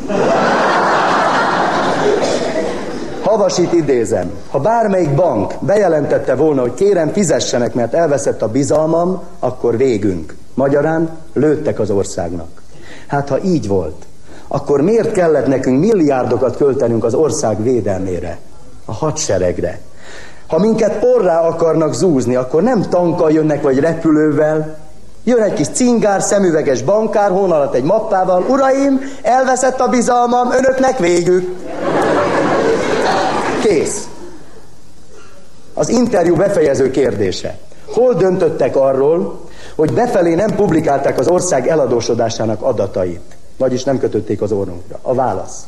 Havasit 3.29 3.73
idézem. 3.73 4.31
Ha 4.49 4.59
bármelyik 4.59 5.15
bank 5.15 5.53
bejelentette 5.59 6.35
volna, 6.35 6.61
hogy 6.61 6.73
kérem 6.73 7.11
fizessenek, 7.11 7.73
mert 7.73 7.93
elveszett 7.93 8.41
a 8.41 8.47
bizalmam, 8.47 9.23
akkor 9.39 9.77
végünk. 9.77 10.35
Magyarán 10.53 11.09
lőttek 11.33 11.79
az 11.79 11.89
országnak. 11.89 12.61
Hát 13.07 13.29
ha 13.29 13.41
így 13.41 13.67
volt, 13.67 14.05
akkor 14.47 14.81
miért 14.81 15.11
kellett 15.11 15.47
nekünk 15.47 15.79
milliárdokat 15.79 16.57
költenünk 16.57 17.03
az 17.03 17.13
ország 17.13 17.63
védelmére, 17.63 18.37
a 18.85 18.93
hadseregre? 18.93 19.79
Ha 20.47 20.59
minket 20.59 20.99
porrá 20.99 21.39
akarnak 21.39 21.93
zúzni, 21.93 22.35
akkor 22.35 22.63
nem 22.63 22.81
tankkal 22.81 23.31
jönnek, 23.31 23.61
vagy 23.61 23.79
repülővel, 23.79 24.77
Jön 25.23 25.41
egy 25.41 25.53
kis 25.53 25.67
cingár, 25.67 26.21
szemüveges 26.21 26.81
bankár, 26.81 27.31
hon 27.31 27.51
alatt 27.51 27.73
egy 27.73 27.83
mappával. 27.83 28.45
Uraim, 28.49 29.01
elveszett 29.21 29.79
a 29.79 29.87
bizalmam, 29.87 30.51
önöknek 30.51 30.97
végük. 30.97 31.55
Kész. 33.69 34.07
Az 35.73 35.89
interjú 35.89 36.35
befejező 36.35 36.91
kérdése. 36.91 37.57
Hol 37.85 38.13
döntöttek 38.13 38.75
arról, 38.75 39.39
hogy 39.75 39.93
befelé 39.93 40.33
nem 40.33 40.55
publikálták 40.55 41.19
az 41.19 41.27
ország 41.27 41.67
eladósodásának 41.67 42.61
adatait? 42.61 43.35
Vagyis 43.57 43.83
nem 43.83 43.99
kötötték 43.99 44.41
az 44.41 44.51
orrunkra. 44.51 44.99
A 45.01 45.13
válasz. 45.13 45.67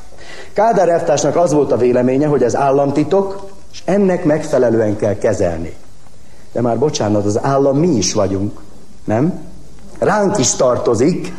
Kádár 0.53 0.89
elvtársnak 0.89 1.35
az 1.35 1.53
volt 1.53 1.71
a 1.71 1.77
véleménye, 1.77 2.27
hogy 2.27 2.43
ez 2.43 2.55
államtitok, 2.55 3.47
és 3.71 3.81
ennek 3.85 4.23
megfelelően 4.23 4.95
kell 4.95 5.17
kezelni. 5.17 5.75
De 6.51 6.61
már 6.61 6.79
bocsánat, 6.79 7.25
az 7.25 7.39
állam 7.43 7.77
mi 7.77 7.87
is 7.87 8.13
vagyunk, 8.13 8.59
nem? 9.03 9.39
Ránk 9.99 10.37
is 10.37 10.55
tartozik, 10.55 11.33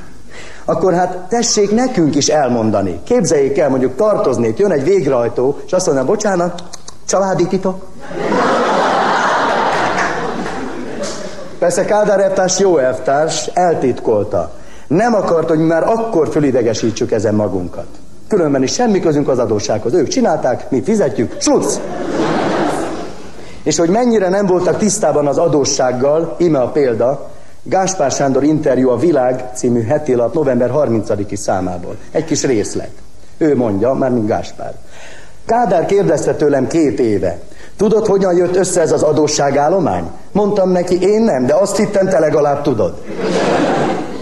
akkor 0.64 0.92
hát 0.94 1.16
tessék 1.28 1.70
nekünk 1.70 2.14
is 2.14 2.28
elmondani. 2.28 3.00
Képzeljék 3.04 3.58
el, 3.58 3.68
mondjuk 3.68 3.96
tartoznék, 3.96 4.58
jön 4.58 4.70
egy 4.70 4.84
végrehajtó, 4.84 5.58
és 5.66 5.72
azt 5.72 5.86
mondja, 5.86 6.04
bocsánat, 6.04 6.62
családi 7.06 7.46
titok. 7.46 7.84
Persze 11.58 11.84
Kádár 11.84 12.20
elvtárs 12.20 12.58
jó 12.58 12.78
elvtárs, 12.78 13.46
eltitkolta. 13.46 14.50
Nem 14.86 15.14
akart, 15.14 15.48
hogy 15.48 15.58
már 15.58 15.82
akkor 15.82 16.28
fölidegesítsük 16.28 17.12
ezen 17.12 17.34
magunkat. 17.34 17.86
Különben 18.28 18.62
is 18.62 18.72
semmi 18.72 19.00
közünk 19.00 19.28
az 19.28 19.38
adóssághoz. 19.38 19.94
Ők 19.94 20.08
csinálták, 20.08 20.70
mi 20.70 20.82
fizetjük, 20.82 21.36
sluc! 21.40 21.80
És 23.62 23.78
hogy 23.78 23.88
mennyire 23.88 24.28
nem 24.28 24.46
voltak 24.46 24.78
tisztában 24.78 25.26
az 25.26 25.38
adóssággal, 25.38 26.36
ime 26.38 26.58
a 26.58 26.68
példa, 26.68 27.30
Gáspár 27.62 28.10
Sándor 28.10 28.44
interjú 28.44 28.88
a 28.88 28.96
Világ 28.96 29.44
című 29.54 29.82
heti 29.82 30.14
lap 30.14 30.34
november 30.34 30.70
30-i 30.74 31.34
számából. 31.34 31.96
Egy 32.10 32.24
kis 32.24 32.44
részlet. 32.44 32.90
Ő 33.38 33.56
mondja, 33.56 33.92
már 33.92 34.10
mint 34.10 34.26
Gáspár. 34.26 34.74
Kádár 35.46 35.86
kérdezte 35.86 36.34
tőlem 36.34 36.66
két 36.66 37.00
éve. 37.00 37.38
Tudod, 37.76 38.06
hogyan 38.06 38.36
jött 38.36 38.56
össze 38.56 38.80
ez 38.80 38.92
az 38.92 39.02
adósságállomány? 39.02 40.10
Mondtam 40.32 40.70
neki, 40.70 41.00
én 41.00 41.22
nem, 41.22 41.46
de 41.46 41.54
azt 41.54 41.76
hittem, 41.76 42.08
te 42.08 42.18
legalább 42.18 42.62
tudod. 42.62 43.02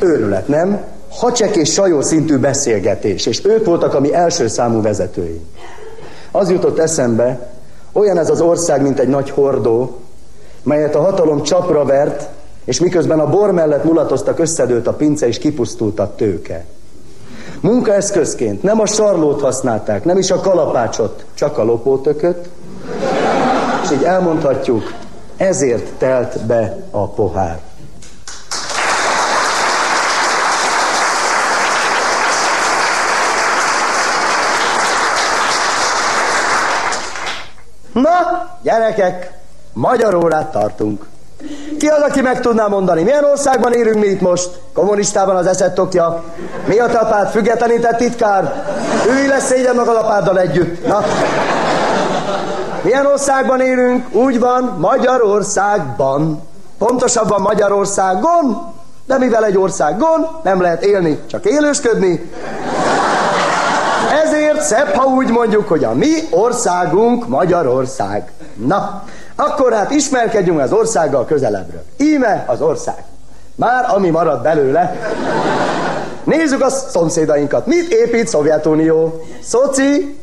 Őrület, 0.01 0.49
nem? 0.49 0.81
Hacsek 1.11 1.57
és 1.57 1.73
sajó 1.73 2.01
szintű 2.01 2.37
beszélgetés, 2.37 3.27
és 3.27 3.45
ők 3.45 3.67
voltak 3.67 3.95
a 3.95 4.01
mi 4.01 4.15
első 4.15 4.49
számú 4.49 4.83
vezetői. 4.83 5.41
Az 6.31 6.51
jutott 6.51 6.79
eszembe, 6.79 7.51
olyan 7.93 8.19
ez 8.19 8.31
az 8.31 8.41
ország, 8.41 8.83
mint 8.83 8.99
egy 8.99 9.09
nagy 9.09 9.31
hordó, 9.31 9.99
melyet 10.63 10.95
a 10.95 11.01
hatalom 11.01 11.43
csapra 11.43 11.85
vert, 11.85 12.29
és 12.65 12.81
miközben 12.81 13.21
a 13.21 13.29
bor 13.29 13.53
mellett 13.53 13.85
mulatoztak, 13.85 14.39
összedőlt 14.39 14.87
a 14.87 14.93
pince, 14.93 15.27
és 15.27 15.39
kipusztult 15.39 16.01
a 16.01 16.15
tőke. 16.15 16.65
Munkaeszközként 17.61 18.63
nem 18.63 18.81
a 18.81 18.87
sarlót 18.87 19.41
használták, 19.41 20.05
nem 20.05 20.19
is 20.19 20.31
a 20.31 20.41
kalapácsot, 20.41 21.25
csak 21.35 21.59
a 21.59 21.65
lopótököt, 21.65 22.49
és 23.83 23.91
így 23.91 24.03
elmondhatjuk, 24.03 24.93
ezért 25.37 25.93
telt 25.99 26.47
be 26.47 26.77
a 26.91 27.09
pohár. 27.09 27.61
Na, 37.93 38.11
gyerekek, 38.63 39.33
magyar 39.73 40.15
órát 40.15 40.53
tartunk. 40.53 41.07
Ki 41.79 41.87
az, 41.87 42.01
aki 42.01 42.21
meg 42.21 42.41
tudná 42.41 42.67
mondani? 42.67 43.03
Milyen 43.03 43.25
országban 43.25 43.73
élünk 43.73 43.99
mi 43.99 44.07
itt 44.07 44.21
most? 44.21 44.51
Kommunistában 44.73 45.37
az 45.37 45.47
eszed 45.47 45.73
tokja. 45.73 46.23
Mi 46.67 46.79
a 46.79 46.87
tapát? 46.87 47.31
Függetlenített 47.31 47.97
titkár? 47.97 48.65
Ülj 49.09 49.27
le 49.27 49.39
szégyen 49.39 49.75
maga 49.75 49.93
lapáddal 49.93 50.39
együtt. 50.39 50.87
Na. 50.87 51.03
Milyen 52.83 53.07
országban 53.07 53.61
élünk? 53.61 54.15
Úgy 54.15 54.39
van, 54.39 54.77
Magyarországban. 54.79 56.43
Pontosabban 56.79 57.41
Magyarországon, 57.41 58.73
de 59.07 59.19
mivel 59.19 59.45
egy 59.45 59.57
országon 59.57 60.27
nem 60.43 60.61
lehet 60.61 60.85
élni, 60.85 61.19
csak 61.27 61.45
élősködni, 61.45 62.31
ezért 64.25 64.63
szebb, 64.63 64.95
ha 64.95 65.05
úgy 65.05 65.31
mondjuk, 65.31 65.69
hogy 65.69 65.85
a 65.85 65.95
mi 65.95 66.13
országunk 66.31 67.29
Magyarország. 67.29 68.33
Na, 68.67 69.03
akkor 69.41 69.73
hát 69.73 69.91
ismerkedjünk 69.91 70.61
az 70.61 70.73
országgal 70.73 71.25
közelebbről. 71.25 71.83
Íme 71.97 72.45
az 72.47 72.61
ország. 72.61 73.05
Már 73.55 73.85
ami 73.95 74.11
marad 74.11 74.43
belőle. 74.43 74.97
Nézzük 76.25 76.63
a 76.63 76.71
szomszédainkat. 76.71 77.67
Mit 77.67 77.93
épít 77.93 78.29
Szovjetunió? 78.29 79.25
Szoci, 79.43 80.19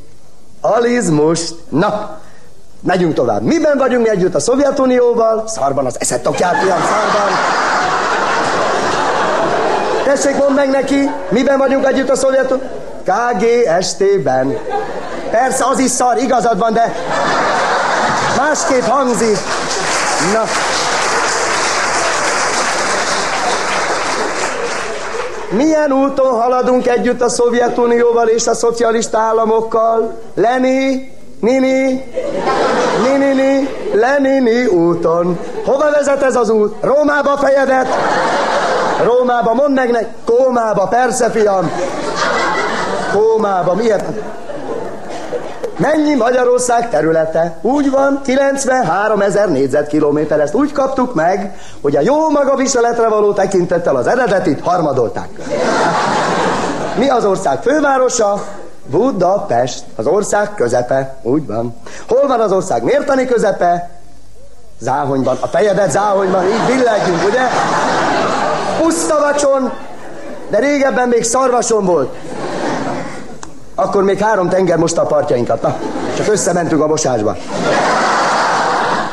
alizmust. 0.62 1.56
Na, 1.70 2.18
megyünk 2.82 3.14
tovább. 3.14 3.42
Miben 3.42 3.78
vagyunk 3.78 4.04
mi 4.04 4.10
együtt 4.10 4.36
a 4.36 4.40
Szovjetunióval? 4.40 5.44
Szarban 5.48 5.86
az 5.86 5.96
eszet 6.00 6.24
tokját, 6.24 6.64
ilyen 6.64 6.78
szarban. 6.78 7.30
Tessék, 10.04 10.38
mondd 10.38 10.54
meg 10.54 10.70
neki, 10.70 11.10
miben 11.30 11.58
vagyunk 11.58 11.86
együtt 11.86 12.10
a 12.10 12.16
Szovjetunióval? 12.16 12.86
KGST-ben. 13.04 14.58
Persze, 15.32 15.66
az 15.66 15.80
is 15.80 15.92
szar, 15.92 16.18
igazad 16.18 16.58
van, 16.60 16.74
de 16.74 16.94
másképp 18.38 18.84
hangzik. 18.84 19.38
Na. 20.34 20.44
Milyen 25.50 25.92
úton 25.92 26.42
haladunk 26.42 26.88
együtt 26.88 27.22
a 27.22 27.30
Szovjetunióval 27.30 28.28
és 28.28 28.48
a 28.48 28.54
szocialista 28.54 29.18
államokkal? 29.18 30.20
Leni, 30.36 31.12
Nini, 31.40 32.04
Nini, 33.04 33.70
Lenini 33.94 34.66
úton. 34.66 35.40
Hova 35.66 35.92
vezet 35.92 36.24
ez 36.24 36.36
az 36.36 36.50
út? 36.50 36.76
Rómába 36.82 37.38
fejedet? 37.38 37.88
Rómába, 39.04 39.54
mondd 39.54 39.74
meg 39.74 39.92
ne... 39.92 40.00
Kómába, 40.26 40.88
persze, 40.88 41.30
fiam. 41.30 41.72
Kómába, 43.14 43.74
miért? 43.74 44.04
Mennyi 45.78 46.16
Magyarország 46.16 46.90
területe? 46.90 47.58
Úgy 47.62 47.92
van, 47.92 48.22
93 48.24 49.22
ezer 49.22 49.50
négyzetkilométer. 49.50 50.40
Ezt 50.40 50.54
úgy 50.54 50.72
kaptuk 50.72 51.14
meg, 51.14 51.60
hogy 51.82 51.96
a 51.96 52.02
jó 52.02 52.30
maga 52.30 52.56
viseletre 52.56 53.08
való 53.08 53.34
tekintettel 53.34 53.96
az 53.96 54.08
eredetit 54.08 54.62
harmadolták. 54.62 55.30
Mi 56.98 57.10
az 57.10 57.26
ország 57.26 57.62
fővárosa? 57.62 58.44
Budapest. 58.86 59.84
Az 59.96 60.06
ország 60.06 60.54
közepe. 60.56 61.16
Úgy 61.22 61.48
van. 61.48 61.76
Hol 62.08 62.28
van 62.28 62.40
az 62.40 62.52
ország 62.52 62.84
mértani 62.84 63.26
közepe? 63.26 63.90
Záhonyban. 64.80 65.38
A 65.40 65.48
fejedet 65.48 65.92
záhonyban. 65.92 66.44
Így 66.44 66.66
billegünk, 66.68 67.26
ugye? 67.28 67.42
Pusztavacson, 68.82 69.72
de 70.50 70.60
régebben 70.60 71.08
még 71.08 71.24
szarvason 71.24 71.86
volt. 71.86 72.16
Akkor 73.80 74.04
még 74.04 74.20
három 74.20 74.50
tenger 74.50 74.78
mosta 74.78 75.02
a 75.02 75.06
partjainkat. 75.06 75.62
Na, 75.62 75.76
csak 76.16 76.32
összementünk 76.32 76.82
a 76.82 76.88
mosásba. 76.88 77.36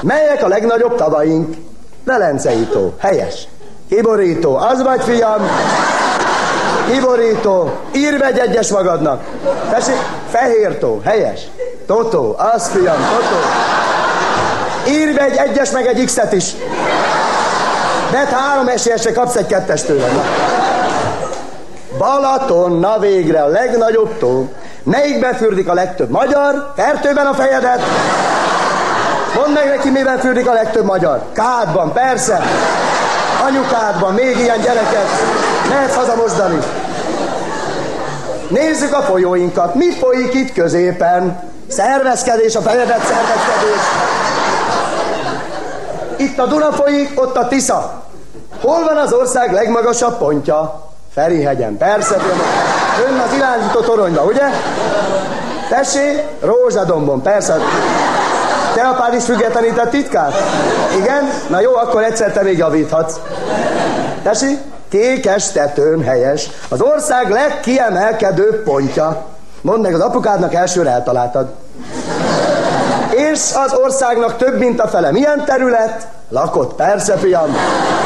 Melyek 0.01 0.43
a 0.43 0.49
legnagyobb 0.49 0.97
tavaink? 0.97 1.55
Velencei 2.05 2.69
tó. 2.73 2.93
Helyes. 2.99 3.49
Kiborító. 3.89 4.57
Az 4.57 4.83
vagy, 4.83 5.03
fiam? 5.03 5.49
Kiborító. 6.91 7.73
Írj 7.93 8.23
egy 8.23 8.39
egyes 8.39 8.71
magadnak. 8.71 9.23
Tessék, 9.71 9.99
fehér 10.31 10.79
tó. 10.79 11.01
Helyes. 11.05 11.41
Totó. 11.87 12.37
Az, 12.55 12.69
fiam, 12.69 12.97
totó. 12.97 13.41
Írj 14.89 15.19
egy 15.19 15.37
egyes 15.37 15.71
meg 15.71 15.87
egy 15.87 16.05
X-et 16.05 16.33
is. 16.33 16.55
Hát 18.13 18.29
három 18.29 18.69
esélyesre 18.69 19.13
kapsz 19.13 19.37
egy 19.37 19.47
kettes 19.47 19.83
tőlem. 19.83 20.15
Na. 20.15 20.23
Balaton, 22.05 22.79
na 22.79 22.99
végre, 22.99 23.43
a 23.43 23.47
legnagyobb 23.47 24.19
tó. 24.19 24.49
Melyikben 24.83 25.35
fürdik 25.35 25.69
a 25.69 25.75
legtöbb 25.75 26.11
magyar? 26.11 26.73
Fertőben 26.77 27.27
a 27.27 27.35
fejedet? 27.35 27.81
Mondd 29.35 29.51
meg 29.53 29.69
neki, 29.69 29.91
miben 29.91 30.19
fürdik 30.19 30.49
a 30.49 30.53
legtöbb 30.53 30.85
magyar. 30.85 31.23
Kádban, 31.33 31.93
persze. 31.93 32.43
Anyukádban, 33.47 34.15
még 34.15 34.39
ilyen 34.39 34.61
gyereket. 34.61 35.09
Mehetsz 35.69 35.95
haza 35.95 36.15
mosdani. 36.17 36.59
Nézzük 38.49 38.95
a 38.95 39.03
folyóinkat. 39.03 39.75
Mi 39.75 39.91
folyik 39.91 40.35
itt 40.35 40.53
középen? 40.53 41.43
Szervezkedés, 41.69 42.55
a 42.55 42.61
fejedet 42.61 43.05
szervezkedés. 43.05 43.83
Itt 46.17 46.39
a 46.39 46.47
Duna 46.47 46.73
folyik, 46.73 47.21
ott 47.21 47.37
a 47.37 47.49
Tisza. 47.49 48.03
Hol 48.61 48.85
van 48.85 48.97
az 48.97 49.13
ország 49.13 49.53
legmagasabb 49.53 50.19
pontja? 50.19 50.84
Ferihegyen, 51.15 51.77
persze. 51.77 52.17
Ön 53.09 53.19
az 53.19 53.33
irányító 53.37 53.81
toronyba, 53.81 54.23
ugye? 54.23 54.43
Tessé, 55.69 56.25
Rózsadombon, 56.41 57.23
persze. 57.23 57.57
Te 58.75 58.83
apád 58.83 59.15
is 59.15 59.25
függetlenített 59.25 59.91
titkát? 59.91 60.33
Igen? 60.97 61.31
Na 61.49 61.61
jó, 61.61 61.75
akkor 61.77 62.03
egyszer 62.03 62.33
te 62.33 62.43
még 62.43 62.59
javíthatsz. 62.59 63.15
Tesi? 64.23 64.59
Kékes 64.89 65.51
tetőn 65.53 66.03
helyes. 66.03 66.51
Az 66.69 66.81
ország 66.81 67.31
legkiemelkedőbb 67.31 68.63
pontja. 68.63 69.25
Mondd 69.61 69.83
meg, 69.83 69.95
az 69.95 70.01
apukádnak 70.01 70.55
elsőre 70.55 70.91
eltaláltad. 70.91 71.49
És 73.11 73.41
az 73.67 73.75
országnak 73.75 74.37
több, 74.37 74.59
mint 74.59 74.81
a 74.81 74.89
fele. 74.89 75.13
Milyen 75.13 75.45
terület? 75.45 76.07
Lakott, 76.29 76.75
persze, 76.75 77.17
fiam. 77.17 77.57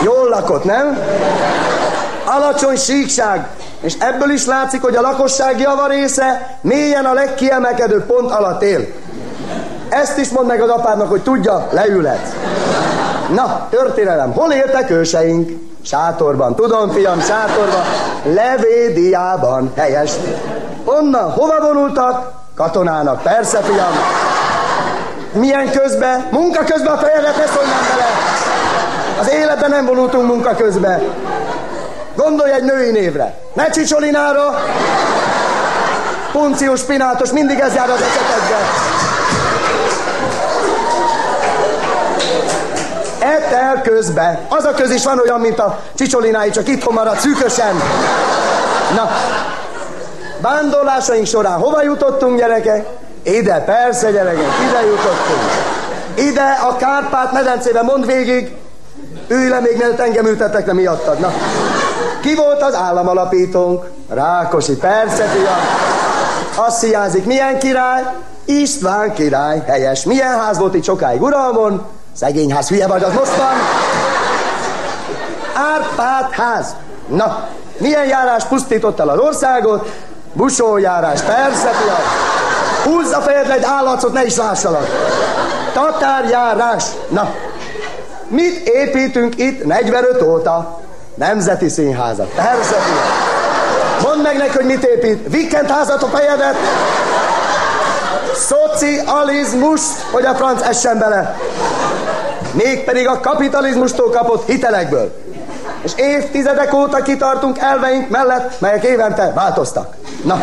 Jól 0.04 0.28
lakott, 0.28 0.64
nem? 0.64 0.98
Alacsony 2.36 2.76
síkság. 2.76 3.48
És 3.80 3.94
ebből 3.98 4.30
is 4.30 4.46
látszik, 4.46 4.82
hogy 4.82 4.96
a 4.96 5.00
lakosság 5.00 5.60
javarésze 5.60 6.58
mélyen 6.60 7.04
a 7.04 7.12
legkiemelkedőbb 7.12 8.06
pont 8.06 8.30
alatt 8.30 8.62
él. 8.62 8.86
Ezt 9.88 10.18
is 10.18 10.28
mondd 10.28 10.46
meg 10.46 10.60
az 10.60 10.68
apádnak, 10.68 11.08
hogy 11.08 11.22
tudja, 11.22 11.68
leülhet. 11.70 12.34
Na, 13.34 13.66
történelem. 13.70 14.32
Hol 14.32 14.52
éltek 14.52 14.90
őseink? 14.90 15.50
Sátorban. 15.84 16.54
Tudom, 16.54 16.90
fiam, 16.90 17.20
sátorban. 17.20 17.82
Levédiában. 18.34 19.72
Helyes. 19.76 20.12
Onnan 20.84 21.30
hova 21.30 21.60
vonultak? 21.60 22.32
Katonának. 22.54 23.22
Persze, 23.22 23.58
fiam. 23.58 23.92
Milyen 25.32 25.70
közben? 25.70 26.28
Munka 26.30 26.64
közben 26.64 26.92
a 26.92 26.96
fejedet 26.96 27.36
ne 27.36 27.46
szólnám 27.46 27.82
bele. 27.90 28.06
Az 29.20 29.30
életben 29.30 29.70
nem 29.70 29.86
vonultunk 29.86 30.26
munka 30.26 30.54
közben. 30.54 31.00
Gondolj 32.24 32.52
egy 32.52 32.62
női 32.62 32.90
névre. 32.90 33.34
Ne 33.52 33.70
Csicsolinára. 33.70 34.64
Puncius, 36.32 36.82
Pinátos, 36.82 37.30
mindig 37.30 37.58
ez 37.58 37.74
jár 37.74 37.90
az 37.90 38.00
esetekben. 38.00 38.60
Etel 43.18 43.82
közbe. 43.82 44.40
Az 44.48 44.64
a 44.64 44.70
köz 44.74 44.90
is 44.90 45.04
van 45.04 45.18
olyan, 45.18 45.40
mint 45.40 45.58
a 45.58 45.78
csicsolinái, 45.94 46.50
csak 46.50 46.68
itthon 46.68 46.94
marad 46.94 47.18
szűkösen. 47.18 47.82
Na, 48.94 49.10
vándorlásaink 50.40 51.26
során 51.26 51.58
hova 51.58 51.82
jutottunk, 51.82 52.38
gyerekek? 52.38 52.86
Ide, 53.22 53.60
persze, 53.60 54.10
gyerekek, 54.10 54.52
ide 54.68 54.86
jutottunk. 54.86 55.50
Ide 56.14 56.58
a 56.68 56.76
Kárpát 56.76 57.32
medencébe, 57.32 57.82
mond 57.82 58.06
végig. 58.06 58.56
Ülj 59.28 59.48
le 59.48 59.60
még, 59.60 59.76
mielőtt 59.76 59.98
engem 59.98 60.26
ültettek 60.26 60.66
le 60.66 60.72
miattad. 60.72 61.18
Na, 61.18 61.32
ki 62.20 62.34
volt 62.34 62.62
az 62.62 62.74
államalapítónk? 62.74 63.90
Rákosi, 64.08 64.76
persze, 64.76 65.24
fiam. 65.24 66.66
Azt 66.66 66.84
hiányzik, 66.84 67.24
milyen 67.24 67.58
király? 67.58 68.02
István 68.44 69.12
király, 69.12 69.62
helyes. 69.66 70.04
Milyen 70.04 70.40
ház 70.40 70.58
volt 70.58 70.74
itt 70.74 70.84
sokáig 70.84 71.22
uralmon? 71.22 71.86
Szegény 72.12 72.52
ház, 72.52 72.68
hülye 72.68 72.86
vagy, 72.86 73.02
az 73.02 73.12
most 73.12 73.36
van. 73.36 73.54
Árpád 75.54 76.30
ház. 76.30 76.74
Na, 77.06 77.48
milyen 77.78 78.06
járás 78.06 78.44
pusztított 78.44 79.00
el 79.00 79.08
az 79.08 79.18
országot? 79.18 79.92
Busójárás, 80.32 81.20
persze, 81.20 81.70
fiam. 81.70 81.96
Húzz 82.84 83.12
a 83.12 83.20
fejedre 83.20 83.54
egy 83.54 83.64
állatszot, 83.64 84.12
ne 84.12 84.24
is 84.24 84.36
lássalak. 84.36 84.86
Tatárjárás. 85.72 86.84
Na, 87.08 87.34
mit 88.28 88.68
építünk 88.68 89.38
itt 89.38 89.64
45 89.64 90.22
óta? 90.22 90.80
Nemzeti 91.18 91.68
színházat. 91.68 92.28
Fiam. 92.34 92.56
Mondd 94.02 94.22
meg 94.22 94.36
neki, 94.36 94.56
hogy 94.56 94.64
mit 94.64 94.84
épít. 94.84 95.28
Vikent 95.28 95.70
házat 95.70 96.02
a 96.02 96.06
fejedet. 96.06 96.56
Szocializmust, 98.34 100.00
hogy 100.10 100.24
a 100.24 100.34
franc 100.34 100.62
essen 100.62 100.98
bele. 100.98 101.36
Mégpedig 102.52 103.08
a 103.08 103.20
kapitalizmustól 103.20 104.10
kapott 104.10 104.46
hitelekből. 104.46 105.12
És 105.82 105.92
évtizedek 105.96 106.74
óta 106.74 107.02
kitartunk 107.02 107.58
elveink 107.58 108.08
mellett, 108.08 108.60
melyek 108.60 108.84
évente 108.84 109.32
változtak. 109.34 109.94
Na, 110.24 110.38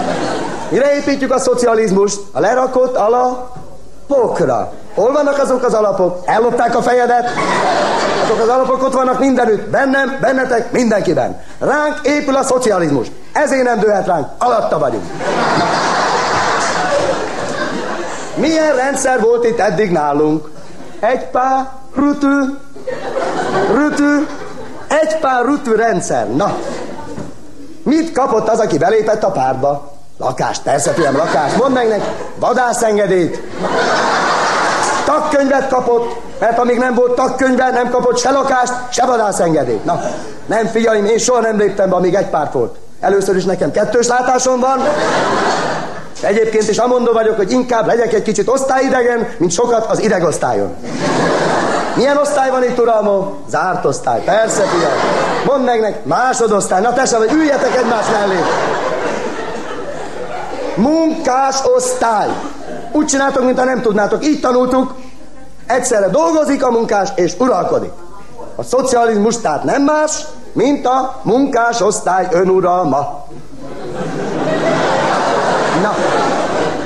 mire 0.69 0.95
építjük 0.95 1.31
a 1.31 1.39
szocializmust? 1.39 2.19
A 2.31 2.39
lerakott 2.39 2.95
alapokra. 2.95 4.73
Hol 4.95 5.11
vannak 5.11 5.39
azok 5.39 5.63
az 5.63 5.73
alapok? 5.73 6.21
Ellopták 6.25 6.75
a 6.75 6.81
fejedet? 6.81 7.29
Azok 8.23 8.39
az 8.41 8.47
alapok 8.47 8.83
ott 8.83 8.93
vannak 8.93 9.19
mindenütt. 9.19 9.69
Bennem, 9.69 10.17
bennetek, 10.21 10.71
mindenkiben. 10.71 11.41
Ránk 11.59 11.99
épül 12.03 12.35
a 12.35 12.43
szocializmus. 12.43 13.07
Ezért 13.33 13.63
nem 13.63 13.79
dőhet 13.79 14.07
ránk. 14.07 14.27
Alatta 14.37 14.79
vagyunk. 14.79 15.03
Milyen 18.35 18.75
rendszer 18.75 19.21
volt 19.21 19.45
itt 19.45 19.59
eddig 19.59 19.91
nálunk? 19.91 20.49
Egy 20.99 21.25
pár 21.25 21.69
rutű, 21.95 22.39
rutű, 23.73 24.27
egy 24.87 25.19
pár 25.19 25.45
rutű 25.45 25.71
rendszer. 25.75 26.27
Na, 26.27 26.57
mit 27.83 28.11
kapott 28.11 28.49
az, 28.49 28.59
aki 28.59 28.77
belépett 28.77 29.23
a 29.23 29.31
pártba? 29.31 29.91
Lakást, 30.17 30.61
persze, 30.61 30.91
fiam, 30.91 31.15
lakást. 31.15 31.57
Mondd 31.57 31.73
meg 31.73 31.87
neki, 31.87 32.05
vadászengedélyt. 32.39 33.41
Tagkönyvet 35.05 35.67
kapott, 35.67 36.21
mert 36.39 36.59
amíg 36.59 36.77
nem 36.77 36.93
volt 36.93 37.15
tagkönyve, 37.15 37.69
nem 37.69 37.89
kapott 37.89 38.17
se 38.17 38.31
lakást, 38.31 38.73
se 38.89 39.05
vadászengedélyt. 39.05 39.85
Na, 39.85 40.01
nem 40.45 40.65
fiaim, 40.65 41.05
én 41.05 41.17
soha 41.17 41.39
nem 41.39 41.57
léptem 41.57 41.89
be, 41.89 41.95
amíg 41.95 42.13
egy 42.13 42.29
párt 42.29 42.53
volt. 42.53 42.75
Először 42.99 43.35
is 43.35 43.43
nekem 43.43 43.71
kettős 43.71 44.07
látásom 44.07 44.59
van, 44.59 44.79
Egyébként 46.21 46.69
is 46.69 46.77
amondó 46.77 47.11
vagyok, 47.11 47.35
hogy 47.35 47.51
inkább 47.51 47.87
legyek 47.87 48.13
egy 48.13 48.21
kicsit 48.21 48.47
osztályidegen, 48.47 49.27
mint 49.37 49.51
sokat 49.51 49.85
az 49.89 49.99
idegosztályon. 49.99 50.75
Milyen 51.95 52.17
osztály 52.17 52.49
van 52.49 52.63
itt, 52.63 52.79
uram? 52.79 53.37
Zárt 53.49 53.85
osztály. 53.85 54.21
Persze, 54.23 54.61
fiam. 54.63 54.91
Mondd 55.45 55.63
meg 55.63 55.79
nek, 55.79 56.05
másodosztály. 56.05 56.81
Na 56.81 56.93
tessék, 56.93 57.17
hogy 57.17 57.31
üljetek 57.33 57.75
egymás 57.75 58.05
mellé. 58.11 58.39
Munkás 60.75 61.55
osztály. 61.75 62.27
Úgy 62.91 63.05
csináltok, 63.05 63.43
mintha 63.43 63.63
nem 63.63 63.81
tudnátok. 63.81 64.25
Így 64.25 64.39
tanultuk. 64.39 64.93
Egyszerre 65.65 66.07
dolgozik 66.07 66.65
a 66.65 66.71
munkás, 66.71 67.09
és 67.15 67.33
uralkodik. 67.37 67.91
A 68.55 68.63
szocializmus 68.63 69.37
tehát 69.37 69.63
nem 69.63 69.83
más, 69.83 70.25
mint 70.53 70.85
a 70.85 71.19
munkás 71.21 71.81
osztály 71.81 72.27
önuralma. 72.31 73.25
Na, 75.81 75.95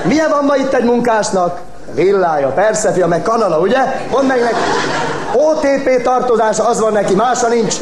milyen 0.04 0.30
van 0.30 0.44
ma 0.44 0.56
itt 0.56 0.74
egy 0.74 0.84
munkásnak? 0.84 1.60
Villája, 1.94 2.48
persze, 2.48 2.92
fia, 2.92 3.08
meg 3.08 3.22
kanala, 3.22 3.60
ugye? 3.60 3.80
Mondd 4.12 4.28
meg 4.28 4.40
neki. 4.40 4.56
OTP 5.34 6.02
tartozása 6.04 6.68
az 6.68 6.80
van 6.80 6.92
neki, 6.92 7.16
mása 7.16 7.48
nincs. 7.48 7.76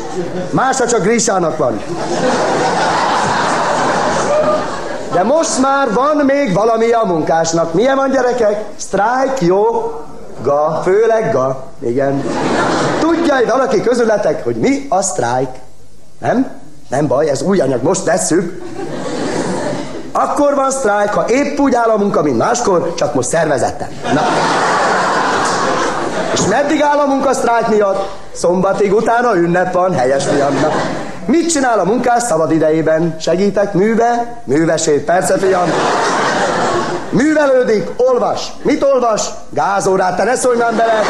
Mása 0.50 0.88
csak 0.88 1.02
Grissának 1.02 1.58
van. 1.58 1.82
De 5.18 5.24
most 5.24 5.62
már 5.62 5.94
van 5.94 6.26
még 6.26 6.54
valami 6.54 6.92
a 6.92 7.04
munkásnak. 7.06 7.74
Milyen 7.74 7.96
van, 7.96 8.12
gyerekek? 8.12 8.64
Strike, 8.76 9.36
jó? 9.40 9.66
Ga, 10.44 10.82
főleg 10.84 11.32
ga. 11.32 11.64
Igen. 11.80 12.24
Tudja 13.00 13.36
hogy 13.36 13.48
valaki 13.48 13.82
közületek, 13.82 14.44
hogy 14.44 14.56
mi 14.56 14.86
a 14.90 15.02
strike? 15.02 15.60
Nem? 16.20 16.52
Nem 16.90 17.08
baj, 17.08 17.30
ez 17.30 17.42
új 17.42 17.60
anyag, 17.60 17.84
most 17.84 18.04
vesszük. 18.04 18.64
Akkor 20.12 20.56
van 20.56 20.72
sztrájk, 20.72 21.14
ha 21.14 21.26
épp 21.28 21.60
úgy 21.60 21.76
áll 21.76 21.90
a 21.90 21.98
munka, 21.98 22.22
mint 22.22 22.38
máskor, 22.38 22.94
csak 22.94 23.14
most 23.14 23.30
szervezetten. 23.30 23.90
Na. 24.14 24.22
És 26.34 26.46
meddig 26.46 26.82
áll 26.82 26.98
a 26.98 27.06
munka 27.06 27.34
sztrájk 27.34 27.68
miatt? 27.68 28.10
Szombatig 28.32 28.94
utána 28.94 29.36
ünnep 29.36 29.74
van, 29.74 29.94
helyes 29.94 30.26
fiam. 30.26 30.56
Mit 31.28 31.52
csinál 31.52 31.80
a 31.80 31.84
munkás 31.84 32.24
szabad 32.24 32.52
idejében? 32.52 33.16
Segítek, 33.20 33.74
műve? 33.74 34.42
Művesét, 34.44 35.04
persze 35.04 35.38
fiam. 35.38 35.70
Művelődik, 37.10 37.90
olvas. 37.98 38.52
Mit 38.62 38.84
olvas? 38.84 39.22
Gázórát, 39.50 40.16
te 40.16 40.24
ne 40.24 40.36
szólj 40.36 40.58
már 40.58 40.74
bele. 40.74 41.02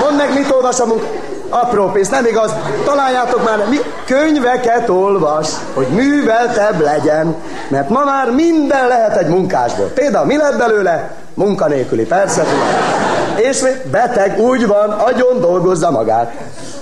Mondd 0.00 0.16
meg, 0.16 0.34
mit 0.34 0.50
olvas 0.50 0.80
a 0.80 0.86
munka. 0.86 1.06
Apró 1.52 1.90
pénz, 1.90 2.08
nem 2.08 2.26
igaz? 2.26 2.54
Találjátok 2.84 3.44
már, 3.44 3.68
mi 3.68 3.76
könyveket 4.06 4.88
olvas, 4.88 5.48
hogy 5.74 5.86
műveltebb 5.86 6.80
legyen, 6.80 7.36
mert 7.68 7.88
ma 7.88 8.04
már 8.04 8.30
minden 8.30 8.86
lehet 8.88 9.16
egy 9.16 9.26
munkásból. 9.26 9.86
Például 9.86 10.26
mi 10.26 10.36
lett 10.36 10.56
belőle? 10.56 11.10
Munkanélküli, 11.34 12.04
persze 12.04 12.42
tudom. 12.42 13.48
És? 13.48 13.62
Beteg, 13.90 14.38
úgy 14.38 14.66
van, 14.66 14.90
agyon 14.90 15.40
dolgozza 15.40 15.90
magát. 15.90 16.32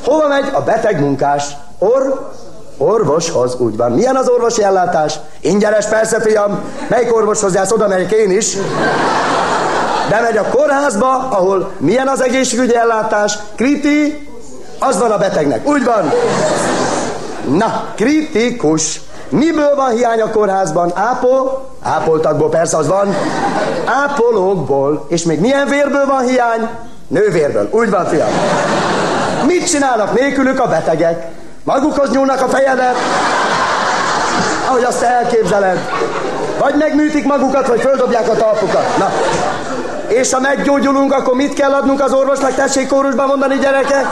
Hova 0.05 0.29
megy 0.29 0.51
a 0.53 0.61
beteg 0.61 1.01
munkás? 1.01 1.45
Or, 1.79 2.31
orvoshoz, 2.79 3.55
úgy 3.55 3.77
van. 3.77 3.93
Milyen 3.93 4.17
az 4.17 4.29
orvosi 4.29 4.63
ellátás? 4.63 5.15
Ingyenes, 5.41 5.87
persze, 5.87 6.21
fiam. 6.21 6.61
Melyik 6.89 7.17
orvoshoz 7.17 7.55
jársz? 7.55 7.73
Oda 7.73 7.89
megyek 7.89 8.13
én 8.13 8.31
is. 8.31 8.57
Bemegy 10.11 10.37
a 10.37 10.45
kórházba, 10.51 11.29
ahol 11.31 11.71
milyen 11.79 12.09
az 12.09 12.23
egészségügyi 12.23 12.77
ellátás? 12.77 13.39
Kriti, 13.57 14.29
az 14.81 14.99
van 14.99 15.11
a 15.11 15.19
betegnek. 15.19 15.69
Úgy 15.69 15.85
van. 15.85 16.13
Na, 17.57 17.85
kritikus. 17.95 19.01
Miből 19.29 19.75
van 19.77 19.91
hiány 19.91 20.21
a 20.21 20.31
kórházban? 20.31 20.93
Ápol? 20.95 21.69
Ápoltakból, 21.83 22.49
persze 22.49 22.77
az 22.77 22.89
van. 22.89 23.15
Ápolókból. 23.85 25.07
És 25.09 25.23
még 25.23 25.41
milyen 25.41 25.69
vérből 25.69 26.07
van 26.07 26.27
hiány? 26.27 26.69
Nővérből. 27.09 27.69
Úgy 27.71 27.91
van, 27.91 28.07
fiam. 28.07 28.29
Mit 29.47 29.71
csinálnak 29.71 30.19
nélkülük 30.19 30.61
a 30.61 30.67
betegek? 30.67 31.27
Magukhoz 31.65 32.11
nyúlnak 32.11 32.43
a 32.43 32.49
fejedet, 32.49 32.97
ahogy 34.69 34.83
azt 34.83 35.03
elképzeled. 35.03 35.79
Vagy 36.59 36.75
megműtik 36.79 37.25
magukat, 37.25 37.67
vagy 37.67 37.81
földobják 37.81 38.29
a 38.29 38.37
talpukat. 38.37 38.99
Na. 38.99 39.11
És 40.11 40.33
ha 40.33 40.41
meggyógyulunk, 40.41 41.13
akkor 41.13 41.35
mit 41.35 41.53
kell 41.53 41.73
adnunk 41.73 42.01
az 42.01 42.13
orvosnak? 42.13 42.55
Tessék 42.55 42.89
kórusban 42.89 43.27
mondani, 43.27 43.59
gyerekek? 43.59 44.05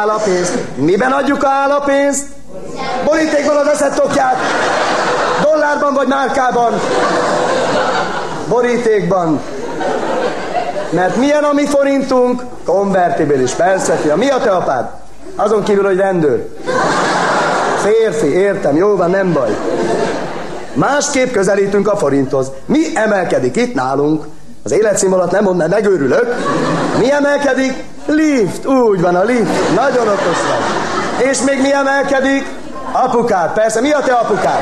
Állapénzt. 0.00 0.58
Miben 0.74 1.12
adjuk 1.12 1.42
a 1.42 1.48
állapénzt? 1.48 2.26
Borítékban 3.04 3.56
az 3.56 3.66
eszed 3.66 3.94
tokját. 3.94 4.36
Dollárban 5.42 5.94
vagy 5.94 6.06
márkában? 6.06 6.80
Borítékban. 8.48 9.40
Mert 10.90 11.16
milyen 11.16 11.44
a 11.44 11.52
mi 11.52 11.66
forintunk? 11.66 12.42
Konvertibilis, 12.64 13.52
persze, 13.52 13.92
fia. 13.92 14.16
Mi 14.16 14.28
a 14.28 14.38
te 14.38 14.50
apád? 14.50 14.90
Azon 15.36 15.62
kívül, 15.62 15.84
hogy 15.84 15.96
rendőr. 15.96 16.48
Férfi, 17.76 18.26
értem, 18.26 18.76
jó 18.76 18.96
van, 18.96 19.10
nem 19.10 19.32
baj. 19.32 19.56
Másképp 20.74 21.32
közelítünk 21.32 21.88
a 21.88 21.96
forinthoz. 21.96 22.50
Mi 22.66 22.80
emelkedik 22.94 23.56
itt 23.56 23.74
nálunk? 23.74 24.24
Az 24.64 24.72
életszínvonalat 24.72 25.30
nem 25.30 25.44
mond, 25.44 25.56
mert 25.56 25.70
megőrülök. 25.70 26.34
Mi 26.98 27.12
emelkedik? 27.12 27.84
Lift, 28.06 28.66
úgy 28.66 29.00
van 29.00 29.14
a 29.14 29.22
lift. 29.22 29.74
Nagyon 29.74 30.08
okos 30.08 30.38
vagy. 30.48 31.26
És 31.26 31.40
még 31.42 31.60
mi 31.60 31.72
emelkedik? 31.72 32.46
Apukád, 32.92 33.52
persze. 33.52 33.80
Mi 33.80 33.90
a 33.90 34.00
te 34.00 34.12
apukád? 34.12 34.60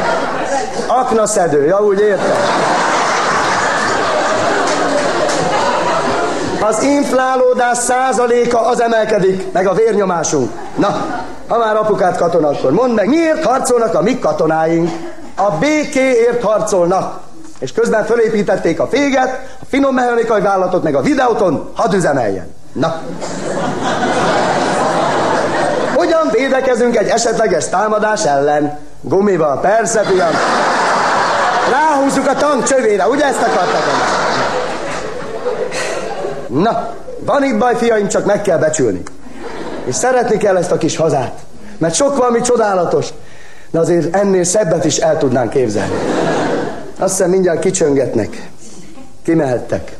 Aknaszedő, 0.87 1.65
ja 1.65 1.83
úgy 1.83 2.01
értem. 2.01 2.37
Az 6.61 6.83
inflálódás 6.83 7.79
százaléka 7.79 8.67
az 8.67 8.81
emelkedik, 8.81 9.53
meg 9.53 9.67
a 9.67 9.75
vérnyomásunk. 9.75 10.51
Na, 10.77 11.05
ha 11.49 11.59
már 11.59 11.77
apukát 11.77 12.17
katona, 12.17 12.49
akkor 12.49 12.73
mondd 12.73 12.93
meg, 12.93 13.09
miért 13.09 13.45
harcolnak 13.45 13.95
a 13.95 14.03
mi 14.03 14.19
katonáink? 14.19 14.91
A 15.37 15.51
békéért 15.51 16.43
harcolnak. 16.43 17.21
És 17.61 17.73
közben 17.73 18.05
fölépítették 18.05 18.81
a 18.81 18.87
féget, 18.87 19.57
a 19.61 19.65
finom 19.69 19.95
mechanikai 19.95 20.41
vállalatot, 20.41 20.83
meg 20.83 20.95
a 20.95 21.01
videóton, 21.01 21.71
hadd 21.75 21.95
üzemeljen. 21.95 22.55
Na. 22.73 23.01
Hogyan 25.95 26.29
védekezünk 26.33 26.97
egy 26.97 27.09
esetleges 27.09 27.69
támadás 27.69 28.25
ellen? 28.25 28.79
Gumival, 29.01 29.61
persze, 29.61 30.01
fiam. 30.01 30.31
Ráhúzzuk 31.71 32.27
a 32.27 32.35
tank 32.35 32.65
csövére, 32.65 33.09
ugye 33.09 33.25
ezt 33.25 33.43
akartak? 33.43 33.83
Na, 36.47 36.95
van 37.19 37.45
itt 37.45 37.59
baj, 37.59 37.77
fiaim, 37.77 38.09
csak 38.09 38.25
meg 38.25 38.43
kell 38.43 38.59
becsülni. 38.59 39.03
És 39.85 39.95
szeretni 39.95 40.37
kell 40.37 40.57
ezt 40.57 40.71
a 40.71 40.79
kis 40.79 40.97
hazát. 40.97 41.39
Mert 41.79 41.95
sok 41.95 42.17
valami 42.17 42.41
csodálatos, 42.41 43.09
de 43.71 43.79
azért 43.79 44.17
ennél 44.17 44.45
szebbet 44.45 44.85
is 44.85 44.97
el 44.97 45.19
tudnánk 45.19 45.51
képzelni. 45.51 45.95
Azt 47.01 47.17
hiszem 47.17 47.31
mindjárt 47.31 47.61
kicsöngetnek. 47.61 48.51
Kimehettek. 49.23 49.97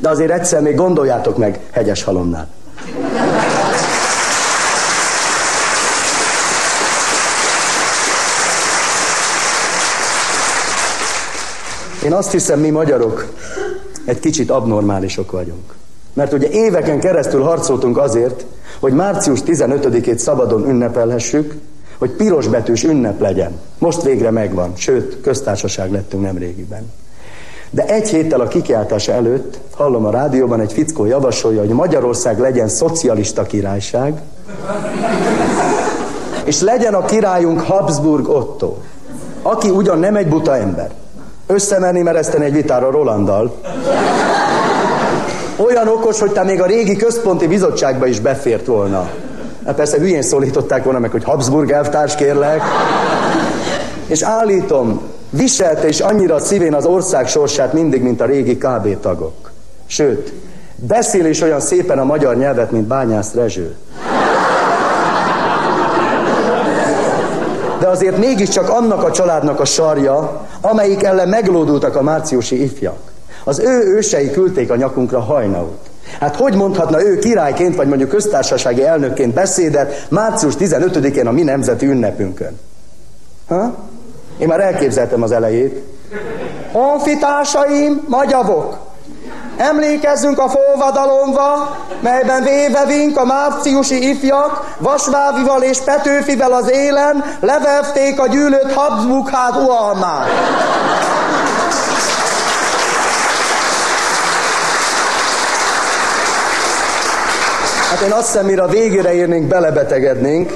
De 0.00 0.08
azért 0.08 0.30
egyszer 0.30 0.62
még 0.62 0.74
gondoljátok 0.74 1.36
meg 1.36 1.60
hegyes 1.70 2.02
halomnál. 2.02 2.48
Én 12.04 12.12
azt 12.12 12.30
hiszem, 12.30 12.60
mi 12.60 12.70
magyarok 12.70 13.32
egy 14.04 14.20
kicsit 14.20 14.50
abnormálisok 14.50 15.30
vagyunk. 15.30 15.74
Mert 16.12 16.32
ugye 16.32 16.48
éveken 16.48 17.00
keresztül 17.00 17.42
harcoltunk 17.42 17.98
azért, 17.98 18.44
hogy 18.80 18.92
március 18.92 19.40
15-ét 19.46 20.16
szabadon 20.16 20.68
ünnepelhessük, 20.68 21.54
hogy 22.02 22.10
pirosbetűs 22.10 22.82
ünnep 22.84 23.20
legyen. 23.20 23.60
Most 23.78 24.02
végre 24.02 24.30
megvan, 24.30 24.72
sőt, 24.76 25.20
köztársaság 25.20 25.90
lettünk 25.90 26.22
nem 26.22 26.38
régiben. 26.38 26.92
De 27.70 27.86
egy 27.86 28.08
héttel 28.08 28.40
a 28.40 28.48
kikiáltása 28.48 29.12
előtt 29.12 29.58
hallom 29.74 30.04
a 30.04 30.10
rádióban 30.10 30.60
egy 30.60 30.72
fickó 30.72 31.04
javasolja, 31.04 31.60
hogy 31.60 31.68
Magyarország 31.68 32.38
legyen 32.38 32.68
szocialista 32.68 33.42
királyság, 33.42 34.20
és 36.44 36.60
legyen 36.60 36.94
a 36.94 37.04
királyunk 37.04 37.60
Habsburg 37.60 38.28
Otto, 38.28 38.74
aki 39.42 39.68
ugyan 39.68 39.98
nem 39.98 40.16
egy 40.16 40.28
buta 40.28 40.56
ember, 40.56 40.90
összemenni 41.46 42.02
mereszteni 42.02 42.44
egy 42.44 42.52
vitára 42.52 42.90
Rolanddal. 42.90 43.54
Olyan 45.56 45.88
okos, 45.88 46.20
hogy 46.20 46.32
te 46.32 46.42
még 46.42 46.60
a 46.60 46.66
régi 46.66 46.96
központi 46.96 47.46
bizottságba 47.46 48.06
is 48.06 48.20
befért 48.20 48.66
volna. 48.66 49.10
Hát 49.66 49.74
persze 49.74 49.98
hülyén 49.98 50.22
szólították 50.22 50.84
volna 50.84 50.98
meg, 50.98 51.10
hogy 51.10 51.24
Habsburg 51.24 51.70
elvtárs 51.70 52.14
kérlek. 52.14 52.62
És 54.06 54.22
állítom, 54.22 55.00
viselte 55.30 55.88
is 55.88 56.00
annyira 56.00 56.34
a 56.34 56.40
szívén 56.40 56.74
az 56.74 56.84
ország 56.84 57.28
sorsát 57.28 57.72
mindig, 57.72 58.02
mint 58.02 58.20
a 58.20 58.24
régi 58.24 58.56
KB 58.56 59.00
tagok. 59.00 59.50
Sőt, 59.86 60.32
beszél 60.74 61.26
is 61.26 61.40
olyan 61.40 61.60
szépen 61.60 61.98
a 61.98 62.04
magyar 62.04 62.36
nyelvet, 62.36 62.70
mint 62.70 62.86
Bányász 62.86 63.34
Rezső. 63.34 63.76
de 67.82 67.88
azért 67.88 68.18
mégiscsak 68.18 68.68
annak 68.68 69.04
a 69.04 69.10
családnak 69.10 69.60
a 69.60 69.64
sarja, 69.64 70.46
amelyik 70.60 71.02
ellen 71.02 71.28
meglódultak 71.28 71.96
a 71.96 72.02
márciusi 72.02 72.62
ifjak. 72.62 72.98
Az 73.44 73.58
ő 73.58 73.94
ősei 73.96 74.30
küldték 74.30 74.70
a 74.70 74.76
nyakunkra 74.76 75.20
hajnaut. 75.20 75.90
Hát 76.20 76.36
hogy 76.36 76.54
mondhatna 76.54 77.02
ő 77.02 77.18
királyként, 77.18 77.76
vagy 77.76 77.88
mondjuk 77.88 78.08
köztársasági 78.08 78.84
elnökként 78.84 79.34
beszédet 79.34 80.06
március 80.10 80.54
15-én 80.58 81.26
a 81.26 81.30
mi 81.30 81.42
nemzeti 81.42 81.86
ünnepünkön? 81.86 82.60
Ha? 83.48 83.74
Én 84.38 84.48
már 84.48 84.60
elképzeltem 84.60 85.22
az 85.22 85.32
elejét. 85.32 85.82
Honfitársaim, 86.72 88.04
magyavok, 88.08 88.78
Emlékezzünk 89.56 90.38
a 90.38 90.48
forradalomba, 90.48 91.76
melyben 92.00 92.42
vévevink 92.42 93.16
a 93.16 93.24
márciusi 93.24 94.08
ifjak, 94.08 94.74
Vasvávival 94.78 95.62
és 95.62 95.78
Petőfivel 95.80 96.52
az 96.52 96.70
élen 96.70 97.24
levevték 97.40 98.20
a 98.20 98.28
gyűlölt 98.28 98.72
Habsburg 98.72 99.28
hát 99.28 99.56
ualmát. 99.56 100.28
Hát 107.92 108.00
én 108.00 108.12
azt 108.12 108.26
hiszem, 108.32 108.46
mire 108.46 108.62
a 108.62 108.68
végére 108.68 109.12
érnénk, 109.12 109.48
belebetegednénk, 109.48 110.52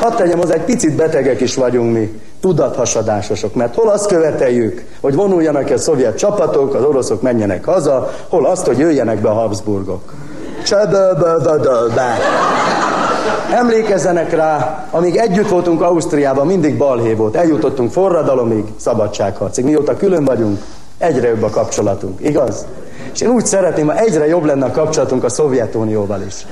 hadd 0.00 0.16
tegyem 0.16 0.38
hozzá, 0.38 0.54
egy 0.54 0.64
picit 0.64 0.96
betegek 0.96 1.40
is 1.40 1.54
vagyunk 1.54 1.92
mi, 1.92 2.20
tudathasadásosok, 2.40 3.54
mert 3.54 3.74
hol 3.74 3.88
azt 3.88 4.06
követeljük, 4.06 4.84
hogy 5.00 5.14
vonuljanak 5.14 5.70
el 5.70 5.76
szovjet 5.76 6.18
csapatok, 6.18 6.74
az 6.74 6.82
oroszok 6.82 7.22
menjenek 7.22 7.64
haza, 7.64 8.10
hol 8.28 8.46
azt, 8.46 8.66
hogy 8.66 8.78
jöjjenek 8.78 9.20
be 9.20 9.28
a 9.28 9.32
Habsburgok. 9.32 10.12
Csöböböböböbe. 10.64 12.18
Emlékezzenek 13.52 14.32
rá, 14.32 14.86
amíg 14.90 15.16
együtt 15.16 15.48
voltunk 15.48 15.82
Ausztriában, 15.82 16.46
mindig 16.46 16.76
balhé 16.76 17.12
volt. 17.12 17.36
Eljutottunk 17.36 17.92
forradalomig, 17.92 18.64
szabadságharcig. 18.76 19.64
Mióta 19.64 19.96
külön 19.96 20.24
vagyunk, 20.24 20.58
egyre 20.98 21.28
jobb 21.28 21.42
a 21.42 21.50
kapcsolatunk, 21.50 22.20
igaz? 22.20 22.66
És 23.14 23.20
én 23.20 23.28
úgy 23.28 23.46
szeretném, 23.46 23.86
ha 23.86 23.96
egyre 23.96 24.26
jobb 24.26 24.44
lenne 24.44 24.64
a 24.64 24.70
kapcsolatunk 24.70 25.24
a 25.24 25.28
Szovjetunióval 25.28 26.22
is. 26.22 26.46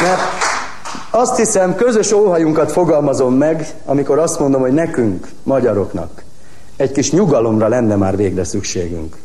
Mert 0.00 0.20
azt 1.10 1.36
hiszem, 1.36 1.74
közös 1.74 2.12
óhajunkat 2.12 2.72
fogalmazom 2.72 3.34
meg, 3.34 3.66
amikor 3.84 4.18
azt 4.18 4.38
mondom, 4.38 4.60
hogy 4.60 4.72
nekünk, 4.72 5.28
magyaroknak, 5.42 6.22
egy 6.76 6.92
kis 6.92 7.12
nyugalomra 7.12 7.68
lenne 7.68 7.96
már 7.96 8.16
végre 8.16 8.44
szükségünk. 8.44 9.16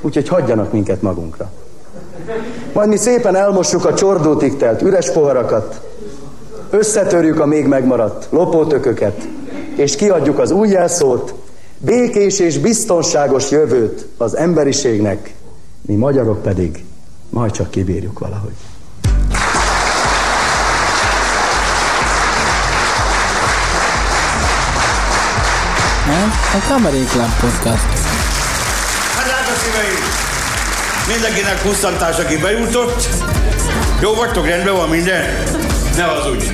Úgyhogy 0.00 0.28
hagyjanak 0.28 0.72
minket 0.72 1.02
magunkra. 1.02 1.50
Majd 2.72 2.88
mi 2.88 2.96
szépen 2.96 3.34
elmossuk 3.34 3.84
a 3.84 3.94
csordótig 3.94 4.56
telt 4.56 4.82
üres 4.82 5.10
poharakat, 5.10 5.80
összetörjük 6.70 7.40
a 7.40 7.46
még 7.46 7.66
megmaradt 7.66 8.28
lopótököket, 8.30 9.28
és 9.76 9.96
kiadjuk 9.96 10.38
az 10.38 10.50
új 10.50 10.68
jelszót, 10.68 11.34
békés 11.78 12.38
és 12.38 12.58
biztonságos 12.58 13.50
jövőt 13.50 14.06
az 14.16 14.36
emberiségnek, 14.36 15.34
mi 15.80 15.94
magyarok 15.94 16.42
pedig 16.42 16.84
majd 17.30 17.50
csak 17.50 17.70
kibírjuk 17.70 18.18
valahogy. 18.18 18.52
Ez 26.08 26.54
a 26.54 26.68
Kabaré 26.68 27.04
Club 27.04 27.40
Podcast. 27.40 27.86
Hát 29.14 29.24
drága 29.24 29.58
szíveim! 29.58 30.28
Mindenkinek 31.08 31.62
kusztantás, 31.62 32.18
aki 32.18 32.36
bejutott. 32.36 33.08
Jó 34.00 34.14
vagytok, 34.14 34.46
rendben 34.46 34.74
van 34.74 34.88
minden? 34.88 35.24
Ne 35.98 36.04
az 36.04 36.26
úgy. 36.30 36.52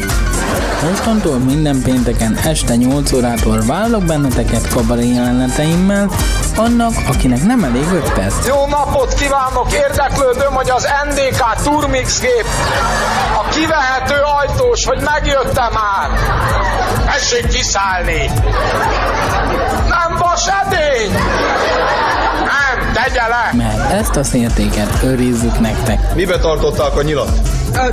Mostantól 0.82 1.38
minden 1.38 1.82
pénteken 1.82 2.38
este 2.45 2.74
8 2.74 3.12
órától 3.12 3.62
várlak 3.66 4.05
benneteket 4.05 4.68
kabaré 4.68 5.14
jeleneteimmel, 5.14 6.11
annak, 6.57 6.92
akinek 7.09 7.42
nem 7.42 7.64
elég 7.64 7.84
5 7.92 8.12
perc. 8.12 8.47
Jó 8.47 8.66
napot 8.66 9.14
kívánok! 9.14 9.72
Érdeklődöm, 9.72 10.53
hogy 10.53 10.70
az 10.70 10.88
NDK 11.09 11.62
Turmix 11.62 12.20
gép 12.20 12.47
a 13.45 13.49
kivehető 13.49 14.14
ajtós, 14.40 14.84
hogy 14.84 15.01
megjött-e 15.01 15.70
már? 15.72 16.09
Tessék 17.07 17.47
kiszállni! 17.47 18.30
Nem 19.88 20.16
vas 20.18 20.47
edény! 20.47 21.12
Nem, 22.38 22.92
tegye 22.92 23.26
le! 23.28 23.51
Mert 23.53 23.92
ezt 23.92 24.16
a 24.16 24.24
szértéket 24.24 25.03
őrizzük 25.03 25.61
nektek. 25.61 26.14
Mibe 26.14 26.38
tartották 26.38 26.97
a 26.97 27.03
nyilat? 27.03 27.40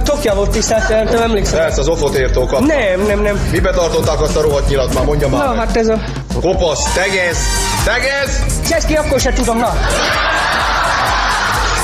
Tokja 0.03 0.33
volt 0.35 0.49
tisztelt, 0.51 1.09
nem 1.11 1.21
emlékszem. 1.21 1.59
Persze, 1.59 1.79
az 1.79 1.87
ofot 1.87 2.19
írtó 2.19 2.45
kapta. 2.45 2.65
Nem, 2.65 3.01
nem, 3.07 3.21
nem. 3.21 3.47
Mibe 3.51 3.71
tartották 3.71 4.21
azt 4.21 4.35
a 4.35 4.41
rohadt 4.41 4.69
nyilat 4.69 4.93
már, 4.93 5.05
mondja 5.05 5.27
már 5.29 5.43
Na, 5.43 5.49
meg. 5.49 5.57
hát 5.67 5.77
ez 5.77 5.87
a... 5.87 5.99
Kopasz, 6.41 6.93
tegez, 6.93 7.37
tegez! 7.85 8.45
Cseszki, 8.69 8.93
akkor 8.95 9.19
se 9.19 9.33
tudom, 9.33 9.57
na. 9.57 9.73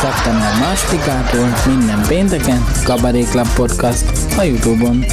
Szeptember 0.02 0.60
másodikától 0.60 1.54
minden 1.66 2.02
pénteken 2.08 2.66
Kabaré 2.84 3.22
Club 3.24 3.48
Podcast 3.56 4.06
a 4.38 4.42
Youtube-on. 4.44 5.06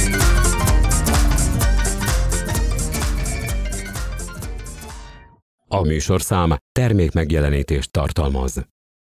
A 5.67 5.81
műsorszám 5.81 6.55
termék 6.71 7.11
megjelenítést 7.11 7.91
tartalmaz. 7.91 8.65